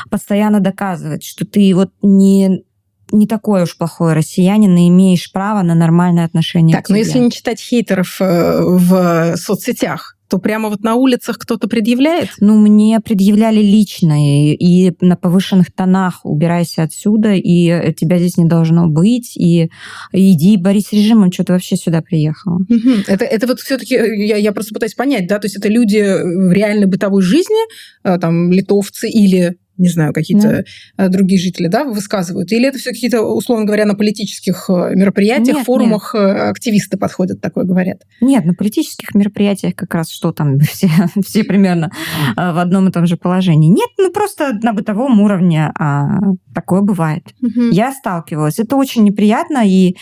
постоянно 0.10 0.60
доказывать, 0.60 1.24
что 1.24 1.46
ты 1.46 1.74
вот 1.76 1.92
не 2.02 2.65
не 3.12 3.28
такой 3.28 3.64
уж 3.64 3.78
плохой 3.78 4.14
россиянин 4.14 4.76
и 4.78 4.88
имеешь 4.90 5.32
право 5.32 5.62
на 5.62 5.76
нормальное 5.76 6.26
отношение 6.26 6.76
так, 6.76 6.86
к. 6.86 6.88
Так, 6.88 6.96
но 6.96 6.98
если 6.98 7.20
не 7.20 7.32
читать 7.32 7.60
хейтеров 7.60 8.18
э, 8.20 8.62
в 8.62 9.36
соцсетях, 9.38 10.16
то 10.30 10.40
прямо 10.40 10.70
вот 10.70 10.82
на 10.82 10.96
улицах 10.96 11.38
кто-то 11.38 11.68
предъявляет? 11.68 12.30
Ну, 12.40 12.58
мне 12.58 13.00
предъявляли 13.00 13.62
лично, 13.62 14.14
и, 14.20 14.54
и 14.54 14.94
на 15.02 15.16
повышенных 15.16 15.72
тонах 15.72 16.22
убирайся 16.24 16.84
отсюда, 16.84 17.34
и 17.34 17.94
тебя 17.94 18.18
здесь 18.18 18.38
не 18.38 18.46
должно 18.46 18.88
быть, 18.88 19.38
и 19.38 19.70
иди 20.12 20.58
борись 20.58 20.88
с 20.88 20.94
режимом, 20.94 21.32
что 21.32 21.44
ты 21.44 21.54
вообще 21.54 21.76
сюда 21.76 22.02
приехала. 22.02 22.56
Угу. 22.56 23.04
Это, 23.08 23.26
это 23.26 23.48
вот 23.48 23.60
все 23.60 23.78
таки 23.78 23.94
я, 23.94 24.38
я 24.38 24.52
просто 24.52 24.74
пытаюсь 24.74 24.96
понять, 24.96 25.28
да, 25.28 25.40
то 25.40 25.46
есть 25.46 25.58
это 25.58 25.68
люди 25.68 26.00
в 26.00 26.52
реальной 26.52 26.88
бытовой 26.88 27.22
жизни, 27.22 27.68
э, 28.04 28.18
там, 28.18 28.52
литовцы 28.52 29.08
или 29.08 29.58
не 29.78 29.90
знаю, 29.90 30.14
какие-то 30.14 30.64
да. 30.98 31.06
Э, 31.06 31.10
другие 31.10 31.40
жители, 31.40 31.68
да, 31.68 31.84
высказывают? 31.84 32.52
Или 32.52 32.68
это 32.68 32.78
все 32.78 32.92
какие-то, 32.92 33.22
условно 33.22 33.66
говоря, 33.66 33.86
на 33.86 33.96
политических 33.96 34.70
э, 34.70 34.96
мероприятиях, 34.96 35.58
нет, 35.58 35.66
форумах 35.66 36.14
нет. 36.14 36.24
Э, 36.24 36.50
активисты 36.50 36.98
подходят, 36.98 37.42
такое 37.42 37.66
говорят? 37.66 38.04
Нет, 38.22 38.46
на 38.46 38.54
политических 38.54 39.14
мероприятиях 39.14 39.76
как 39.76 39.94
раз 39.94 40.10
что 40.10 40.32
там, 40.32 40.60
все, 40.60 40.90
все 41.24 41.44
примерно 41.44 41.92
в 42.36 42.60
одном 42.60 42.88
и 42.88 42.92
том 42.92 43.06
же 43.06 43.18
положении. 43.18 43.70
Нет, 43.70 43.90
ну 43.98 44.12
просто 44.12 44.54
на 44.62 44.74
бытовом 44.74 45.20
уровне 45.22 45.72
а, 45.78 46.20
такое 46.54 46.82
бывает. 46.82 47.34
Угу. 47.42 47.72
Я 47.72 47.94
сталкивалась. 47.94 48.60
Это 48.60 48.76
очень 48.76 49.04
неприятно, 49.04 49.64
и 49.66 49.96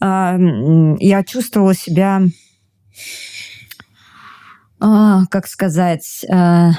а, 0.00 0.38
я 0.98 1.22
чувствовала 1.24 1.74
себя, 1.74 2.22
а, 4.80 5.26
как 5.26 5.46
сказать... 5.46 6.24
А, 6.30 6.72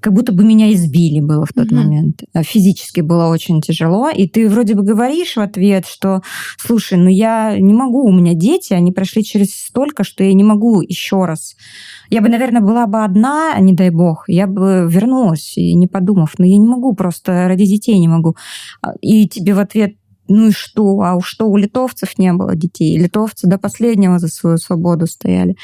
как 0.00 0.12
будто 0.12 0.32
бы 0.32 0.44
меня 0.44 0.72
избили 0.72 1.20
было 1.20 1.46
в 1.46 1.52
тот 1.52 1.70
mm-hmm. 1.70 1.74
момент. 1.74 2.22
А 2.32 2.42
физически 2.42 3.00
было 3.00 3.28
очень 3.28 3.60
тяжело. 3.60 4.08
И 4.08 4.28
ты 4.28 4.48
вроде 4.48 4.74
бы 4.74 4.82
говоришь 4.82 5.36
в 5.36 5.40
ответ, 5.40 5.86
что, 5.86 6.22
слушай, 6.58 6.98
ну 6.98 7.08
я 7.08 7.56
не 7.58 7.74
могу, 7.74 8.04
у 8.04 8.12
меня 8.12 8.34
дети, 8.34 8.72
они 8.72 8.92
прошли 8.92 9.24
через 9.24 9.54
столько, 9.54 10.04
что 10.04 10.24
я 10.24 10.32
не 10.32 10.44
могу 10.44 10.80
еще 10.80 11.24
раз. 11.24 11.56
Я 12.10 12.20
бы, 12.20 12.28
наверное, 12.28 12.60
была 12.60 12.86
бы 12.86 13.04
одна, 13.04 13.58
не 13.58 13.72
дай 13.72 13.90
бог, 13.90 14.24
я 14.28 14.46
бы 14.46 14.86
вернулась, 14.88 15.56
и 15.56 15.74
не 15.74 15.86
подумав, 15.86 16.34
но 16.38 16.44
я 16.44 16.56
не 16.56 16.66
могу 16.66 16.94
просто, 16.94 17.48
ради 17.48 17.66
детей 17.66 17.98
не 17.98 18.08
могу. 18.08 18.36
А, 18.82 18.92
и 19.00 19.28
тебе 19.28 19.54
в 19.54 19.58
ответ 19.58 19.96
ну 20.28 20.48
и 20.48 20.52
что? 20.52 21.00
А 21.02 21.14
уж 21.14 21.26
что, 21.26 21.46
у 21.46 21.56
литовцев 21.56 22.18
не 22.18 22.32
было 22.32 22.54
детей. 22.54 22.98
Литовцы 22.98 23.46
до 23.46 23.58
последнего 23.58 24.18
за 24.18 24.28
свою 24.28 24.58
свободу 24.58 25.06
стояли. 25.06 25.56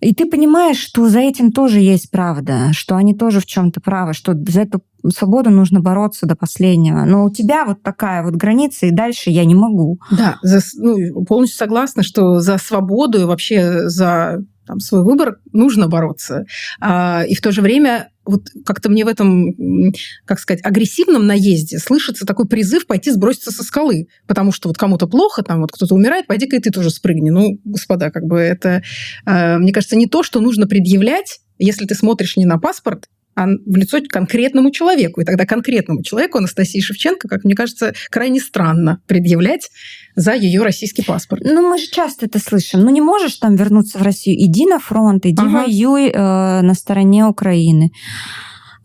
И 0.00 0.14
ты 0.14 0.26
понимаешь, 0.26 0.78
что 0.78 1.08
за 1.08 1.20
этим 1.20 1.52
тоже 1.52 1.80
есть 1.80 2.10
правда, 2.10 2.72
что 2.72 2.96
они 2.96 3.14
тоже 3.14 3.40
в 3.40 3.46
чем-то 3.46 3.80
правы, 3.80 4.14
что 4.14 4.34
за 4.34 4.62
эту 4.62 4.82
свободу 5.10 5.50
нужно 5.50 5.80
бороться 5.80 6.26
до 6.26 6.36
последнего. 6.36 7.04
Но 7.04 7.24
у 7.24 7.30
тебя 7.30 7.64
вот 7.64 7.82
такая 7.82 8.22
вот 8.22 8.34
граница, 8.34 8.86
и 8.86 8.90
дальше 8.90 9.30
я 9.30 9.44
не 9.44 9.54
могу. 9.54 9.98
Да, 10.10 10.38
за, 10.42 10.60
ну, 10.76 11.24
полностью 11.24 11.58
согласна, 11.58 12.02
что 12.02 12.40
за 12.40 12.58
свободу 12.58 13.20
и 13.20 13.24
вообще 13.24 13.88
за 13.88 14.38
там, 14.68 14.80
свой 14.80 15.02
выбор 15.02 15.38
нужно 15.52 15.88
бороться. 15.88 16.44
А, 16.80 17.24
и 17.26 17.34
в 17.34 17.40
то 17.40 17.50
же 17.52 17.62
время 17.62 18.10
вот 18.28 18.48
как-то 18.64 18.90
мне 18.90 19.04
в 19.04 19.08
этом, 19.08 19.54
как 20.24 20.38
сказать, 20.38 20.64
агрессивном 20.64 21.26
наезде 21.26 21.78
слышится 21.78 22.26
такой 22.26 22.46
призыв 22.46 22.86
пойти 22.86 23.10
сброситься 23.10 23.50
со 23.50 23.62
скалы, 23.62 24.08
потому 24.26 24.52
что 24.52 24.68
вот 24.68 24.76
кому-то 24.76 25.06
плохо, 25.06 25.42
там 25.42 25.60
вот 25.60 25.72
кто-то 25.72 25.94
умирает, 25.94 26.26
пойди-ка 26.26 26.56
и 26.56 26.60
ты 26.60 26.70
тоже 26.70 26.90
спрыгни. 26.90 27.30
Ну, 27.30 27.58
господа, 27.64 28.10
как 28.10 28.24
бы 28.24 28.38
это, 28.38 28.82
э, 29.26 29.58
мне 29.58 29.72
кажется, 29.72 29.96
не 29.96 30.06
то, 30.06 30.22
что 30.22 30.40
нужно 30.40 30.66
предъявлять, 30.66 31.40
если 31.58 31.86
ты 31.86 31.94
смотришь 31.94 32.36
не 32.36 32.44
на 32.44 32.58
паспорт, 32.58 33.06
а 33.38 33.46
в 33.46 33.76
лицо 33.76 33.98
конкретному 34.08 34.72
человеку. 34.72 35.20
И 35.20 35.24
тогда 35.24 35.46
конкретному 35.46 36.02
человеку 36.02 36.38
Анастасии 36.38 36.80
Шевченко, 36.80 37.28
как 37.28 37.44
мне 37.44 37.54
кажется, 37.54 37.94
крайне 38.10 38.40
странно 38.40 39.00
предъявлять 39.06 39.70
за 40.16 40.32
ее 40.32 40.64
российский 40.64 41.04
паспорт. 41.04 41.42
Ну, 41.44 41.70
мы 41.70 41.78
же 41.78 41.86
часто 41.86 42.26
это 42.26 42.40
слышим. 42.40 42.80
Ну, 42.80 42.90
не 42.90 43.00
можешь 43.00 43.36
там 43.36 43.54
вернуться 43.54 43.98
в 43.98 44.02
Россию, 44.02 44.36
иди 44.44 44.66
на 44.66 44.80
фронт, 44.80 45.24
иди 45.24 45.40
ага. 45.40 45.50
воюй 45.50 46.08
э, 46.08 46.12
на 46.62 46.74
стороне 46.74 47.26
Украины. 47.26 47.92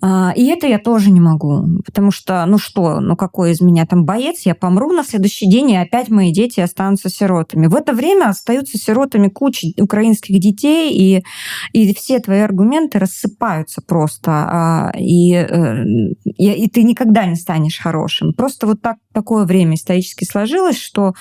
А, 0.06 0.34
и 0.36 0.48
это 0.48 0.68
я 0.68 0.80
тоже 0.80 1.12
не 1.12 1.22
могу, 1.22 1.82
потому 1.86 2.12
что, 2.12 2.46
ну 2.46 2.58
что, 2.58 3.00
ну 3.00 3.16
какой 3.16 3.52
из 3.52 3.62
меня 3.62 3.86
там 3.86 4.04
боец, 4.04 4.42
я 4.44 4.54
помру 4.54 4.92
на 4.92 5.02
следующий 5.02 5.50
день, 5.50 5.72
и 5.72 5.78
опять 5.78 6.10
мои 6.10 6.34
дети 6.34 6.60
останутся 6.60 7.08
сиротами. 7.08 7.68
В 7.68 7.76
это 7.76 7.94
время 7.94 8.28
остаются 8.28 8.78
сиротами 8.78 9.30
куча 9.30 9.68
украинских 9.80 10.42
детей, 10.42 10.92
и, 10.92 11.24
и 11.72 11.94
все 11.94 12.20
твои 12.20 12.40
аргументы 12.40 13.00
рассыпаются 13.00 13.82
просто, 13.82 14.32
а, 14.32 14.92
и, 15.00 15.36
э, 15.36 15.86
и, 16.26 16.52
и 16.52 16.70
ты 16.70 16.84
никогда 16.84 17.26
не 17.26 17.36
станешь 17.36 17.80
хорошим. 17.80 18.34
Просто 18.34 18.68
вот 18.68 18.82
так 18.82 18.98
такое 19.14 19.46
время 19.46 19.76
исторически 19.76 20.26
сложилось, 20.26 20.78
что 20.78 21.14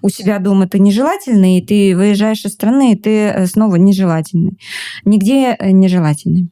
у 0.00 0.08
себя 0.08 0.38
дома 0.38 0.66
ты 0.66 0.78
нежелательный, 0.78 1.58
и 1.58 1.66
ты 1.66 1.94
выезжаешь 1.94 2.46
из 2.46 2.54
страны, 2.54 2.94
и 2.94 2.96
ты 2.96 3.10
э, 3.10 3.46
снова 3.46 3.76
нежелательный. 3.76 4.58
Нигде 5.04 5.54
э, 5.58 5.72
нежелательный. 5.72 6.50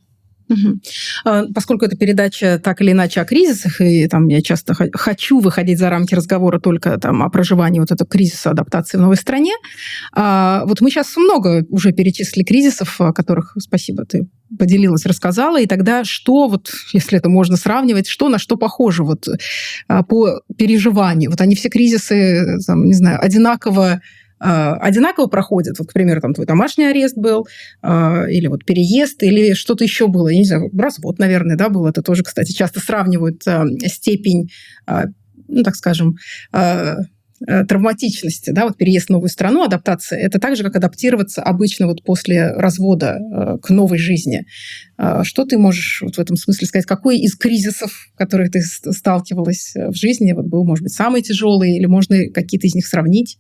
Угу. 0.49 1.53
Поскольку 1.55 1.85
это 1.85 1.97
передача 1.97 2.61
так 2.63 2.81
или 2.81 2.93
иначе 2.93 3.21
о 3.21 3.25
кризисах, 3.25 3.81
и 3.81 4.07
там 4.09 4.29
я 4.29 4.43
часто 4.43 4.75
хочу 4.75 5.41
выходить 5.41 5.79
за 5.79 5.91
рамки 5.91 6.15
разговора 6.15 6.59
только 6.59 6.99
там 6.99 7.23
о 7.23 7.31
проживании 7.31 7.81
вот 7.81 7.91
этого 7.91 8.09
кризиса 8.09 8.51
адаптации 8.51 8.99
в 8.99 9.01
новой 9.01 9.17
стране, 9.17 9.53
а, 10.13 10.65
вот 10.67 10.81
мы 10.81 10.91
сейчас 10.91 11.17
много 11.17 11.65
уже 11.69 11.93
перечислили 11.93 12.45
кризисов, 12.45 13.01
о 13.01 13.13
которых, 13.13 13.55
спасибо, 13.59 14.05
ты 14.05 14.29
поделилась, 14.59 15.05
рассказала, 15.05 15.61
и 15.61 15.67
тогда 15.67 16.05
что, 16.05 16.49
вот, 16.49 16.71
если 16.93 17.19
это 17.19 17.29
можно 17.29 17.57
сравнивать, 17.57 18.09
что 18.09 18.29
на 18.29 18.39
что 18.39 18.57
похоже 18.57 19.05
вот 19.05 19.29
а, 19.89 20.03
по 20.03 20.41
переживанию? 20.57 21.31
Вот 21.31 21.41
они 21.41 21.55
все 21.55 21.69
кризисы, 21.69 22.59
там, 22.67 22.85
не 22.85 22.95
знаю, 22.95 23.23
одинаково 23.23 23.93
а, 23.93 24.01
одинаково 24.39 25.27
проходят. 25.27 25.79
Вот, 25.79 25.89
к 25.89 25.93
примеру, 25.93 26.21
там 26.21 26.35
твой 26.35 26.47
домашний 26.47 26.87
арест 26.87 27.17
был, 27.17 27.47
а, 27.83 28.25
или 28.29 28.47
вот 28.47 28.65
переезд, 28.65 29.23
или 29.23 29.55
что-то 29.55 29.85
еще 29.85 30.07
было. 30.07 30.29
Я 30.29 30.39
не 30.39 30.45
знаю, 30.45 30.71
развод, 30.79 31.19
наверное, 31.19 31.57
да, 31.57 31.69
был. 31.69 31.87
Это 31.87 32.03
тоже, 32.03 32.23
кстати, 32.23 32.53
часто 32.53 32.81
сравнивают 32.81 33.43
а, 33.47 33.65
степень, 33.87 34.51
ну, 35.49 35.63
так 35.63 35.75
скажем, 35.75 36.17
травматичности, 37.41 38.51
да, 38.51 38.65
вот 38.65 38.77
переезд 38.77 39.07
в 39.07 39.11
новую 39.11 39.29
страну, 39.29 39.63
адаптация, 39.63 40.19
это 40.19 40.41
так 40.41 40.57
же, 40.57 40.65
как 40.65 40.75
адаптироваться 40.75 41.41
обычно 41.41 41.87
вот 41.87 42.03
после 42.03 42.51
развода 42.51 43.21
к 43.63 43.71
новой 43.71 43.99
жизни. 43.99 44.45
Что 45.23 45.45
ты 45.45 45.57
можешь 45.57 46.03
вот 46.03 46.17
в 46.17 46.19
этом 46.19 46.37
смысле 46.37 46.67
сказать? 46.67 46.85
Какой 46.85 47.19
из 47.21 47.37
кризисов, 47.37 47.93
которых 48.17 48.51
ты 48.51 48.61
сталкивалась 48.61 49.73
в 49.75 49.95
жизни, 49.95 50.33
вот 50.33 50.47
был, 50.47 50.65
может 50.65 50.83
быть, 50.83 50.93
самый 50.93 51.23
тяжелый, 51.23 51.77
или 51.77 51.87
можно 51.87 52.17
какие-то 52.35 52.67
из 52.67 52.75
них 52.75 52.87
сравнить? 52.89 53.39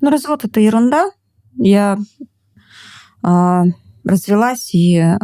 Ну, 0.00 0.10
развод 0.10 0.44
это 0.44 0.60
ерунда. 0.60 1.10
Я 1.56 1.98
э, 3.26 3.62
развелась 4.06 4.72
и 4.72 4.98
э, 4.98 5.16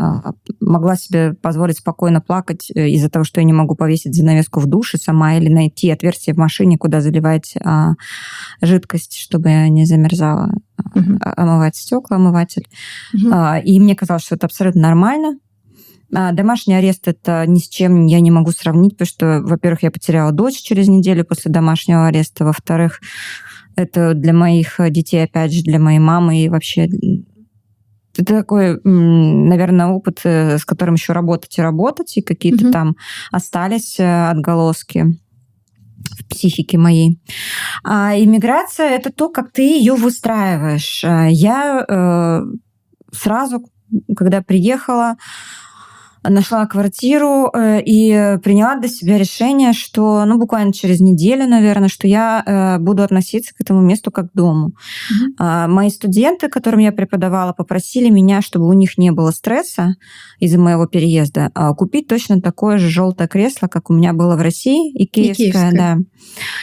могла 0.61 0.97
себе 0.97 1.35
позволить 1.35 1.79
спокойно 1.79 2.21
плакать 2.21 2.71
э, 2.75 2.89
из-за 2.89 3.09
того, 3.09 3.25
что 3.25 3.41
я 3.41 3.45
не 3.45 3.53
могу 3.53 3.77
повесить 3.77 4.15
занавеску 4.15 4.59
в 4.61 4.67
душе 4.67 4.99
сама 4.99 5.37
или 5.37 5.49
найти 5.49 5.91
отверстие 5.91 6.35
в 6.35 6.39
машине, 6.39 6.79
куда 6.79 7.01
заливать 7.01 7.55
э, 7.57 7.89
жидкость, 8.61 9.17
чтобы 9.17 9.69
не 9.69 9.85
замерзала, 9.85 10.53
угу. 10.95 11.19
омывать 11.21 11.77
стекла, 11.77 12.17
омыватель. 12.17 12.67
Угу. 13.15 13.33
Э, 13.33 13.63
и 13.63 13.79
мне 13.79 13.95
казалось, 13.95 14.25
что 14.25 14.35
это 14.35 14.47
абсолютно 14.47 14.83
нормально. 14.83 15.39
А 16.15 16.33
домашний 16.33 16.75
арест 16.75 17.09
это 17.09 17.45
ни 17.47 17.59
с 17.59 17.69
чем 17.69 18.07
я 18.07 18.21
не 18.21 18.31
могу 18.31 18.53
сравнить, 18.53 18.93
потому 18.99 19.07
что, 19.07 19.41
во-первых, 19.43 19.83
я 19.83 19.91
потеряла 19.91 20.33
дочь 20.33 20.61
через 20.61 20.89
неделю 20.89 21.25
после 21.25 21.51
домашнего 21.51 22.07
ареста, 22.07 22.45
во-вторых, 22.45 23.01
это 23.77 24.13
для 24.15 24.35
моих 24.35 24.79
э, 24.81 24.91
детей, 24.91 25.25
опять 25.25 25.53
же, 25.53 25.63
для 25.63 25.79
моей 25.79 25.99
мамы 25.99 26.43
и 26.43 26.49
вообще 26.49 26.89
это 28.17 28.37
такой, 28.37 28.79
наверное, 28.85 29.87
опыт, 29.87 30.21
э, 30.25 30.59
с 30.59 30.65
которым 30.65 30.95
еще 30.95 31.15
работать 31.15 31.57
и 31.57 31.63
работать, 31.63 32.17
и 32.17 32.23
какие-то 32.23 32.67
mm-hmm. 32.67 32.73
там 32.73 32.97
остались 33.31 33.99
э, 33.99 34.29
отголоски 34.29 35.19
в 36.19 36.29
психике 36.29 36.77
моей. 36.77 37.23
А 37.85 38.15
иммиграция 38.19 38.91
это 38.91 39.11
то, 39.11 39.31
как 39.31 39.51
ты 39.51 39.63
ее 39.63 39.95
выстраиваешь. 39.95 41.03
Я 41.05 41.87
э, 41.89 42.43
сразу, 43.13 43.65
когда 44.15 44.43
приехала, 44.43 45.17
нашла 46.25 46.67
квартиру 46.67 47.51
э, 47.53 47.83
и 47.85 48.39
приняла 48.43 48.77
для 48.77 48.89
себя 48.89 49.19
решение, 49.19 49.73
что, 49.73 50.25
ну, 50.25 50.39
буквально 50.39 50.73
через 50.73 51.01
неделю, 51.01 51.47
наверное, 51.47 51.89
что 51.89 52.07
я 52.07 52.43
э, 52.45 52.79
буду 52.79 53.03
относиться 53.03 53.55
к 53.55 53.61
этому 53.61 53.81
месту 53.81 54.11
как 54.11 54.31
к 54.31 54.35
дому. 54.35 54.73
Mm-hmm. 55.39 55.67
Мои 55.69 55.91
студенты, 55.91 56.49
которым 56.49 56.81
я 56.81 56.93
преподавала, 56.93 57.53
попросили 57.53 58.09
меня, 58.09 58.41
чтобы 58.43 58.69
у 58.69 58.73
них 58.73 58.99
не 58.99 59.11
было 59.11 59.31
стресса 59.31 59.97
из-за 60.39 60.59
моего 60.59 60.87
переезда, 60.87 61.51
а 61.55 61.75
купить 61.75 62.07
точно 62.07 62.41
такое 62.41 62.79
же 62.79 62.89
желтое 62.89 63.29
кресло, 63.29 63.67
как 63.67 63.91
у 63.91 63.93
меня 63.93 64.13
было 64.13 64.37
в 64.37 64.41
России, 64.41 64.93
икеевское, 64.95 65.49
икеевское. 65.49 65.73
да, 65.73 65.99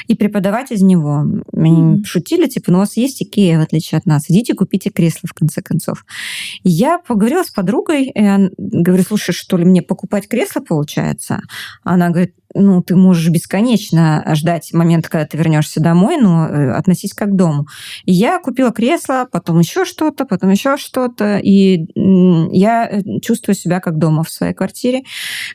и 0.08 0.16
преподавать 0.16 0.72
из 0.72 0.82
него. 0.82 1.26
Они 1.54 1.72
mm-hmm. 1.72 2.04
шутили, 2.06 2.48
типа, 2.48 2.72
ну, 2.72 2.78
у 2.78 2.82
вас 2.82 2.98
есть 2.98 3.22
Икея, 3.22 3.60
в 3.60 3.64
отличие 3.64 3.98
от 3.98 4.06
нас, 4.06 4.30
идите 4.30 4.54
купите 4.54 4.90
кресло, 4.90 5.28
в 5.30 5.34
конце 5.34 5.62
концов. 5.62 6.06
Я 6.64 7.00
поговорила 7.00 7.44
с 7.44 7.50
подругой, 7.52 8.06
и 8.06 8.20
она 8.20 8.50
говорит, 8.58 9.08
слушай, 9.08 9.34
что 9.34 9.49
ли, 9.58 9.66
мне 9.66 9.82
покупать 9.82 10.28
кресло, 10.28 10.62
получается? 10.62 11.42
Она 11.84 12.10
говорит, 12.10 12.34
ну, 12.56 12.82
ты 12.82 12.96
можешь 12.96 13.30
бесконечно 13.30 14.24
ждать 14.36 14.74
момента, 14.74 15.10
когда 15.10 15.26
ты 15.26 15.38
вернешься 15.38 15.80
домой, 15.82 16.18
но 16.18 16.48
э, 16.48 16.72
относись 16.72 17.14
как 17.14 17.30
к 17.30 17.36
дому. 17.36 17.68
И 18.06 18.12
я 18.12 18.40
купила 18.40 18.72
кресло, 18.72 19.28
потом 19.32 19.60
еще 19.60 19.86
что-то, 19.86 20.26
потом 20.26 20.50
еще 20.50 20.78
что-то, 20.78 21.38
и 21.38 21.86
я 21.96 22.90
э, 22.90 23.20
чувствую 23.22 23.56
себя 23.56 23.80
как 23.80 23.98
дома 23.98 24.24
в 24.24 24.30
своей 24.30 24.54
квартире. 24.54 25.04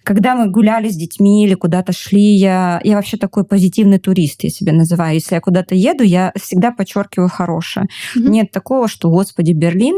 Когда 0.04 0.36
мы 0.36 0.48
гуляли 0.48 0.88
с 0.88 0.96
детьми 0.96 1.44
или 1.44 1.54
куда-то 1.54 1.92
шли, 1.92 2.36
я, 2.36 2.80
я 2.84 2.94
вообще 2.96 3.16
такой 3.16 3.44
позитивный 3.44 3.98
турист, 3.98 4.44
я 4.44 4.50
себя 4.50 4.72
называю. 4.72 5.14
Если 5.14 5.34
я 5.34 5.40
куда-то 5.40 5.74
еду, 5.74 6.04
я 6.04 6.32
всегда 6.40 6.70
подчеркиваю 6.70 7.28
хорошее. 7.28 7.86
Mm-hmm. 8.16 8.28
Нет 8.28 8.52
такого, 8.52 8.86
что, 8.86 9.10
господи, 9.10 9.52
Берлин, 9.52 9.96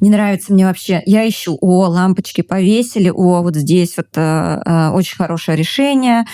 не 0.00 0.10
нравится 0.10 0.52
мне 0.52 0.66
вообще. 0.66 1.02
Я 1.06 1.28
ищу, 1.28 1.56
о, 1.60 1.88
лампочки 1.88 2.42
повесили, 2.42 3.10
о, 3.10 3.42
вот 3.42 3.56
здесь 3.56 3.96
вот 3.96 4.08
э, 4.16 4.62
э, 4.64 4.88
очень 4.90 5.16
хорошее 5.16 5.56
решение. 5.56 6.24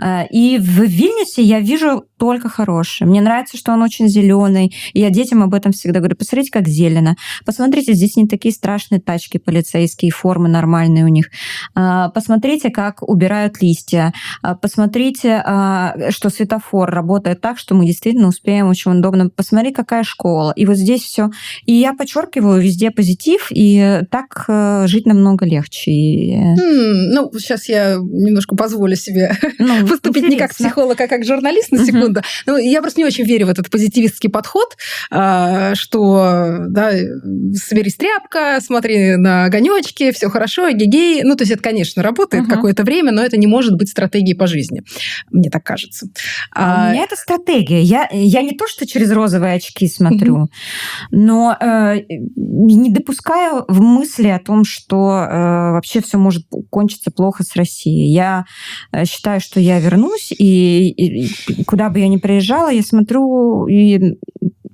Э, 0.00 0.26
и 0.30 0.58
в 0.58 0.82
Вильнюсе 0.84 1.42
я 1.42 1.60
вижу 1.60 2.04
только 2.18 2.48
хорошее. 2.48 3.08
Мне 3.08 3.20
нравится, 3.20 3.56
что 3.56 3.72
он 3.72 3.82
очень 3.82 4.08
зеленый. 4.08 4.74
Я 4.92 5.10
детям 5.10 5.42
об 5.42 5.54
этом 5.54 5.72
всегда 5.72 6.00
говорю. 6.00 6.16
Посмотрите, 6.16 6.50
как 6.50 6.68
зелено. 6.68 7.16
Посмотрите, 7.44 7.92
здесь 7.92 8.16
не 8.16 8.26
такие 8.26 8.52
страшные 8.52 9.00
тачки 9.00 9.38
полицейские, 9.38 10.10
формы 10.10 10.48
нормальные 10.48 11.04
у 11.04 11.08
них. 11.08 11.26
Э, 11.76 12.08
посмотрите, 12.14 12.70
как 12.70 13.02
убирают 13.02 13.60
листья. 13.62 14.12
Посмотрите, 14.60 15.42
что 16.10 16.30
светофор 16.30 16.90
работает 16.90 17.40
так, 17.40 17.58
что 17.58 17.74
мы 17.74 17.86
действительно 17.86 18.28
успеем 18.28 18.68
очень 18.68 18.92
удобно. 18.92 19.30
Посмотри, 19.30 19.72
какая 19.72 20.02
школа. 20.02 20.52
И 20.56 20.66
вот 20.66 20.76
здесь 20.76 21.02
все. 21.02 21.30
И 21.64 21.74
я 21.74 21.94
подчеркиваю 21.94 22.60
везде 22.68 22.90
позитив, 22.90 23.48
и 23.50 24.02
так 24.10 24.44
э, 24.48 24.84
жить 24.86 25.06
намного 25.06 25.46
легче. 25.46 25.90
Mm, 25.90 27.12
ну, 27.14 27.30
сейчас 27.38 27.68
я 27.68 27.96
немножко 27.96 28.56
позволю 28.56 28.94
себе 28.96 29.36
ну, 29.58 29.86
поступить 29.86 30.24
интересно. 30.24 30.28
не 30.28 30.36
как 30.36 30.54
психолог, 30.54 31.00
а 31.00 31.08
как 31.08 31.24
журналист 31.24 31.72
на 31.72 31.84
секунду. 31.84 32.20
Uh-huh. 32.20 32.42
Ну, 32.46 32.56
я 32.58 32.82
просто 32.82 33.00
не 33.00 33.06
очень 33.06 33.24
верю 33.24 33.46
в 33.46 33.50
этот 33.50 33.70
позитивистский 33.70 34.28
подход, 34.28 34.76
а, 35.10 35.74
что 35.74 36.58
да, 36.68 36.92
соберись 37.54 37.96
тряпка, 37.96 38.58
смотри 38.60 39.16
на 39.16 39.46
огонечки, 39.46 40.12
все 40.12 40.28
хорошо, 40.28 40.70
гигей. 40.70 41.22
Ну, 41.22 41.36
то 41.36 41.42
есть 41.42 41.52
это, 41.52 41.62
конечно, 41.62 42.02
работает 42.02 42.44
uh-huh. 42.44 42.54
какое-то 42.54 42.84
время, 42.84 43.12
но 43.12 43.22
это 43.22 43.36
не 43.36 43.46
может 43.46 43.76
быть 43.76 43.88
стратегией 43.88 44.36
по 44.36 44.46
жизни, 44.46 44.82
мне 45.30 45.50
так 45.50 45.64
кажется. 45.64 46.08
А, 46.52 46.88
а... 46.88 46.88
У 46.88 46.92
меня 46.92 47.04
это 47.04 47.16
стратегия. 47.16 47.80
Я, 47.82 48.08
я 48.12 48.42
не 48.42 48.52
то, 48.52 48.66
что 48.68 48.86
через 48.86 49.10
розовые 49.10 49.54
очки 49.54 49.88
смотрю, 49.88 50.44
uh-huh. 50.44 50.48
но 51.12 51.56
э, 51.58 52.02
не 52.58 52.90
допускаю 52.90 53.64
в 53.68 53.80
мысли 53.80 54.28
о 54.28 54.40
том, 54.40 54.64
что 54.64 55.10
э, 55.10 55.72
вообще 55.72 56.00
все 56.00 56.18
может 56.18 56.46
кончиться 56.70 57.10
плохо 57.12 57.44
с 57.44 57.54
Россией. 57.54 58.12
Я 58.12 58.46
э, 58.92 59.04
считаю, 59.04 59.40
что 59.40 59.60
я 59.60 59.78
вернусь, 59.78 60.32
и, 60.32 60.88
и, 60.90 61.64
куда 61.64 61.88
бы 61.88 62.00
я 62.00 62.08
ни 62.08 62.16
приезжала, 62.16 62.70
я 62.70 62.82
смотрю, 62.82 63.66
и 63.68 64.18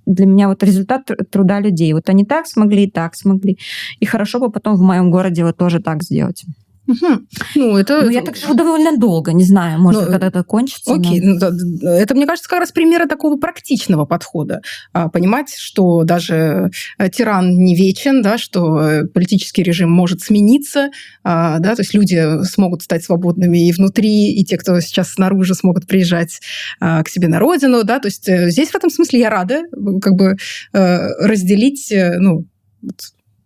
для 0.07 0.27
меня 0.27 0.49
вот 0.49 0.63
результат 0.63 1.11
труда 1.31 1.61
людей. 1.61 1.93
Вот 1.93 2.09
они 2.09 2.25
так 2.25 2.47
смогли, 2.47 2.85
и 2.85 2.91
так 2.91 3.15
смогли. 3.15 3.59
И 4.01 4.07
хорошо 4.07 4.39
бы 4.39 4.51
потом 4.51 4.77
в 4.77 4.81
моем 4.81 5.11
городе 5.11 5.45
вот 5.45 5.57
тоже 5.57 5.81
так 5.81 6.03
сделать. 6.03 6.45
Угу. 6.87 7.21
Ну, 7.55 7.77
это... 7.77 8.03
Ну, 8.03 8.11
я 8.11 8.23
так 8.23 8.37
живу 8.37 8.55
довольно 8.55 8.97
долго, 8.97 9.33
не 9.33 9.45
знаю, 9.45 9.81
может, 9.81 10.03
ну, 10.03 10.11
когда 10.11 10.27
это 10.27 10.45
кончится. 10.45 10.93
Окей, 10.93 11.21
но... 11.21 11.51
ну, 11.51 11.89
это, 11.89 12.15
мне 12.15 12.27
кажется, 12.27 12.49
как 12.49 12.61
раз 12.61 12.73
примеры 12.73 13.07
такого 13.07 13.37
практичного 13.37 14.05
подхода. 14.05 14.61
А, 14.93 15.09
понимать, 15.09 15.55
что 15.57 16.05
даже 16.05 16.71
э, 16.99 17.09
тиран 17.11 17.57
не 17.57 17.75
вечен, 17.75 18.23
да, 18.23 18.37
что 18.37 18.81
э, 18.81 19.07
политический 19.07 19.63
режим 19.63 19.91
может 19.91 20.21
смениться, 20.21 20.91
а, 21.23 21.59
да, 21.59 21.75
то 21.75 21.83
есть 21.83 21.95
люди 21.95 22.45
смогут 22.45 22.83
стать 22.83 23.05
свободными 23.05 23.69
и 23.69 23.73
внутри, 23.73 24.33
и 24.33 24.45
те, 24.45 24.59
кто 24.59 24.79
сейчас 24.81 25.13
снаружи, 25.13 25.55
смогут 25.55 25.87
приезжать 25.87 26.41
а, 26.81 27.03
к 27.03 27.09
себе 27.09 27.29
на 27.29 27.39
родину, 27.39 27.85
да, 27.85 27.99
то 27.99 28.09
есть 28.09 28.29
э, 28.29 28.51
здесь 28.51 28.71
в 28.71 28.75
этом 28.75 28.91
смысле 28.91 29.21
я 29.21 29.31
рада 29.31 29.63
как 30.03 30.15
бы 30.15 30.37
разделить, 30.73 31.93
ну, 32.19 32.45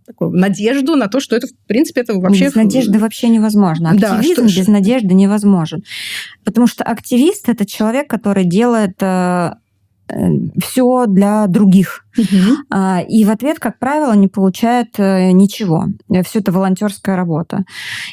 такую 0.09 0.31
надежду 0.31 0.97
на 0.97 1.07
то, 1.07 1.21
что 1.21 1.37
это, 1.37 1.47
в 1.47 1.67
принципе, 1.67 2.01
это 2.01 2.15
вообще... 2.15 2.47
Без 2.47 2.55
надежды 2.55 2.99
вообще 2.99 3.29
невозможно. 3.29 3.91
Активизм 3.91 4.43
да, 4.43 4.49
что... 4.49 4.61
без 4.61 4.67
надежды 4.69 5.15
невозможен. 5.15 5.85
Потому 6.45 6.67
что 6.67 6.83
активист– 6.83 7.49
это 7.51 7.67
человек, 7.67 8.09
который 8.09 8.45
делает 8.45 9.01
э, 9.03 9.53
все 10.65 11.07
для 11.07 11.47
других. 11.47 12.07
Угу. 12.17 12.77
И 13.09 13.25
в 13.25 13.31
ответ, 13.31 13.59
как 13.61 13.79
правило, 13.79 14.13
не 14.15 14.29
получает 14.29 14.99
э, 14.99 15.31
ничего. 15.33 15.85
Все 16.25 16.39
это 16.41 16.51
волонтерская 16.51 17.15
работа. 17.15 17.65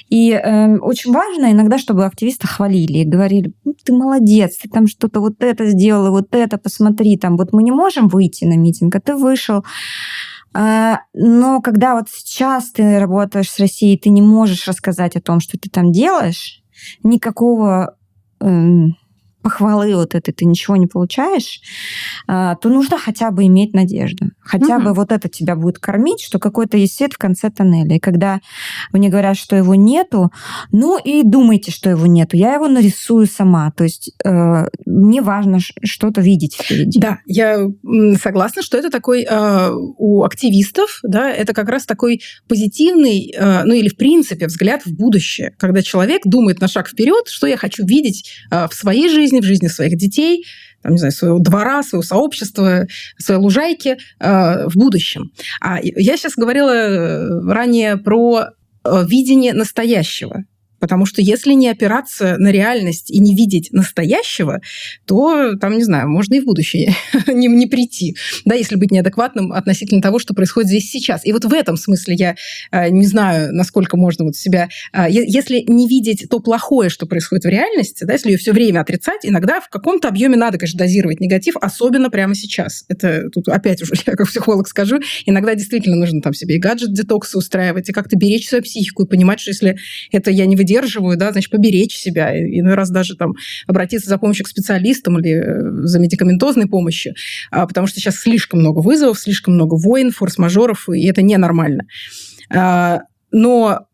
И 0.09 0.31
э, 0.31 0.77
очень 0.77 1.11
важно 1.13 1.51
иногда, 1.51 1.77
чтобы 1.79 2.05
активиста 2.05 2.45
хвалили 2.45 2.99
и 2.99 3.05
говорили, 3.05 3.53
ну, 3.63 3.73
ты 3.83 3.93
молодец, 3.93 4.57
ты 4.57 4.69
там 4.69 4.87
что-то 4.87 5.21
вот 5.21 5.35
это 5.39 5.65
сделал, 5.67 6.11
вот 6.11 6.27
это, 6.35 6.57
посмотри, 6.57 7.17
там 7.17 7.37
вот 7.37 7.53
мы 7.53 7.63
не 7.63 7.71
можем 7.71 8.09
выйти 8.09 8.43
на 8.45 8.57
митинг, 8.57 8.95
а 8.95 8.99
ты 8.99 9.15
вышел 9.15 9.63
но 11.13 11.59
когда 11.61 11.95
вот 11.95 12.07
сейчас 12.09 12.71
ты 12.71 12.97
работаешь 12.97 13.49
с 13.49 13.59
Россией, 13.59 13.97
ты 13.97 14.09
не 14.09 14.21
можешь 14.21 14.67
рассказать 14.67 15.17
о 15.17 15.21
том, 15.21 15.41
что 15.41 15.59
ты 15.59 15.69
там 15.69 15.91
делаешь, 15.91 16.63
никакого 17.03 17.97
эм, 18.39 18.95
похвалы 19.45 19.95
вот 19.95 20.15
этой 20.15 20.33
ты 20.33 20.43
ничего 20.43 20.75
не 20.75 20.87
получаешь, 20.87 21.61
а, 22.27 22.55
то 22.55 22.69
нужно 22.69 22.97
хотя 22.97 23.29
бы 23.29 23.43
иметь 23.45 23.75
надежду. 23.75 24.31
Хотя 24.39 24.77
угу. 24.77 24.85
бы 24.85 24.93
вот 24.95 25.11
это 25.11 25.29
тебя 25.29 25.55
будет 25.55 25.77
кормить, 25.77 26.19
что 26.19 26.39
какой-то 26.39 26.77
есть 26.77 26.97
свет 26.97 27.13
в 27.13 27.19
конце 27.19 27.51
тоннеля. 27.51 27.97
И 27.97 27.99
когда 27.99 28.39
мне 28.91 29.07
говорят, 29.09 29.37
что 29.37 29.55
его 29.55 29.75
нету, 29.75 30.31
ну 30.71 30.97
и 30.97 31.21
думайте, 31.21 31.69
что 31.69 31.91
его 31.91 32.07
нету. 32.07 32.37
Я 32.37 32.55
его 32.55 32.67
нарисую 32.67 33.27
сама. 33.27 33.69
То 33.69 33.83
есть 33.83 34.11
э, 34.25 34.65
мне 34.87 35.21
важно 35.21 35.59
что-то 35.59 36.21
видеть 36.21 36.55
впереди. 36.55 36.99
Да, 36.99 37.19
я 37.27 37.67
согласна, 38.19 38.63
что 38.63 38.79
это 38.79 38.89
такой 38.89 39.27
э, 39.29 39.69
у 39.97 40.23
активистов, 40.23 41.01
да, 41.03 41.29
это 41.29 41.53
как 41.53 41.69
раз 41.69 41.85
такой 41.85 42.21
позитивный, 42.47 43.31
э, 43.31 43.63
ну 43.63 43.75
или 43.75 43.89
в 43.89 43.95
принципе 43.95 44.47
взгляд 44.47 44.87
в 44.87 44.95
будущее, 44.95 45.53
когда 45.59 45.83
человек 45.83 46.23
думает 46.25 46.61
на 46.61 46.67
шаг 46.67 46.89
вперед, 46.89 47.27
что 47.27 47.45
я 47.45 47.57
хочу 47.57 47.85
видеть 47.85 48.31
э, 48.49 48.67
в 48.67 48.73
своей 48.73 49.07
жизни, 49.09 49.34
в 49.41 49.45
жизни 49.45 49.67
своих 49.67 49.97
детей, 49.97 50.45
там, 50.81 50.93
не 50.93 50.97
знаю, 50.99 51.11
своего 51.11 51.39
двора, 51.39 51.83
своего 51.83 52.03
сообщества, 52.03 52.87
своей 53.17 53.39
лужайки 53.39 53.97
э, 54.19 54.67
в 54.67 54.75
будущем. 54.75 55.31
А 55.59 55.79
я 55.81 56.17
сейчас 56.17 56.33
говорила 56.35 56.71
э, 56.71 57.41
ранее 57.51 57.97
про 57.97 58.49
э, 58.83 59.03
видение 59.07 59.53
настоящего. 59.53 60.43
Потому 60.79 61.05
что 61.05 61.21
если 61.21 61.53
не 61.53 61.69
опираться 61.69 62.37
на 62.37 62.51
реальность 62.51 63.11
и 63.11 63.19
не 63.19 63.35
видеть 63.35 63.69
настоящего, 63.71 64.61
то 65.05 65.55
там, 65.57 65.77
не 65.77 65.83
знаю, 65.83 66.09
можно 66.09 66.35
и 66.35 66.39
в 66.39 66.45
будущее 66.45 66.93
не, 67.27 67.47
не 67.47 67.67
прийти. 67.67 68.15
Да, 68.45 68.55
если 68.55 68.75
быть 68.75 68.91
неадекватным 68.91 69.51
относительно 69.51 70.01
того, 70.01 70.19
что 70.19 70.33
происходит 70.33 70.69
здесь 70.69 70.89
сейчас. 70.89 71.25
И 71.25 71.31
вот 71.31 71.45
в 71.45 71.53
этом 71.53 71.77
смысле 71.77 72.15
я 72.15 72.35
э, 72.71 72.89
не 72.89 73.05
знаю, 73.05 73.53
насколько 73.53 73.97
можно 73.97 74.25
вот 74.25 74.35
себя... 74.35 74.69
Э, 74.93 75.05
если 75.09 75.63
не 75.67 75.87
видеть 75.87 76.27
то 76.29 76.39
плохое, 76.39 76.89
что 76.89 77.05
происходит 77.05 77.45
в 77.45 77.49
реальности, 77.49 78.03
да, 78.03 78.13
если 78.13 78.31
ее 78.31 78.37
все 78.37 78.51
время 78.51 78.81
отрицать, 78.81 79.21
иногда 79.23 79.61
в 79.61 79.69
каком-то 79.69 80.07
объеме 80.07 80.37
надо, 80.37 80.57
конечно, 80.57 80.77
дозировать 80.77 81.19
негатив, 81.19 81.55
особенно 81.59 82.09
прямо 82.09 82.35
сейчас. 82.35 82.85
Это 82.87 83.29
тут 83.29 83.47
опять 83.47 83.81
уже 83.81 83.93
я 84.05 84.13
как 84.13 84.27
психолог 84.27 84.67
скажу, 84.67 84.99
иногда 85.25 85.55
действительно 85.55 85.95
нужно 85.95 86.21
там 86.21 86.33
себе 86.33 86.55
и 86.55 86.59
гаджет-детоксы 86.59 87.37
устраивать, 87.37 87.89
и 87.89 87.93
как-то 87.93 88.17
беречь 88.17 88.47
свою 88.47 88.63
психику, 88.63 89.03
и 89.03 89.07
понимать, 89.07 89.39
что 89.39 89.51
если 89.51 89.77
это 90.11 90.31
я 90.31 90.45
не 90.45 90.55
выдерживаю, 90.65 91.17
да, 91.17 91.31
значит, 91.31 91.51
поберечь 91.51 91.95
себя, 91.95 92.35
иной 92.35 92.73
раз 92.73 92.89
даже 92.89 93.15
там 93.15 93.33
обратиться 93.67 94.09
за 94.09 94.17
помощью 94.17 94.45
к 94.45 94.49
специалистам 94.49 95.19
или 95.19 95.33
э, 95.33 95.85
за 95.85 95.99
медикаментозной 95.99 96.67
помощью, 96.67 97.13
а, 97.51 97.67
потому 97.67 97.87
что 97.87 97.99
сейчас 97.99 98.15
слишком 98.15 98.59
много 98.59 98.79
вызовов, 98.79 99.19
слишком 99.19 99.53
много 99.53 99.75
войн, 99.75 100.11
форс-мажоров, 100.11 100.89
и 100.89 101.05
это 101.07 101.21
ненормально. 101.21 101.83
А, 102.53 103.01
но, 103.31 103.87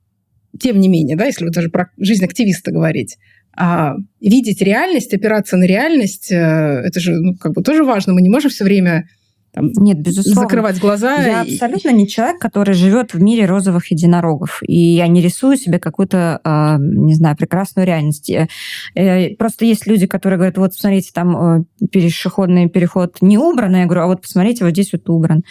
тем 0.60 0.80
не 0.80 0.88
менее, 0.88 1.18
да, 1.18 1.26
если 1.26 1.46
вот 1.46 1.54
даже 1.54 1.70
про 1.70 1.90
жизнь 1.98 2.24
активиста 2.24 2.72
говорить, 2.72 3.18
а, 3.54 3.96
видеть 4.22 4.62
реальность, 4.62 5.14
опираться 5.14 5.58
на 5.58 5.66
реальность, 5.66 6.32
э, 6.32 6.36
это 6.36 7.00
же 7.02 7.14
ну, 7.14 7.36
как 7.36 7.54
бы 7.54 7.64
тоже 7.64 7.84
важно. 7.84 8.14
Мы 8.14 8.22
не 8.22 8.30
можем 8.30 8.50
все 8.50 8.64
время 8.64 9.10
там, 9.54 9.70
Нет, 9.76 10.00
безусловно. 10.00 10.42
закрывать 10.42 10.80
глаза. 10.80 11.18
Я 11.18 11.44
и... 11.44 11.54
абсолютно 11.54 11.90
не 11.90 12.08
человек, 12.08 12.40
который 12.40 12.74
живет 12.74 13.14
в 13.14 13.22
мире 13.22 13.46
розовых 13.46 13.92
единорогов. 13.92 14.62
И 14.66 14.78
я 14.78 15.08
не 15.08 15.22
рисую 15.22 15.58
себе 15.58 15.78
какую-то, 15.78 16.40
э, 16.44 16.78
не 16.80 17.16
знаю, 17.16 17.36
прекрасную 17.36 17.86
реальность. 17.86 18.30
Э, 18.30 18.48
э, 18.96 19.36
просто 19.36 19.66
есть 19.66 19.88
люди, 19.88 20.08
которые 20.08 20.38
говорят, 20.38 20.58
вот 20.58 20.74
смотрите, 20.74 21.12
там 21.14 21.60
э, 21.60 21.88
пешеходный 21.92 22.70
переход 22.70 23.18
не 23.20 23.38
убран. 23.38 23.76
Я 23.76 23.86
говорю, 23.86 24.04
а 24.04 24.08
вот 24.08 24.22
посмотрите, 24.22 24.64
вот 24.64 24.72
здесь 24.72 24.94
вот 24.94 25.10
убран. 25.10 25.44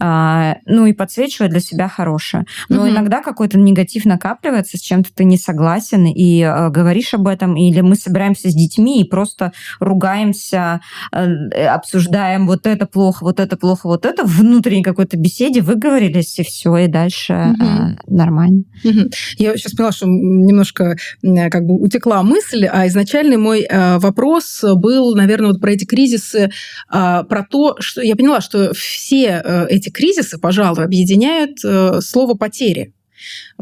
А, 0.00 0.56
ну 0.64 0.86
и 0.86 0.94
подсвечивать 0.94 1.50
для 1.50 1.60
себя 1.60 1.88
хорошее. 1.88 2.44
Но 2.70 2.82
угу. 2.82 2.88
иногда 2.88 3.20
какой-то 3.20 3.58
негатив 3.58 4.06
накапливается, 4.06 4.78
с 4.78 4.80
чем-то 4.80 5.10
ты 5.14 5.24
не 5.24 5.36
согласен, 5.36 6.06
и 6.06 6.42
говоришь 6.70 7.12
об 7.12 7.28
этом, 7.28 7.56
или 7.56 7.82
мы 7.82 7.96
собираемся 7.96 8.50
с 8.50 8.54
детьми 8.54 9.02
и 9.02 9.04
просто 9.08 9.52
ругаемся, 9.78 10.80
обсуждаем 11.10 12.46
вот 12.46 12.66
это 12.66 12.86
плохо, 12.86 13.24
вот 13.24 13.40
это 13.42 13.56
плохо, 13.56 13.86
вот 13.86 14.06
это, 14.06 14.24
в 14.24 14.38
внутренней 14.38 14.82
какой-то 14.82 15.16
беседе 15.16 15.60
выговорились, 15.60 16.38
и 16.38 16.42
все, 16.42 16.76
и 16.76 16.86
дальше 16.86 17.32
угу. 17.32 17.64
а, 17.64 17.96
нормально. 18.06 18.64
Угу. 18.84 19.10
Я 19.38 19.56
сейчас 19.56 19.72
поняла, 19.72 19.92
что 19.92 20.06
немножко 20.06 20.96
как 21.22 21.64
бы 21.64 21.80
утекла 21.80 22.22
мысль, 22.22 22.66
а 22.66 22.86
изначальный 22.86 23.36
мой 23.36 23.62
э, 23.62 23.98
вопрос 23.98 24.64
был, 24.76 25.14
наверное, 25.14 25.50
вот 25.52 25.60
про 25.60 25.72
эти 25.72 25.84
кризисы, 25.84 26.50
э, 26.92 27.24
про 27.28 27.46
то, 27.48 27.76
что 27.80 28.02
я 28.02 28.16
поняла, 28.16 28.40
что 28.40 28.72
все 28.74 29.42
э, 29.44 29.66
эти 29.68 29.90
кризисы, 29.90 30.38
пожалуй, 30.38 30.84
объединяют 30.84 31.58
э, 31.64 32.00
слово 32.00 32.34
потери. 32.34 32.92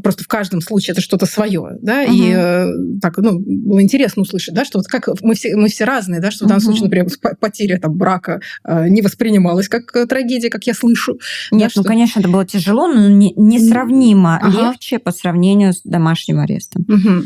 Просто 0.03 0.25
в 0.25 0.29
каждом 0.29 0.61
случае 0.61 0.93
это 0.93 1.01
что-то 1.01 1.27
свое, 1.27 1.79
да, 1.83 2.03
угу. 2.03 2.13
и 2.13 2.33
э, 2.35 2.67
так, 3.01 3.19
ну, 3.19 3.39
было 3.39 3.83
интересно 3.83 4.23
услышать, 4.23 4.55
да, 4.55 4.65
что 4.65 4.79
вот 4.79 4.87
как 4.87 5.09
мы 5.23 5.35
все, 5.35 5.55
мы 5.57 5.69
все 5.69 5.85
разные, 5.85 6.21
да, 6.21 6.31
что 6.31 6.45
в 6.45 6.49
данном 6.49 6.63
угу. 6.63 6.77
случае, 6.77 6.85
например, 6.85 7.37
потеря 7.39 7.79
там 7.79 7.95
брака 7.97 8.41
э, 8.65 8.89
не 8.89 9.03
воспринималась 9.03 9.69
как 9.69 9.95
э, 9.95 10.07
трагедия, 10.07 10.51
как 10.51 10.65
я 10.67 10.75
слышу. 10.75 11.19
Нет, 11.51 11.61
да, 11.61 11.65
ну, 11.77 11.83
что... 11.83 11.85
конечно, 11.85 12.21
это 12.21 12.29
было 12.29 12.47
тяжело, 12.47 12.89
но 12.89 13.09
не, 13.09 13.33
несравнимо 13.37 14.37
ага. 14.37 14.71
легче 14.71 14.99
по 14.99 15.13
сравнению 15.13 15.73
с 15.73 15.83
домашним 15.83 16.41
арестом. 16.41 16.85
Угу. 16.89 17.25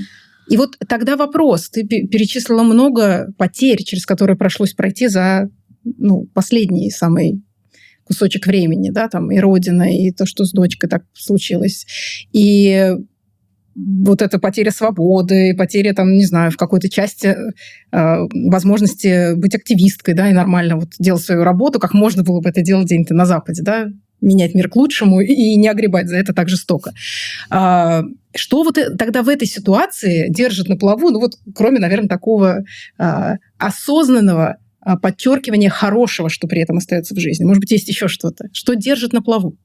И 0.49 0.57
вот 0.57 0.77
тогда 0.89 1.17
вопрос. 1.17 1.71
Ты 1.71 1.85
перечислила 1.85 2.63
много 2.63 3.33
потерь, 3.39 3.83
через 3.83 4.05
которые 4.05 4.37
пришлось 4.37 4.75
пройти 4.75 5.09
за 5.09 5.49
ну, 5.85 6.29
последний 6.35 6.91
самый 6.91 7.43
кусочек 8.05 8.47
времени, 8.47 8.91
да, 8.91 9.09
там 9.09 9.31
и 9.31 9.39
родина, 9.39 9.95
и 9.95 10.11
то, 10.11 10.27
что 10.27 10.45
с 10.45 10.53
дочкой 10.53 10.89
так 10.89 11.05
случилось. 11.15 11.87
И 12.33 12.93
вот 13.77 14.23
эта 14.23 14.39
потеря 14.39 14.71
свободы, 14.71 15.55
потеря, 15.57 15.95
там, 15.95 16.13
не 16.13 16.25
знаю, 16.25 16.51
в 16.51 16.57
какой-то 16.57 16.89
части 16.89 17.35
э, 17.93 18.17
возможности 18.49 19.35
быть 19.35 19.55
активисткой, 19.55 20.15
да, 20.15 20.31
и 20.31 20.33
нормально 20.33 20.77
вот 20.77 20.91
делать 20.99 21.23
свою 21.23 21.43
работу, 21.43 21.81
как 21.81 21.93
можно 21.93 22.23
было 22.23 22.41
бы 22.41 22.49
это 22.49 22.63
делать 22.63 22.87
где-то 22.87 23.15
на 23.15 23.27
Западе, 23.27 23.63
да, 23.63 23.87
менять 24.21 24.55
мир 24.55 24.69
к 24.69 24.77
лучшему 24.77 25.21
и 25.21 25.57
не 25.57 25.69
огребать 25.69 26.09
за 26.09 26.17
это 26.17 26.33
так 26.33 26.49
жестоко. 26.49 26.93
А, 27.51 28.03
что 28.35 28.63
вот 28.63 28.79
э, 28.79 28.97
тогда 28.97 29.23
в 29.23 29.29
этой 29.29 29.47
ситуации 29.47 30.29
держит 30.29 30.69
на 30.69 30.77
плаву, 30.77 31.11
ну 31.11 31.21
вот 31.21 31.35
кроме, 31.55 31.79
наверное, 31.79 32.09
такого 32.09 32.65
а, 32.99 33.35
осознанного 33.59 34.57
подчеркивание 35.03 35.71
хорошего, 35.71 36.29
что 36.29 36.47
при 36.47 36.61
этом 36.63 36.77
остается 36.79 37.15
в 37.15 37.19
жизни. 37.19 37.45
Может 37.45 37.61
быть, 37.61 37.71
есть 37.71 37.89
еще 37.89 38.09
что-то. 38.09 38.49
Что 38.53 38.75
держит 38.75 39.13
на 39.13 39.23
плаву? 39.23 39.57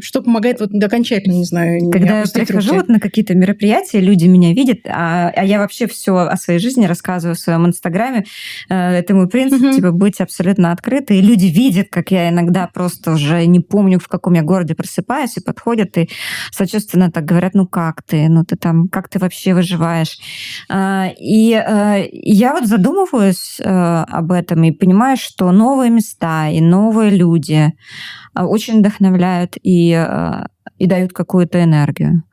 Что 0.00 0.22
помогает 0.22 0.60
вот 0.60 0.70
окончательно, 0.82 1.34
не 1.34 1.44
знаю, 1.44 1.90
Когда 1.90 2.20
я 2.20 2.24
прихожу 2.24 2.74
вот 2.74 2.88
на 2.88 3.00
какие-то 3.00 3.34
мероприятия, 3.34 4.00
люди 4.00 4.26
меня 4.26 4.52
видят, 4.52 4.80
а, 4.86 5.30
а 5.34 5.44
я 5.44 5.58
вообще 5.58 5.86
все 5.86 6.16
о 6.16 6.36
своей 6.36 6.58
жизни 6.58 6.86
рассказываю 6.86 7.36
в 7.36 7.38
своем 7.38 7.66
инстаграме. 7.66 8.24
Э, 8.68 8.92
это 8.92 9.14
мой 9.14 9.28
принцип, 9.28 9.62
угу. 9.62 9.72
типа 9.72 9.92
быть 9.92 10.20
абсолютно 10.20 10.72
открытой. 10.72 11.18
И 11.18 11.22
люди 11.22 11.46
видят, 11.46 11.88
как 11.90 12.10
я 12.10 12.28
иногда 12.28 12.68
просто 12.72 13.12
уже 13.12 13.44
не 13.46 13.60
помню, 13.60 13.98
в 13.98 14.08
каком 14.08 14.34
я 14.34 14.42
городе 14.42 14.74
просыпаюсь, 14.74 15.36
и 15.36 15.40
подходят 15.40 15.96
и 15.98 16.08
сочувственно 16.50 17.10
так 17.10 17.24
говорят, 17.24 17.54
ну 17.54 17.66
как 17.66 18.02
ты, 18.02 18.28
ну 18.28 18.44
ты 18.44 18.56
там, 18.56 18.88
как 18.88 19.08
ты 19.08 19.18
вообще 19.18 19.54
выживаешь? 19.54 20.18
А, 20.68 21.08
и 21.18 21.52
э, 21.52 22.08
я 22.12 22.52
вот 22.52 22.66
задумываюсь 22.66 23.60
э, 23.60 23.64
об 23.64 24.32
этом 24.32 24.62
и 24.64 24.72
понимаю, 24.72 25.16
что 25.16 25.50
новые 25.52 25.90
места 25.90 26.48
и 26.48 26.60
новые 26.60 27.10
люди 27.10 27.72
очень 28.34 28.78
вдохновляют 28.78 29.56
и 29.62 29.94
Э, 29.94 30.46
и, 30.78 30.86
дают 30.86 31.12
какую-то 31.12 31.62
энергию. 31.62 32.24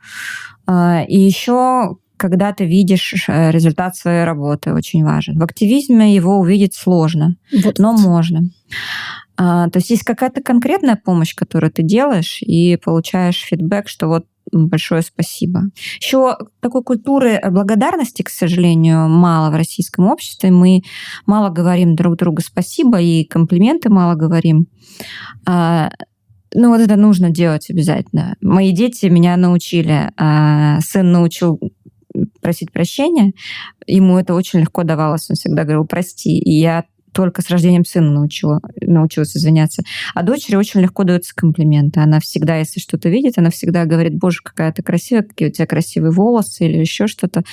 А, 0.66 1.04
и 1.08 1.20
еще 1.20 1.98
когда 2.18 2.54
ты 2.54 2.66
видишь 2.66 3.26
э, 3.28 3.50
результат 3.50 3.96
своей 3.96 4.26
работы, 4.26 4.74
очень 4.74 5.04
важен. 5.04 5.40
В 5.40 5.44
активизме 5.44 6.14
его 6.14 6.38
увидеть 6.38 6.76
сложно, 6.76 7.36
вот. 7.64 7.80
но 7.80 7.94
можно. 7.94 8.42
То 9.38 9.72
есть 9.74 9.90
есть 9.90 10.04
какая-то 10.04 10.44
конкретная 10.44 11.02
помощь, 11.04 11.34
которую 11.34 11.72
ты 11.72 11.82
делаешь, 11.82 12.44
и 12.44 12.78
получаешь 12.78 13.42
фидбэк, 13.50 13.88
что 13.88 14.08
вот 14.08 14.26
большое 14.52 15.02
спасибо. 15.02 15.64
Еще 16.00 16.38
такой 16.60 16.84
культуры 16.84 17.40
благодарности, 17.50 18.22
к 18.22 18.30
сожалению, 18.30 19.08
мало 19.10 19.52
в 19.52 19.56
российском 19.56 20.08
обществе. 20.08 20.52
Мы 20.52 20.82
мало 21.26 21.50
говорим 21.50 21.96
друг 21.96 22.18
другу 22.18 22.42
спасибо 22.42 23.00
и 23.02 23.24
комплименты 23.24 23.90
мало 23.90 24.16
говорим. 24.16 24.68
А, 25.46 25.90
ну, 26.54 26.70
вот 26.70 26.82
это 26.82 26.96
нужно 26.96 27.30
делать 27.30 27.70
обязательно. 27.70 28.36
Мои 28.42 28.72
дети 28.72 29.06
меня 29.06 29.38
научили. 29.38 30.12
А 30.18 30.80
сын 30.82 31.12
научил 31.12 31.60
просить 32.42 32.72
прощения. 32.72 33.34
Ему 33.88 34.18
это 34.18 34.34
очень 34.34 34.60
легко 34.60 34.84
давалось. 34.84 35.30
Он 35.30 35.36
всегда 35.36 35.64
говорил 35.64 35.86
«прости». 35.86 36.38
И 36.40 36.60
я 36.60 36.86
только 37.14 37.42
с 37.42 37.50
рождением 37.50 37.86
сына 37.86 38.12
научила, 38.12 38.62
научилась 38.80 39.36
извиняться. 39.36 39.84
А 40.14 40.24
дочери 40.24 40.56
очень 40.56 40.82
легко 40.82 41.04
даются 41.04 41.34
комплименты. 41.36 42.00
Она 42.00 42.20
всегда, 42.20 42.58
если 42.58 42.80
что-то 42.80 43.10
видит, 43.10 43.38
она 43.38 43.50
всегда 43.50 43.86
говорит, 43.86 44.16
боже, 44.16 44.40
какая 44.44 44.72
ты 44.72 44.82
красивая, 44.82 45.24
какие 45.24 45.50
у 45.50 45.52
тебя 45.52 45.66
красивые 45.66 46.12
волосы 46.12 46.66
или 46.66 46.78
еще 46.78 47.08
что-то. 47.08 47.44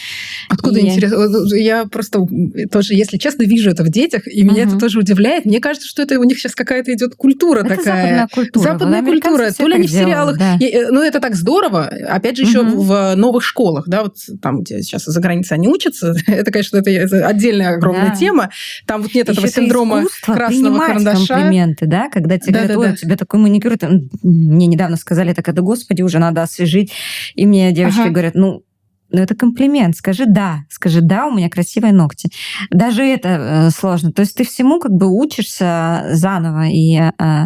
Откуда 0.48 0.78
и 0.80 0.88
интересно? 0.88 1.56
Я 1.56 1.86
просто 1.86 2.24
тоже, 2.70 2.94
если 2.94 3.18
честно, 3.18 3.42
вижу 3.42 3.70
это 3.70 3.82
в 3.82 3.88
детях, 3.88 4.26
и 4.26 4.42
меня 4.42 4.64
угу. 4.64 4.70
это 4.70 4.78
тоже 4.78 4.98
удивляет. 5.00 5.44
Мне 5.44 5.60
кажется, 5.60 5.88
что 5.88 6.02
это 6.02 6.18
у 6.18 6.24
них 6.24 6.38
сейчас 6.38 6.54
какая-то 6.54 6.92
идет 6.92 7.14
культура 7.16 7.60
это 7.60 7.76
такая. 7.76 7.84
западная 7.84 8.28
культура. 8.32 8.64
Западная 8.64 9.02
культура. 9.02 9.50
То 9.52 9.66
ли 9.66 9.74
они 9.74 9.86
в 9.88 9.90
сериалах. 9.90 10.38
Да. 10.38 10.56
Э, 10.60 10.90
ну, 10.90 11.02
это 11.02 11.20
так 11.20 11.34
здорово. 11.34 11.84
Опять 12.08 12.36
же, 12.36 12.44
еще 12.44 12.60
угу. 12.60 12.82
в 12.82 13.14
новых 13.16 13.42
школах, 13.42 13.88
да, 13.88 14.04
вот 14.04 14.16
там, 14.40 14.60
где 14.60 14.82
сейчас 14.82 15.04
за 15.04 15.20
границей 15.20 15.56
они 15.56 15.68
учатся, 15.68 16.14
это, 16.26 16.50
конечно, 16.50 16.78
это 16.78 17.26
отдельная 17.26 17.74
огромная 17.74 18.10
да. 18.10 18.14
тема. 18.14 18.50
Там 18.86 19.02
вот 19.02 19.14
нет 19.14 19.28
этого 19.28 19.47
синдрома 19.48 20.04
красного 20.22 20.78
карандаша. 20.78 21.34
комплименты, 21.34 21.86
да, 21.86 22.08
когда 22.08 22.38
тебе 22.38 22.52
да, 22.52 22.58
говорят, 22.60 22.76
ой, 22.76 22.86
да. 22.86 22.92
у 22.92 22.96
тебя 22.96 23.16
такой 23.16 23.40
маникюр. 23.40 23.74
Мне 24.22 24.66
недавно 24.66 24.96
сказали, 24.96 25.32
так 25.32 25.48
это, 25.48 25.62
господи, 25.62 26.02
уже 26.02 26.18
надо 26.18 26.42
освежить. 26.42 26.92
И 27.34 27.46
мне 27.46 27.72
девочки 27.72 28.00
ага. 28.00 28.10
говорят, 28.10 28.34
ну, 28.34 28.62
ну, 29.10 29.22
это 29.22 29.34
комплимент. 29.34 29.96
Скажи 29.96 30.26
«да». 30.26 30.64
Скажи 30.68 31.00
«да, 31.00 31.26
у 31.26 31.34
меня 31.34 31.48
красивые 31.48 31.92
ногти». 31.92 32.30
Даже 32.70 33.02
это 33.02 33.28
э, 33.28 33.70
сложно. 33.70 34.12
То 34.12 34.20
есть 34.20 34.36
ты 34.36 34.44
всему 34.44 34.80
как 34.80 34.92
бы 34.92 35.06
учишься 35.06 36.08
заново, 36.12 36.66
и 36.68 36.96
э, 36.98 37.44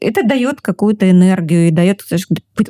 это 0.00 0.22
дает 0.22 0.60
какую-то 0.60 1.10
энергию, 1.10 1.68
и 1.68 1.70
дает 1.70 2.02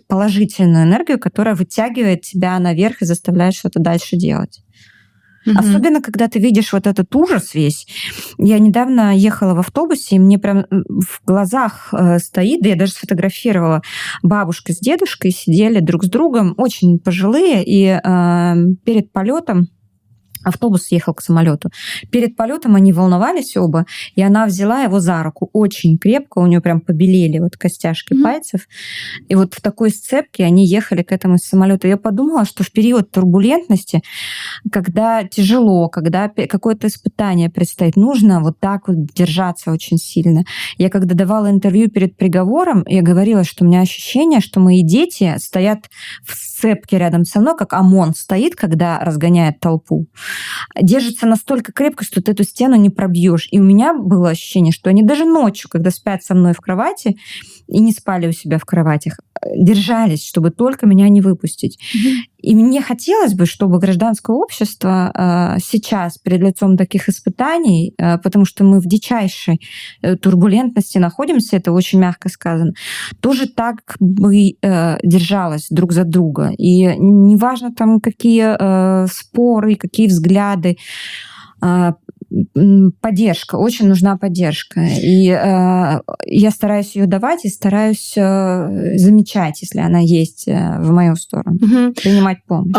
положительную 0.06 0.84
энергию, 0.84 1.18
которая 1.18 1.56
вытягивает 1.56 2.22
тебя 2.22 2.58
наверх 2.60 3.02
и 3.02 3.04
заставляет 3.04 3.54
что-то 3.54 3.80
дальше 3.80 4.16
делать. 4.16 4.62
Угу. 5.46 5.58
Особенно, 5.58 6.02
когда 6.02 6.28
ты 6.28 6.38
видишь 6.38 6.72
вот 6.72 6.86
этот 6.86 7.14
ужас 7.16 7.54
весь. 7.54 7.86
Я 8.38 8.58
недавно 8.58 9.16
ехала 9.16 9.54
в 9.54 9.60
автобусе, 9.60 10.16
и 10.16 10.18
мне 10.18 10.38
прям 10.38 10.66
в 10.70 11.24
глазах 11.24 11.92
э, 11.92 12.18
стоит, 12.18 12.60
да 12.62 12.70
я 12.70 12.76
даже 12.76 12.92
сфотографировала, 12.92 13.82
бабушка 14.22 14.72
с 14.72 14.78
дедушкой 14.78 15.30
сидели 15.30 15.80
друг 15.80 16.04
с 16.04 16.08
другом, 16.08 16.54
очень 16.56 16.98
пожилые, 16.98 17.64
и 17.64 17.86
э, 17.86 18.54
перед 18.84 19.12
полетом 19.12 19.68
автобус 20.44 20.90
ехал 20.90 21.14
к 21.14 21.22
самолету. 21.22 21.70
Перед 22.10 22.36
полетом 22.36 22.76
они 22.76 22.92
волновались 22.92 23.56
оба, 23.56 23.86
и 24.14 24.22
она 24.22 24.46
взяла 24.46 24.82
его 24.82 25.00
за 25.00 25.22
руку 25.22 25.50
очень 25.52 25.98
крепко, 25.98 26.38
у 26.38 26.46
нее 26.46 26.60
прям 26.60 26.80
побелели 26.80 27.38
вот 27.38 27.56
костяшки 27.56 28.14
mm-hmm. 28.14 28.22
пальцев. 28.22 28.66
И 29.28 29.34
вот 29.34 29.54
в 29.54 29.60
такой 29.60 29.90
сцепке 29.90 30.44
они 30.44 30.66
ехали 30.66 31.02
к 31.02 31.12
этому 31.12 31.38
самолету. 31.38 31.88
Я 31.88 31.96
подумала, 31.96 32.44
что 32.44 32.64
в 32.64 32.72
период 32.72 33.10
турбулентности, 33.10 34.02
когда 34.70 35.24
тяжело, 35.24 35.88
когда 35.88 36.28
какое-то 36.28 36.86
испытание 36.86 37.50
предстоит, 37.50 37.96
нужно 37.96 38.40
вот 38.40 38.58
так 38.60 38.88
вот 38.88 38.96
держаться 39.14 39.70
очень 39.70 39.98
сильно. 39.98 40.44
Я 40.78 40.90
когда 40.90 41.14
давала 41.14 41.50
интервью 41.50 41.90
перед 41.90 42.16
приговором, 42.16 42.84
я 42.86 43.02
говорила, 43.02 43.44
что 43.44 43.64
у 43.64 43.68
меня 43.68 43.80
ощущение, 43.80 44.40
что 44.40 44.60
мои 44.60 44.82
дети 44.82 45.34
стоят 45.38 45.90
в 46.24 46.34
сцепке 46.34 46.98
рядом 46.98 47.24
со 47.24 47.40
мной, 47.40 47.56
как 47.56 47.72
ОМОН 47.72 48.14
стоит, 48.14 48.54
когда 48.54 48.98
разгоняет 49.00 49.60
толпу 49.60 50.06
держится 50.80 51.26
настолько 51.26 51.72
крепко, 51.72 52.04
что 52.04 52.22
ты 52.22 52.32
эту 52.32 52.44
стену 52.44 52.76
не 52.76 52.90
пробьешь. 52.90 53.48
И 53.50 53.58
у 53.58 53.62
меня 53.62 53.94
было 53.94 54.30
ощущение, 54.30 54.72
что 54.72 54.90
они 54.90 55.02
даже 55.02 55.24
ночью, 55.24 55.68
когда 55.70 55.90
спят 55.90 56.22
со 56.22 56.34
мной 56.34 56.52
в 56.52 56.60
кровати 56.60 57.18
и 57.66 57.80
не 57.80 57.92
спали 57.92 58.28
у 58.28 58.32
себя 58.32 58.58
в 58.58 58.64
кроватях, 58.64 59.18
держались, 59.56 60.26
чтобы 60.26 60.50
только 60.50 60.86
меня 60.86 61.08
не 61.08 61.20
выпустить. 61.20 61.78
Mm-hmm. 61.78 62.16
И 62.42 62.54
мне 62.54 62.80
хотелось 62.80 63.34
бы, 63.34 63.46
чтобы 63.46 63.78
гражданское 63.78 64.34
общество 64.36 65.12
э, 65.14 65.60
сейчас 65.62 66.18
перед 66.18 66.40
лицом 66.40 66.76
таких 66.76 67.08
испытаний, 67.08 67.94
э, 67.98 68.18
потому 68.18 68.44
что 68.44 68.64
мы 68.64 68.80
в 68.80 68.86
дичайшей 68.86 69.60
э, 70.02 70.16
турбулентности 70.16 70.98
находимся, 70.98 71.56
это 71.56 71.72
очень 71.72 72.00
мягко 72.00 72.28
сказано, 72.28 72.72
тоже 73.20 73.46
так 73.46 73.96
бы 74.00 74.52
э, 74.62 74.98
держалось 75.02 75.68
друг 75.70 75.92
за 75.92 76.04
друга. 76.04 76.52
И 76.58 76.84
неважно 76.96 77.72
там 77.72 78.00
какие 78.00 78.56
э, 78.58 79.06
споры, 79.06 79.76
какие 79.76 80.08
взгляды, 80.08 80.76
э, 81.62 81.92
поддержка, 83.00 83.56
очень 83.56 83.88
нужна 83.88 84.16
поддержка. 84.16 84.80
И 84.80 85.28
э, 85.28 86.00
я 86.26 86.50
стараюсь 86.50 86.94
ее 86.94 87.06
давать 87.06 87.44
и 87.44 87.48
стараюсь 87.48 88.14
э, 88.16 88.96
замечать, 88.96 89.62
если 89.62 89.80
она 89.80 89.98
есть 89.98 90.46
э, 90.46 90.78
в 90.78 90.90
мою 90.90 91.16
сторону, 91.16 91.56
угу. 91.56 91.92
принимать 91.94 92.38
помощь 92.46 92.74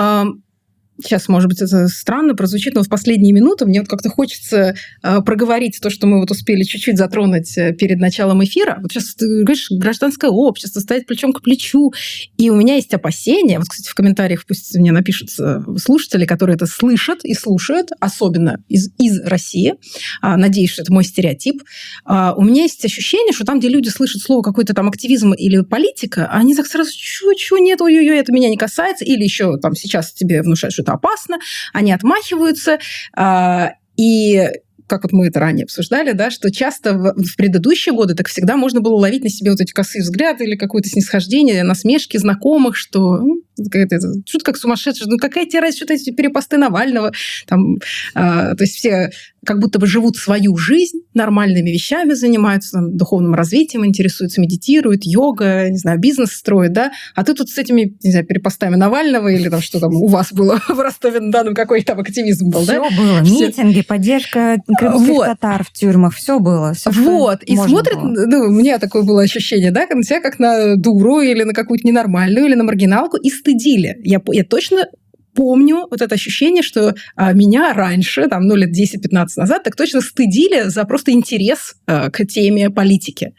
сейчас, 1.04 1.28
может 1.28 1.50
быть, 1.50 1.62
это 1.62 1.88
странно 1.88 2.36
прозвучит, 2.36 2.76
но 2.76 2.84
в 2.84 2.90
последние 2.90 3.34
минуты 3.34 3.66
мне 3.66 3.80
вот 3.80 3.90
как-то 3.90 4.10
хочется 4.10 4.76
э, 5.04 5.22
проговорить 5.22 5.80
то, 5.82 5.90
что 5.90 6.08
мы 6.08 6.20
вот 6.20 6.32
успели 6.32 6.64
чуть-чуть 6.64 6.98
затронуть 6.98 7.58
э, 7.58 7.74
перед 7.74 8.00
началом 8.00 8.44
эфира. 8.44 8.80
Вот 8.82 8.92
сейчас 8.92 9.16
ты 9.16 9.44
говоришь, 9.44 9.68
гражданское 9.72 10.30
общество, 10.30 10.80
стоять 10.80 11.06
плечом 11.06 11.34
к 11.34 11.42
плечу, 11.42 11.92
и 12.38 12.50
у 12.50 12.56
меня 12.56 12.76
есть 12.76 12.94
опасения. 12.94 13.58
Вот, 13.60 13.68
кстати, 13.68 13.90
в 13.90 13.96
комментариях 13.96 14.46
пусть 14.46 14.76
мне 14.76 14.92
напишут 14.92 15.30
слушатели, 15.78 16.26
которые 16.26 16.56
это 16.56 16.66
слышат 16.66 17.24
и 17.24 17.34
слушают, 17.34 17.90
особенно 18.00 18.64
из, 18.68 18.90
из 18.98 19.22
России. 19.22 19.76
А, 20.22 20.38
надеюсь, 20.38 20.72
что 20.72 20.82
это 20.82 20.94
мой 20.94 21.04
стереотип. 21.04 21.64
А, 22.06 22.34
у 22.36 22.44
меня 22.44 22.64
есть 22.64 22.84
ощущение, 22.86 23.34
что 23.34 23.46
там, 23.46 23.60
где 23.60 23.70
люди 23.70 23.90
слышат 23.90 24.22
слово 24.22 24.42
какой-то 24.42 24.74
там 24.74 24.88
активизм 24.88 25.34
или 25.34 25.62
политика, 25.62 26.28
они 26.32 26.56
так 26.56 26.68
сразу, 26.68 26.92
чего-чего 26.94 27.58
нет, 27.58 27.82
ой-ой-ой, 27.82 28.18
это 28.18 28.32
меня 28.32 28.50
не 28.50 28.58
касается, 28.58 29.06
или 29.06 29.24
еще 29.24 29.58
там 29.58 29.76
сейчас 29.76 30.12
тебе 30.14 30.42
внушают, 30.42 30.74
что 30.74 30.84
опасно, 30.94 31.40
они 31.74 31.92
отмахиваются, 31.92 32.80
а, 33.16 33.74
и 33.98 34.50
как 34.92 35.04
вот 35.04 35.14
мы 35.14 35.28
это 35.28 35.40
ранее 35.40 35.64
обсуждали, 35.64 36.12
да, 36.12 36.30
что 36.30 36.52
часто 36.52 36.94
в, 36.94 37.14
в 37.16 37.36
предыдущие 37.38 37.96
годы 37.96 38.14
так 38.14 38.28
всегда 38.28 38.58
можно 38.58 38.82
было 38.82 38.96
ловить 38.96 39.24
на 39.24 39.30
себе 39.30 39.52
вот 39.52 39.62
эти 39.62 39.72
косые 39.72 40.02
взгляды 40.02 40.44
или 40.44 40.58
какое-то 40.58 40.90
снисхождение, 40.90 41.64
насмешки 41.64 42.18
знакомых, 42.18 42.76
что 42.76 43.20
ну, 43.20 43.42
что 44.26 44.40
то 44.40 44.44
как 44.44 44.58
сумасшедший, 44.58 45.08
ну 45.08 45.18
какая 45.18 45.46
тебе 45.46 45.62
разница, 45.62 45.86
что 45.86 45.94
эти 45.94 46.12
перепосты 46.12 46.58
Навального, 46.58 47.14
там, 47.48 47.76
э, 47.76 47.80
то 48.16 48.58
есть 48.60 48.76
все 48.76 49.12
как 49.46 49.60
будто 49.60 49.80
бы 49.80 49.88
живут 49.88 50.18
свою 50.18 50.56
жизнь, 50.56 51.00
нормальными 51.14 51.70
вещами 51.72 52.14
занимаются, 52.14 52.74
там, 52.74 52.96
духовным 52.96 53.34
развитием 53.34 53.86
интересуются, 53.86 54.40
медитируют, 54.40 55.02
йога, 55.04 55.70
не 55.70 55.78
знаю, 55.78 56.00
бизнес 56.00 56.32
строят, 56.34 56.74
да, 56.74 56.92
а 57.16 57.24
ты 57.24 57.34
тут 57.34 57.50
с 57.50 57.58
этими, 57.58 57.98
не 58.04 58.12
знаю, 58.12 58.26
перепостами 58.26 58.76
Навального 58.76 59.30
или 59.30 59.50
там 59.50 59.62
что 59.62 59.80
там 59.80 59.94
у 59.96 60.08
вас 60.08 60.32
было 60.32 60.62
в 60.68 60.80
Ростове-на-Дону, 60.80 61.56
какой 61.56 61.82
там 61.84 62.00
активизм 62.00 62.50
был, 62.50 62.62
все 62.62 62.74
да? 62.74 62.96
было, 62.96 63.24
все. 63.24 63.48
митинги, 63.48 63.82
поддержка 63.82 64.58
крымских 64.82 65.14
вот. 65.14 65.26
татар 65.26 65.64
в 65.64 65.72
тюрьмах, 65.72 66.16
все 66.16 66.40
было. 66.40 66.74
Все, 66.74 66.92
вот, 66.92 67.44
и 67.44 67.56
смотрит, 67.56 67.96
было. 67.96 68.26
ну, 68.26 68.40
у 68.46 68.52
меня 68.52 68.80
такое 68.80 69.04
было 69.04 69.22
ощущение, 69.22 69.72
да, 69.72 69.88
на 69.90 70.04
тебя 70.04 70.22
как 70.22 70.40
на 70.40 70.76
дуру 70.76 71.22
или 71.22 71.44
на 71.44 71.54
какую-то 71.54 71.88
ненормальную, 71.88 72.46
или 72.48 72.56
на 72.56 72.64
маргиналку, 72.64 73.18
и 73.18 73.30
стыдили. 73.30 73.98
Я, 74.04 74.22
я 74.28 74.44
точно 74.44 74.88
помню 75.36 75.88
вот 75.90 76.02
это 76.02 76.16
ощущение, 76.16 76.64
что 76.64 76.94
а, 77.16 77.34
меня 77.34 77.74
раньше, 77.74 78.28
там, 78.28 78.44
ну, 78.44 78.56
лет 78.56 78.70
10-15 78.70 79.28
назад, 79.38 79.64
так 79.64 79.76
точно 79.76 80.02
стыдили 80.02 80.64
за 80.64 80.86
просто 80.86 81.12
интерес 81.12 81.76
а, 81.86 82.10
к 82.10 82.26
теме 82.26 82.70
политики. 82.70 83.34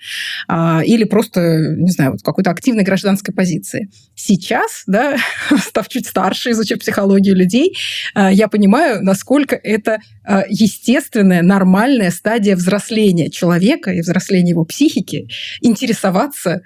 А, 0.49 0.83
или 0.85 1.05
просто, 1.05 1.41
не 1.77 1.91
знаю, 1.91 2.13
вот 2.13 2.23
какой-то 2.23 2.51
активной 2.51 2.85
гражданской 2.85 3.35
позиции. 3.35 3.91
Сейчас, 4.15 4.85
да, 4.87 5.17
став 5.59 5.89
чуть 5.89 6.07
старше, 6.07 6.51
изучив 6.51 6.79
психологию 6.79 7.37
людей, 7.37 7.77
а, 8.15 8.33
я 8.33 8.49
понимаю, 8.49 9.03
насколько 9.03 9.57
это 9.57 9.99
а, 10.25 10.45
естественная, 10.49 11.43
нормальная 11.43 12.11
стадия 12.11 12.57
взросления 12.57 13.31
человека 13.31 13.93
и 13.93 14.01
взросления 14.01 14.51
его 14.51 14.65
психики 14.65 15.29
интересоваться 15.61 16.63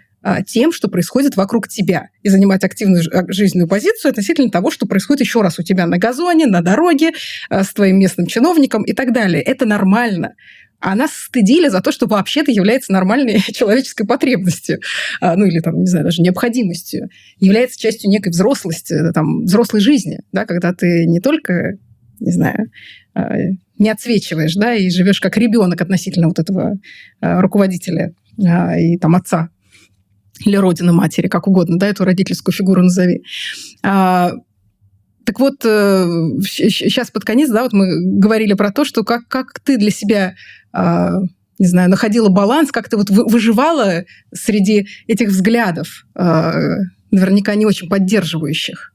тем, 0.47 0.73
что 0.73 0.89
происходит 0.89 1.37
вокруг 1.37 1.69
тебя, 1.69 2.09
и 2.23 2.29
занимать 2.29 2.65
активную 2.65 3.05
а, 3.13 3.25
жизненную 3.33 3.69
позицию 3.69 4.11
относительно 4.11 4.51
того, 4.51 4.71
что 4.71 4.87
происходит 4.87 5.21
еще 5.21 5.41
раз 5.41 5.59
у 5.59 5.63
тебя 5.63 5.87
на 5.87 5.99
газоне, 5.99 6.47
на 6.47 6.63
дороге, 6.63 7.13
а, 7.49 7.63
с 7.63 7.73
твоим 7.73 7.99
местным 7.99 8.27
чиновником 8.27 8.83
и 8.83 8.93
так 8.93 9.13
далее. 9.13 9.41
Это 9.41 9.67
нормально. 9.67 10.35
А 10.81 10.95
нас 10.95 11.13
стыдили 11.13 11.69
за 11.69 11.81
то, 11.81 11.93
что 11.93 12.07
вообще-то 12.07 12.51
является 12.51 12.93
нормальной 12.93 13.41
человеческой 13.53 14.07
потребностью, 14.07 14.81
ну 15.23 15.45
или 15.47 15.61
там, 15.61 15.81
не 15.81 15.87
знаю, 15.87 16.05
даже 16.05 16.21
необходимостью, 16.21 17.09
является 17.39 17.81
частью 17.81 18.11
некой 18.11 18.31
взрослости, 18.31 18.95
там, 19.15 19.45
взрослой 19.45 19.81
жизни, 19.81 20.21
да, 20.33 20.45
когда 20.45 20.75
ты 20.75 21.07
не 21.07 21.21
только, 21.21 21.79
не 22.21 22.31
знаю, 22.31 22.71
не 23.79 23.89
отсвечиваешь, 23.89 24.55
да, 24.55 24.75
и 24.75 24.91
живешь 24.91 25.21
как 25.21 25.39
ребенок 25.39 25.81
относительно 25.81 26.29
вот 26.29 26.39
этого 26.39 26.75
руководителя 27.21 28.13
и 28.79 28.99
там 28.99 29.17
отца 29.17 29.49
или 30.45 30.57
родина 30.57 30.93
матери, 30.93 31.29
как 31.29 31.47
угодно, 31.47 31.79
да, 31.79 31.89
эту 31.89 32.05
родительскую 32.05 32.55
фигуру 32.55 32.83
назови. 32.83 33.23
А, 33.83 34.33
так 35.25 35.41
вот, 35.41 35.63
сейчас 35.63 37.09
э, 37.09 37.13
под 37.13 37.25
конец, 37.25 37.51
да, 37.51 37.63
вот 37.63 37.73
мы 37.73 37.87
говорили 38.19 38.55
про 38.55 38.71
то, 38.71 38.85
что 38.85 39.03
как, 39.03 39.27
как 39.29 39.61
ты 39.61 39.77
для 39.77 39.91
себя, 39.91 40.35
а, 40.73 41.15
не 41.59 41.67
знаю, 41.67 41.91
находила 41.91 42.29
баланс, 42.29 42.71
как 42.71 42.89
ты 42.89 42.97
вот 42.97 43.11
выживала 43.11 44.05
среди 44.33 44.87
этих 45.07 45.29
взглядов, 45.29 46.07
а, 46.15 46.55
наверняка 47.11 47.55
не 47.55 47.67
очень 47.67 47.89
поддерживающих 47.89 48.93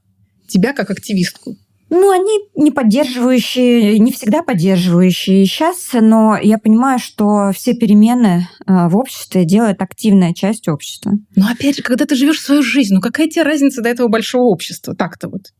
тебя 0.52 0.72
как 0.74 0.90
активистку. 0.90 1.56
Ну, 1.94 2.10
они 2.10 2.38
не 2.54 2.70
поддерживающие, 2.70 3.98
не 3.98 4.12
всегда 4.12 4.42
поддерживающие 4.42 5.44
сейчас, 5.44 5.90
но 5.92 6.38
я 6.38 6.56
понимаю, 6.56 6.98
что 6.98 7.52
все 7.54 7.74
перемены 7.74 8.48
э, 8.66 8.88
в 8.88 8.96
обществе 8.96 9.44
делает 9.44 9.82
активная 9.82 10.32
часть 10.32 10.68
общества. 10.68 11.12
Но 11.36 11.48
опять 11.50 11.76
же, 11.76 11.82
когда 11.82 12.06
ты 12.06 12.14
живешь 12.14 12.40
свою 12.40 12.62
жизнь, 12.62 12.94
ну 12.94 13.02
какая 13.02 13.28
тебе 13.28 13.42
разница 13.42 13.82
до 13.82 13.90
этого 13.90 14.08
большого 14.08 14.44
общества? 14.44 14.96
Так-то 14.96 15.28
вот. 15.28 15.52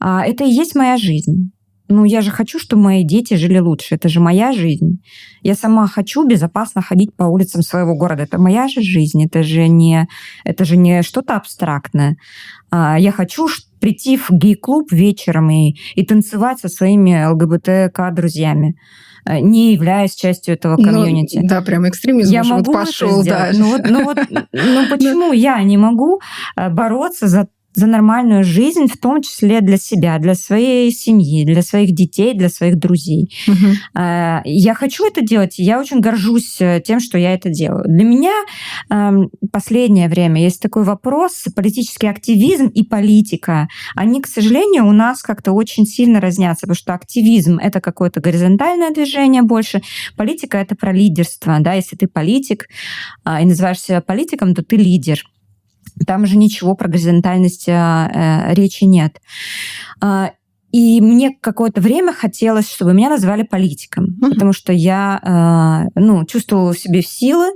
А, 0.00 0.24
это 0.24 0.44
и 0.44 0.50
есть 0.50 0.74
моя 0.74 0.96
жизнь. 0.96 1.52
Ну, 1.88 2.04
я 2.04 2.22
же 2.22 2.30
хочу, 2.30 2.58
чтобы 2.58 2.82
мои 2.82 3.04
дети 3.04 3.34
жили 3.34 3.58
лучше. 3.58 3.94
Это 3.94 4.08
же 4.08 4.20
моя 4.20 4.52
жизнь. 4.52 5.02
Я 5.42 5.54
сама 5.54 5.86
хочу 5.86 6.26
безопасно 6.26 6.80
ходить 6.80 7.14
по 7.14 7.24
улицам 7.24 7.62
своего 7.62 7.94
города. 7.94 8.22
Это 8.22 8.38
моя 8.38 8.68
же 8.68 8.80
жизнь. 8.80 9.22
Это 9.22 9.42
же 9.42 9.68
не, 9.68 10.08
это 10.44 10.64
же 10.64 10.78
не 10.78 11.02
что-то 11.02 11.36
абстрактное. 11.36 12.16
А, 12.70 12.98
я 12.98 13.12
хочу 13.12 13.48
прийти 13.80 14.16
в 14.16 14.30
гей-клуб 14.30 14.92
вечером 14.92 15.50
и, 15.50 15.74
и 15.94 16.06
танцевать 16.06 16.58
со 16.58 16.68
своими 16.68 17.26
ЛГБТК-друзьями 17.26 18.76
э, 19.26 19.40
не 19.40 19.74
являясь 19.74 20.14
частью 20.14 20.54
этого 20.54 20.76
ну, 20.78 20.84
комьюнити. 20.84 21.38
Ну, 21.42 21.48
да, 21.48 21.60
прям 21.60 21.86
экстремизм 21.86 22.32
я 22.32 22.44
могу 22.44 22.72
вот 22.72 22.86
пошел, 22.86 23.22
да. 23.22 23.50
Ну 23.52 23.72
вот, 23.72 23.82
ну 23.86 24.04
вот, 24.04 24.18
ну 24.30 24.88
почему 24.90 25.32
я 25.32 25.62
не 25.62 25.76
могу 25.76 26.20
э, 26.56 26.70
бороться 26.70 27.28
за 27.28 27.48
за 27.74 27.86
нормальную 27.86 28.44
жизнь, 28.44 28.86
в 28.86 28.96
том 28.96 29.22
числе 29.22 29.60
для 29.60 29.76
себя, 29.76 30.18
для 30.18 30.34
своей 30.34 30.90
семьи, 30.90 31.44
для 31.44 31.62
своих 31.62 31.92
детей, 31.92 32.34
для 32.34 32.48
своих 32.48 32.78
друзей. 32.78 33.34
Угу. 33.48 34.00
Я 34.44 34.74
хочу 34.74 35.06
это 35.06 35.22
делать, 35.22 35.58
и 35.58 35.64
я 35.64 35.80
очень 35.80 36.00
горжусь 36.00 36.60
э, 36.60 36.80
тем, 36.84 37.00
что 37.00 37.18
я 37.18 37.34
это 37.34 37.50
делаю. 37.50 37.84
Для 37.86 38.04
меня 38.04 38.32
эм, 38.90 39.30
последнее 39.52 40.08
время 40.08 40.42
есть 40.42 40.60
такой 40.60 40.84
вопрос, 40.84 41.44
политический 41.54 42.06
активизм 42.06 42.66
и 42.66 42.82
политика. 42.82 43.68
Они, 43.94 44.20
к 44.20 44.26
сожалению, 44.26 44.86
у 44.86 44.92
нас 44.92 45.22
как-то 45.22 45.52
очень 45.52 45.86
сильно 45.86 46.20
разнятся, 46.20 46.62
потому 46.66 46.76
что 46.76 46.94
активизм— 46.94 47.58
это 47.62 47.80
какое-то 47.80 48.20
горизонтальное 48.20 48.90
движение 48.90 49.42
больше, 49.42 49.82
политика— 50.16 50.58
это 50.58 50.74
про 50.74 50.92
лидерство. 50.92 51.56
Да? 51.60 51.74
Если 51.74 51.96
ты 51.96 52.06
политик 52.06 52.68
а, 53.24 53.40
и 53.40 53.44
называешь 53.44 53.80
себя 53.80 54.00
политиком, 54.00 54.54
то 54.54 54.62
ты 54.62 54.76
лидер. 54.76 55.24
Там 56.06 56.26
же 56.26 56.36
ничего 56.36 56.74
про 56.74 56.88
горизонтальность 56.88 57.68
э, 57.68 58.52
речи 58.54 58.84
нет. 58.84 59.20
А, 60.00 60.32
и 60.72 61.00
мне 61.00 61.30
какое-то 61.40 61.80
время 61.80 62.12
хотелось, 62.12 62.68
чтобы 62.68 62.94
меня 62.94 63.08
назвали 63.08 63.44
политиком, 63.44 64.06
mm-hmm. 64.06 64.30
потому 64.30 64.52
что 64.52 64.72
я 64.72 65.90
э, 65.94 66.00
ну, 66.00 66.24
чувствовала 66.24 66.72
в 66.72 66.78
себе 66.78 67.02
силы, 67.02 67.52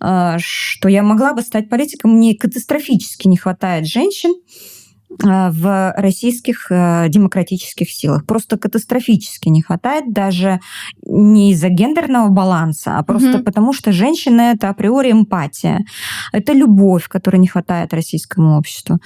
э, 0.00 0.36
что 0.38 0.88
я 0.88 1.02
могла 1.02 1.32
бы 1.32 1.40
стать 1.40 1.70
политиком. 1.70 2.12
Мне 2.12 2.36
катастрофически 2.36 3.26
не 3.26 3.38
хватает 3.38 3.86
женщин, 3.86 4.32
Э, 4.32 4.77
в 5.10 5.94
российских 5.96 6.70
э, 6.70 7.06
демократических 7.08 7.90
силах. 7.90 8.26
Просто 8.26 8.58
катастрофически 8.58 9.48
не 9.48 9.62
хватает, 9.62 10.12
даже 10.12 10.60
не 11.02 11.52
из-за 11.52 11.68
гендерного 11.70 12.28
баланса, 12.28 12.98
а 12.98 13.02
просто 13.02 13.36
угу. 13.36 13.44
потому, 13.44 13.72
что 13.72 13.92
женщины— 13.92 14.40
это 14.54 14.68
априори 14.68 15.12
эмпатия. 15.12 15.84
Это 16.32 16.52
любовь, 16.52 17.08
которой 17.08 17.38
не 17.38 17.48
хватает 17.48 17.94
российскому 17.94 18.58
обществу. 18.58 18.98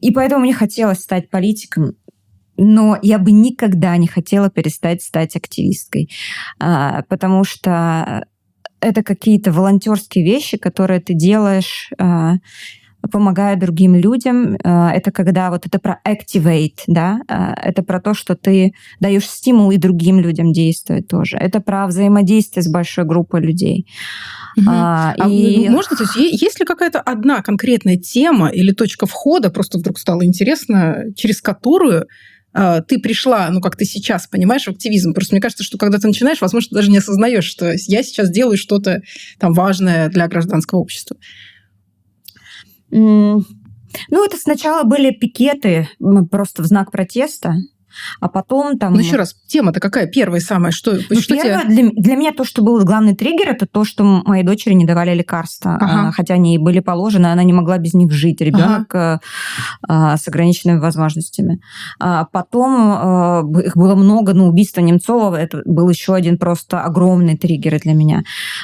И 0.00 0.10
поэтому 0.10 0.42
мне 0.42 0.52
хотелось 0.52 0.98
стать 0.98 1.30
политиком, 1.30 1.94
но 2.56 2.98
я 3.02 3.18
бы 3.18 3.32
никогда 3.32 3.96
не 3.96 4.06
хотела 4.06 4.50
перестать 4.50 5.02
стать 5.02 5.36
активисткой, 5.36 6.10
а, 6.58 7.02
потому 7.08 7.44
что 7.44 8.26
это 8.80 9.02
какие-то 9.02 9.52
волонтерские 9.52 10.24
вещи, 10.24 10.56
которые 10.56 11.00
ты 11.00 11.14
делаешь 11.14 11.90
а, 11.98 12.34
помогая 13.10 13.56
другим 13.56 13.94
людям. 13.94 14.56
Э, 14.56 14.90
это 14.94 15.10
когда 15.10 15.50
вот 15.50 15.66
это 15.66 15.78
про 15.78 16.00
activate, 16.06 16.80
да, 16.86 17.20
э, 17.28 17.68
это 17.68 17.82
про 17.82 18.00
то, 18.00 18.14
что 18.14 18.34
ты 18.34 18.72
даешь 19.00 19.28
стимул 19.28 19.70
и 19.70 19.76
другим 19.76 20.20
людям 20.20 20.52
действовать 20.52 21.08
тоже. 21.08 21.36
Это 21.36 21.60
про 21.60 21.86
взаимодействие 21.86 22.62
с 22.62 22.68
большой 22.70 23.04
группой 23.04 23.40
людей. 23.40 23.86
Угу. 24.56 24.66
А, 24.68 25.14
а 25.18 25.28
и... 25.28 25.68
Можно, 25.68 25.96
то 25.96 26.04
есть, 26.04 26.42
есть 26.42 26.58
ли 26.60 26.66
какая-то 26.66 27.00
одна 27.00 27.42
конкретная 27.42 27.96
тема 27.96 28.48
или 28.48 28.72
точка 28.72 29.06
входа, 29.06 29.50
просто 29.50 29.78
вдруг 29.78 29.98
стало 29.98 30.24
интересно, 30.24 31.04
через 31.14 31.40
которую 31.40 32.06
э, 32.54 32.82
ты 32.88 32.98
пришла, 32.98 33.48
ну, 33.50 33.60
как 33.60 33.76
ты 33.76 33.84
сейчас 33.84 34.26
понимаешь, 34.26 34.64
в 34.64 34.70
активизм. 34.70 35.12
Просто 35.12 35.34
мне 35.34 35.42
кажется, 35.42 35.64
что 35.64 35.78
когда 35.78 35.98
ты 35.98 36.06
начинаешь, 36.06 36.40
возможно, 36.40 36.74
даже 36.74 36.90
не 36.90 36.98
осознаешь, 36.98 37.44
что 37.44 37.72
я 37.86 38.02
сейчас 38.02 38.30
делаю 38.30 38.56
что-то 38.56 39.00
там 39.38 39.52
важное 39.52 40.08
для 40.08 40.26
гражданского 40.26 40.80
общества. 40.80 41.16
Ну, 42.90 43.42
это 44.10 44.36
сначала 44.36 44.84
были 44.84 45.10
пикеты 45.10 45.88
просто 46.30 46.62
в 46.62 46.66
знак 46.66 46.90
протеста 46.90 47.56
а 48.20 48.28
потом 48.28 48.78
там... 48.78 48.94
Ну, 48.94 49.00
еще 49.00 49.16
раз, 49.16 49.34
тема-то 49.46 49.80
какая 49.80 50.06
первая 50.06 50.40
самая? 50.40 50.72
Что, 50.72 50.98
ну, 51.10 51.20
что 51.20 51.34
первое, 51.34 51.62
тебе... 51.62 51.90
для, 51.90 51.90
для 51.90 52.16
меня 52.16 52.32
то, 52.32 52.44
что 52.44 52.62
был 52.62 52.82
главный 52.84 53.14
триггер, 53.14 53.48
это 53.50 53.66
то, 53.66 53.84
что 53.84 54.04
моей 54.04 54.44
дочери 54.44 54.74
не 54.74 54.84
давали 54.84 55.14
лекарства, 55.14 55.76
ага. 55.76 56.08
А, 56.08 56.12
хотя 56.12 56.34
они 56.34 56.54
ей 56.54 56.58
были 56.58 56.80
положены, 56.80 57.26
она 57.26 57.42
не 57.42 57.52
могла 57.52 57.78
без 57.78 57.94
них 57.94 58.12
жить. 58.12 58.40
Ребенок 58.40 58.94
ага. 58.94 59.20
А, 59.88 60.16
с 60.16 60.28
ограниченными 60.28 60.78
возможностями. 60.78 61.60
А 62.00 62.24
потом 62.24 63.56
их 63.60 63.76
было 63.76 63.94
много, 63.94 64.34
но 64.34 64.48
убийство 64.48 64.80
Немцова, 64.80 65.36
это 65.36 65.62
был 65.64 65.88
еще 65.88 66.14
один 66.14 66.38
просто 66.38 66.82
огромный 66.82 67.36
триггер 67.36 67.80
для 67.80 67.94
меня. 67.94 68.22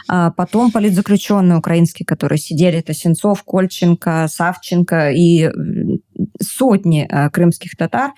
А 0.08 0.30
потом 0.30 0.70
политзаключенные 0.70 1.58
украинские, 1.58 2.06
которые 2.06 2.38
сидели, 2.38 2.78
это 2.78 2.94
Сенцов, 2.94 3.42
Кольченко, 3.44 4.26
Савченко 4.28 5.10
и 5.10 5.50
сотни 6.42 7.08
крымских 7.32 7.76
татар. 7.76 8.12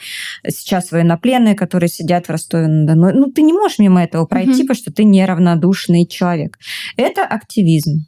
Сейчас 0.47 0.91
военнопленные, 0.93 1.55
которые 1.55 1.89
сидят 1.89 2.27
в 2.27 2.31
Ростове-на-Дону. 2.31 3.13
Ну, 3.13 3.33
ты 3.33 3.43
не 3.43 3.53
можешь 3.53 3.79
мимо 3.79 4.03
этого 4.03 4.27
пройти, 4.27 4.63
угу. 4.63 4.69
потому 4.69 4.77
что 4.77 4.93
ты 4.93 5.05
неравнодушный 5.05 6.07
человек. 6.07 6.59
Это 6.97 7.25
активизм. 7.25 8.07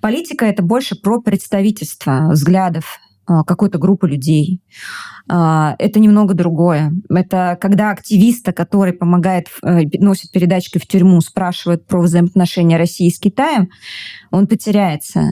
Политика 0.00 0.46
это 0.46 0.62
больше 0.62 0.96
про 0.96 1.20
представительство 1.20 2.30
взглядов 2.30 2.98
какой-то 3.46 3.78
группы 3.78 4.08
людей. 4.08 4.62
А, 5.30 5.76
это 5.78 6.00
немного 6.00 6.34
другое. 6.34 6.92
Это 7.10 7.58
когда 7.60 7.90
активиста, 7.90 8.52
который 8.52 8.94
помогает, 8.94 9.48
э, 9.62 9.82
носит 9.98 10.30
передачки 10.32 10.78
в 10.78 10.86
тюрьму, 10.86 11.20
спрашивает 11.20 11.86
про 11.86 12.00
взаимоотношения 12.00 12.78
России 12.78 13.10
с 13.10 13.18
Китаем, 13.18 13.68
он 14.30 14.46
потеряется. 14.46 15.30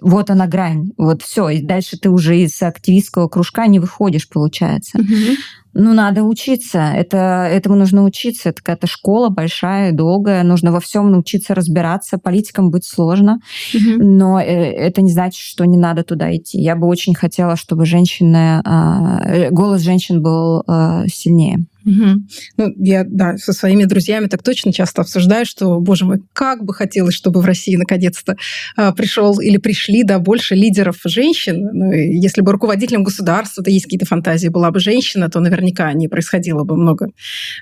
Вот 0.00 0.30
она 0.30 0.46
грань. 0.46 0.90
Вот 0.96 1.22
все. 1.22 1.48
И 1.48 1.62
дальше 1.62 1.98
ты 1.98 2.10
уже 2.10 2.38
из 2.38 2.60
активистского 2.62 3.28
кружка 3.28 3.66
не 3.66 3.80
выходишь, 3.80 4.28
получается. 4.28 4.98
Угу. 4.98 5.36
Ну, 5.74 5.94
надо 5.94 6.22
учиться. 6.22 6.92
Это, 6.94 7.48
этому 7.50 7.76
нужно 7.76 8.04
учиться. 8.04 8.50
Это 8.50 8.58
какая-то 8.62 8.86
школа 8.86 9.30
большая, 9.30 9.92
долгая. 9.92 10.42
Нужно 10.42 10.72
во 10.72 10.80
всем 10.80 11.10
научиться 11.10 11.54
разбираться. 11.54 12.18
Политикам 12.18 12.70
быть 12.70 12.84
сложно. 12.84 13.38
Угу. 13.74 14.04
Но 14.04 14.40
э, 14.40 14.44
это 14.44 15.02
не 15.02 15.10
значит, 15.10 15.40
что 15.40 15.64
не 15.64 15.78
надо 15.78 16.04
туда 16.04 16.34
идти. 16.34 16.60
Я 16.60 16.76
бы 16.76 16.86
очень 16.86 17.14
хотела, 17.14 17.56
чтобы 17.56 17.86
женщины, 17.86 18.60
а, 18.64 19.20
э, 19.24 19.50
голос 19.50 19.80
женщин 19.80 20.22
был 20.22 20.62
а, 20.66 21.06
сильнее. 21.08 21.66
Угу. 21.84 22.22
Ну, 22.56 22.74
я, 22.78 23.04
да, 23.06 23.36
со 23.36 23.52
своими 23.52 23.84
друзьями 23.84 24.26
так 24.26 24.42
точно 24.42 24.72
часто 24.72 25.02
обсуждаю, 25.02 25.46
что, 25.46 25.80
боже 25.80 26.04
мой, 26.04 26.20
как 26.32 26.64
бы 26.64 26.74
хотелось, 26.74 27.14
чтобы 27.14 27.40
в 27.40 27.44
России 27.44 27.76
наконец-то 27.76 28.36
а, 28.76 28.92
пришел 28.92 29.40
или 29.40 29.56
пришли, 29.56 30.04
да, 30.04 30.18
больше 30.18 30.54
лидеров 30.54 30.98
женщин. 31.04 31.68
Ну, 31.72 31.92
если 31.92 32.40
бы 32.40 32.52
руководителем 32.52 33.02
государства, 33.02 33.62
то 33.62 33.70
есть 33.70 33.86
какие-то 33.86 34.06
фантазии, 34.06 34.48
была 34.48 34.70
бы 34.70 34.80
женщина, 34.80 35.28
то 35.28 35.40
наверняка 35.40 35.92
не 35.92 36.08
происходило 36.08 36.64
бы 36.64 36.76
много 36.76 37.08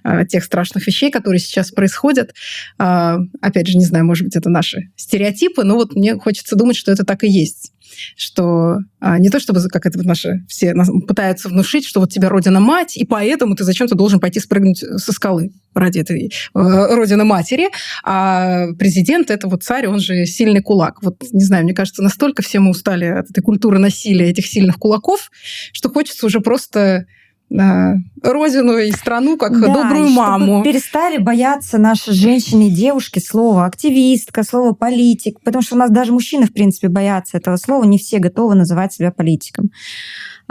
а, 0.03 0.25
тех 0.25 0.45
страшных 0.45 0.87
вещей, 0.87 1.11
которые 1.11 1.41
сейчас 1.41 1.71
происходят. 1.71 2.35
А, 2.79 3.18
опять 3.41 3.68
же, 3.68 3.79
не 3.79 3.85
знаю, 3.85 4.05
может 4.05 4.25
быть, 4.25 4.37
это 4.37 4.51
наши 4.51 4.91
стереотипы, 4.97 5.64
но 5.64 5.77
вот 5.77 5.95
мне 5.95 6.16
хочется 6.16 6.57
думать, 6.57 6.77
что 6.77 6.93
это 6.93 7.05
так 7.05 7.25
и 7.25 7.29
есть 7.29 7.73
что 8.16 8.78
а, 9.01 9.18
не 9.18 9.30
то 9.30 9.40
чтобы, 9.40 9.61
как 9.68 9.86
это 9.86 9.98
вот 9.98 10.07
наши 10.07 10.44
все 10.48 10.74
пытаются 11.07 11.48
внушить, 11.48 11.86
что 11.86 12.01
вот 12.01 12.12
тебя 12.12 12.28
родина 12.28 12.61
мать, 12.61 12.96
и 12.96 13.05
поэтому 13.05 13.55
ты 13.55 13.64
зачем-то 13.64 13.94
должен 13.94 14.20
пойти 14.20 14.40
спрыгнуть 14.40 14.78
со 14.78 15.12
скалы 15.12 15.53
ради 15.74 16.01
этой 16.01 16.26
э, 16.26 16.30
родины 16.55 17.24
матери, 17.24 17.68
а 18.05 18.72
президент 18.78 19.30
это 19.30 19.48
вот 19.48 19.62
царь, 19.62 19.86
он 19.86 20.01
же 20.01 20.26
сильный 20.26 20.61
кулак. 20.61 21.03
Вот 21.03 21.22
не 21.32 21.44
знаю, 21.44 21.64
мне 21.64 21.74
кажется, 21.74 22.03
настолько 22.03 22.42
все 22.42 22.61
мы 22.61 22.70
устали 22.70 23.07
от 23.07 23.30
этой 23.30 23.42
культуры 23.42 23.78
насилия 23.78 24.28
этих 24.28 24.46
сильных 24.46 24.78
кулаков, 24.78 25.30
что 25.72 25.88
хочется 25.88 26.26
уже 26.26 26.40
просто 26.40 27.07
родину 27.51 28.78
и 28.78 28.92
страну 28.92 29.36
как 29.36 29.59
да, 29.61 29.66
добрую 29.66 30.07
и 30.07 30.14
маму. 30.14 30.62
перестали 30.62 31.18
бояться 31.18 31.78
наши 31.78 32.12
женщины 32.12 32.68
и 32.68 32.70
девушки 32.70 33.18
слова 33.18 33.66
активистка, 33.66 34.44
слова 34.44 34.72
политик, 34.72 35.40
потому 35.42 35.62
что 35.62 35.74
у 35.74 35.78
нас 35.78 35.90
даже 35.90 36.12
мужчины, 36.12 36.46
в 36.46 36.53
принципе, 36.53 36.88
боятся 36.88 37.38
этого 37.38 37.57
слова, 37.57 37.84
не 37.84 37.98
все 37.98 38.18
готовы 38.18 38.55
называть 38.55 38.92
себя 38.92 39.11
политиком. 39.11 39.70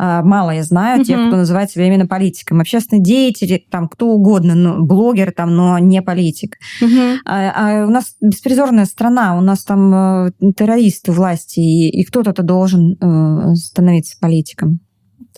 А, 0.02 0.24
мало 0.24 0.52
я 0.52 0.64
знаю 0.64 1.04
тех, 1.04 1.28
кто 1.28 1.36
называет 1.36 1.72
себя 1.72 1.86
именно 1.86 2.08
политиком. 2.08 2.62
Общественный 2.62 3.02
деятель, 3.02 3.66
там 3.70 3.90
кто 3.90 4.08
угодно, 4.08 4.56
ну, 4.56 4.86
блогер, 4.86 5.34
там, 5.34 5.56
но 5.56 5.78
не 5.78 6.02
политик. 6.02 6.56
Угу. 6.82 7.20
А, 7.26 7.82
а 7.82 7.86
у 7.86 7.90
нас 7.90 8.16
беспризорная 8.22 8.86
страна, 8.86 9.38
у 9.38 9.42
нас 9.42 9.66
там 9.66 9.94
э, 9.94 10.32
террористы 10.56 11.12
власти, 11.12 11.60
и, 11.60 11.90
и 11.90 12.06
кто-то 12.06 12.44
должен 12.44 12.94
э, 12.94 13.56
становиться 13.56 14.18
политиком. 14.22 14.80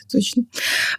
Точно. 0.10 0.44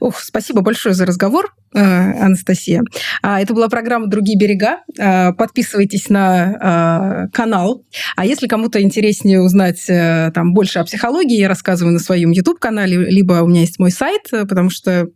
Ух, 0.01 0.21
спасибо 0.21 0.61
большое 0.61 0.95
за 0.95 1.07
разговор, 1.07 1.55
э, 1.75 1.79
Анастасия. 1.81 2.83
А, 3.23 3.41
это 3.41 3.55
была 3.55 3.69
программа 3.69 4.07
«Другие 4.07 4.39
берега». 4.39 4.81
А, 4.99 5.33
подписывайтесь 5.33 6.09
на 6.09 6.57
а, 6.61 7.29
канал. 7.33 7.85
А 8.17 8.27
если 8.27 8.47
кому-то 8.47 8.83
интереснее 8.83 9.41
узнать 9.41 9.85
э, 9.89 10.31
там 10.35 10.53
больше 10.55 10.79
о 10.79 10.85
психологии, 10.85 11.39
я 11.39 11.49
рассказываю 11.49 11.93
на 11.93 11.99
своем 11.99 12.31
YouTube-канале, 12.31 12.97
либо 13.11 13.43
у 13.43 13.47
меня 13.47 13.61
есть 13.63 13.79
мой 13.79 13.91
сайт, 13.91 14.23
потому 14.31 14.71
что 14.71 15.09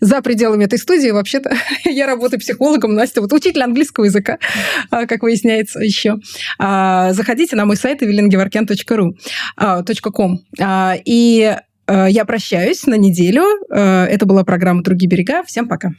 за 0.00 0.22
пределами 0.22 0.64
этой 0.64 0.78
студии 0.78 1.10
вообще-то 1.10 1.54
я 1.84 2.06
работаю 2.06 2.40
психологом. 2.40 2.94
Настя, 2.94 3.20
вот 3.20 3.32
учитель 3.32 3.62
английского 3.62 4.04
языка, 4.04 4.38
как 4.90 5.22
выясняется 5.22 5.80
еще. 5.80 6.16
Заходите 6.58 7.56
на 7.56 7.66
мой 7.66 7.76
сайт 7.76 8.02
evelyngevorkian.ru 8.02 9.14
.com. 10.12 10.38
И 11.04 11.38
Э, 11.38 11.67
я 12.08 12.24
прощаюсь 12.24 12.86
на 12.86 12.94
неделю. 12.94 13.42
Э, 13.70 14.04
это 14.04 14.26
была 14.26 14.44
программа 14.44 14.82
«Другие 14.82 15.08
берега». 15.08 15.42
Всем 15.44 15.68
пока. 15.68 15.92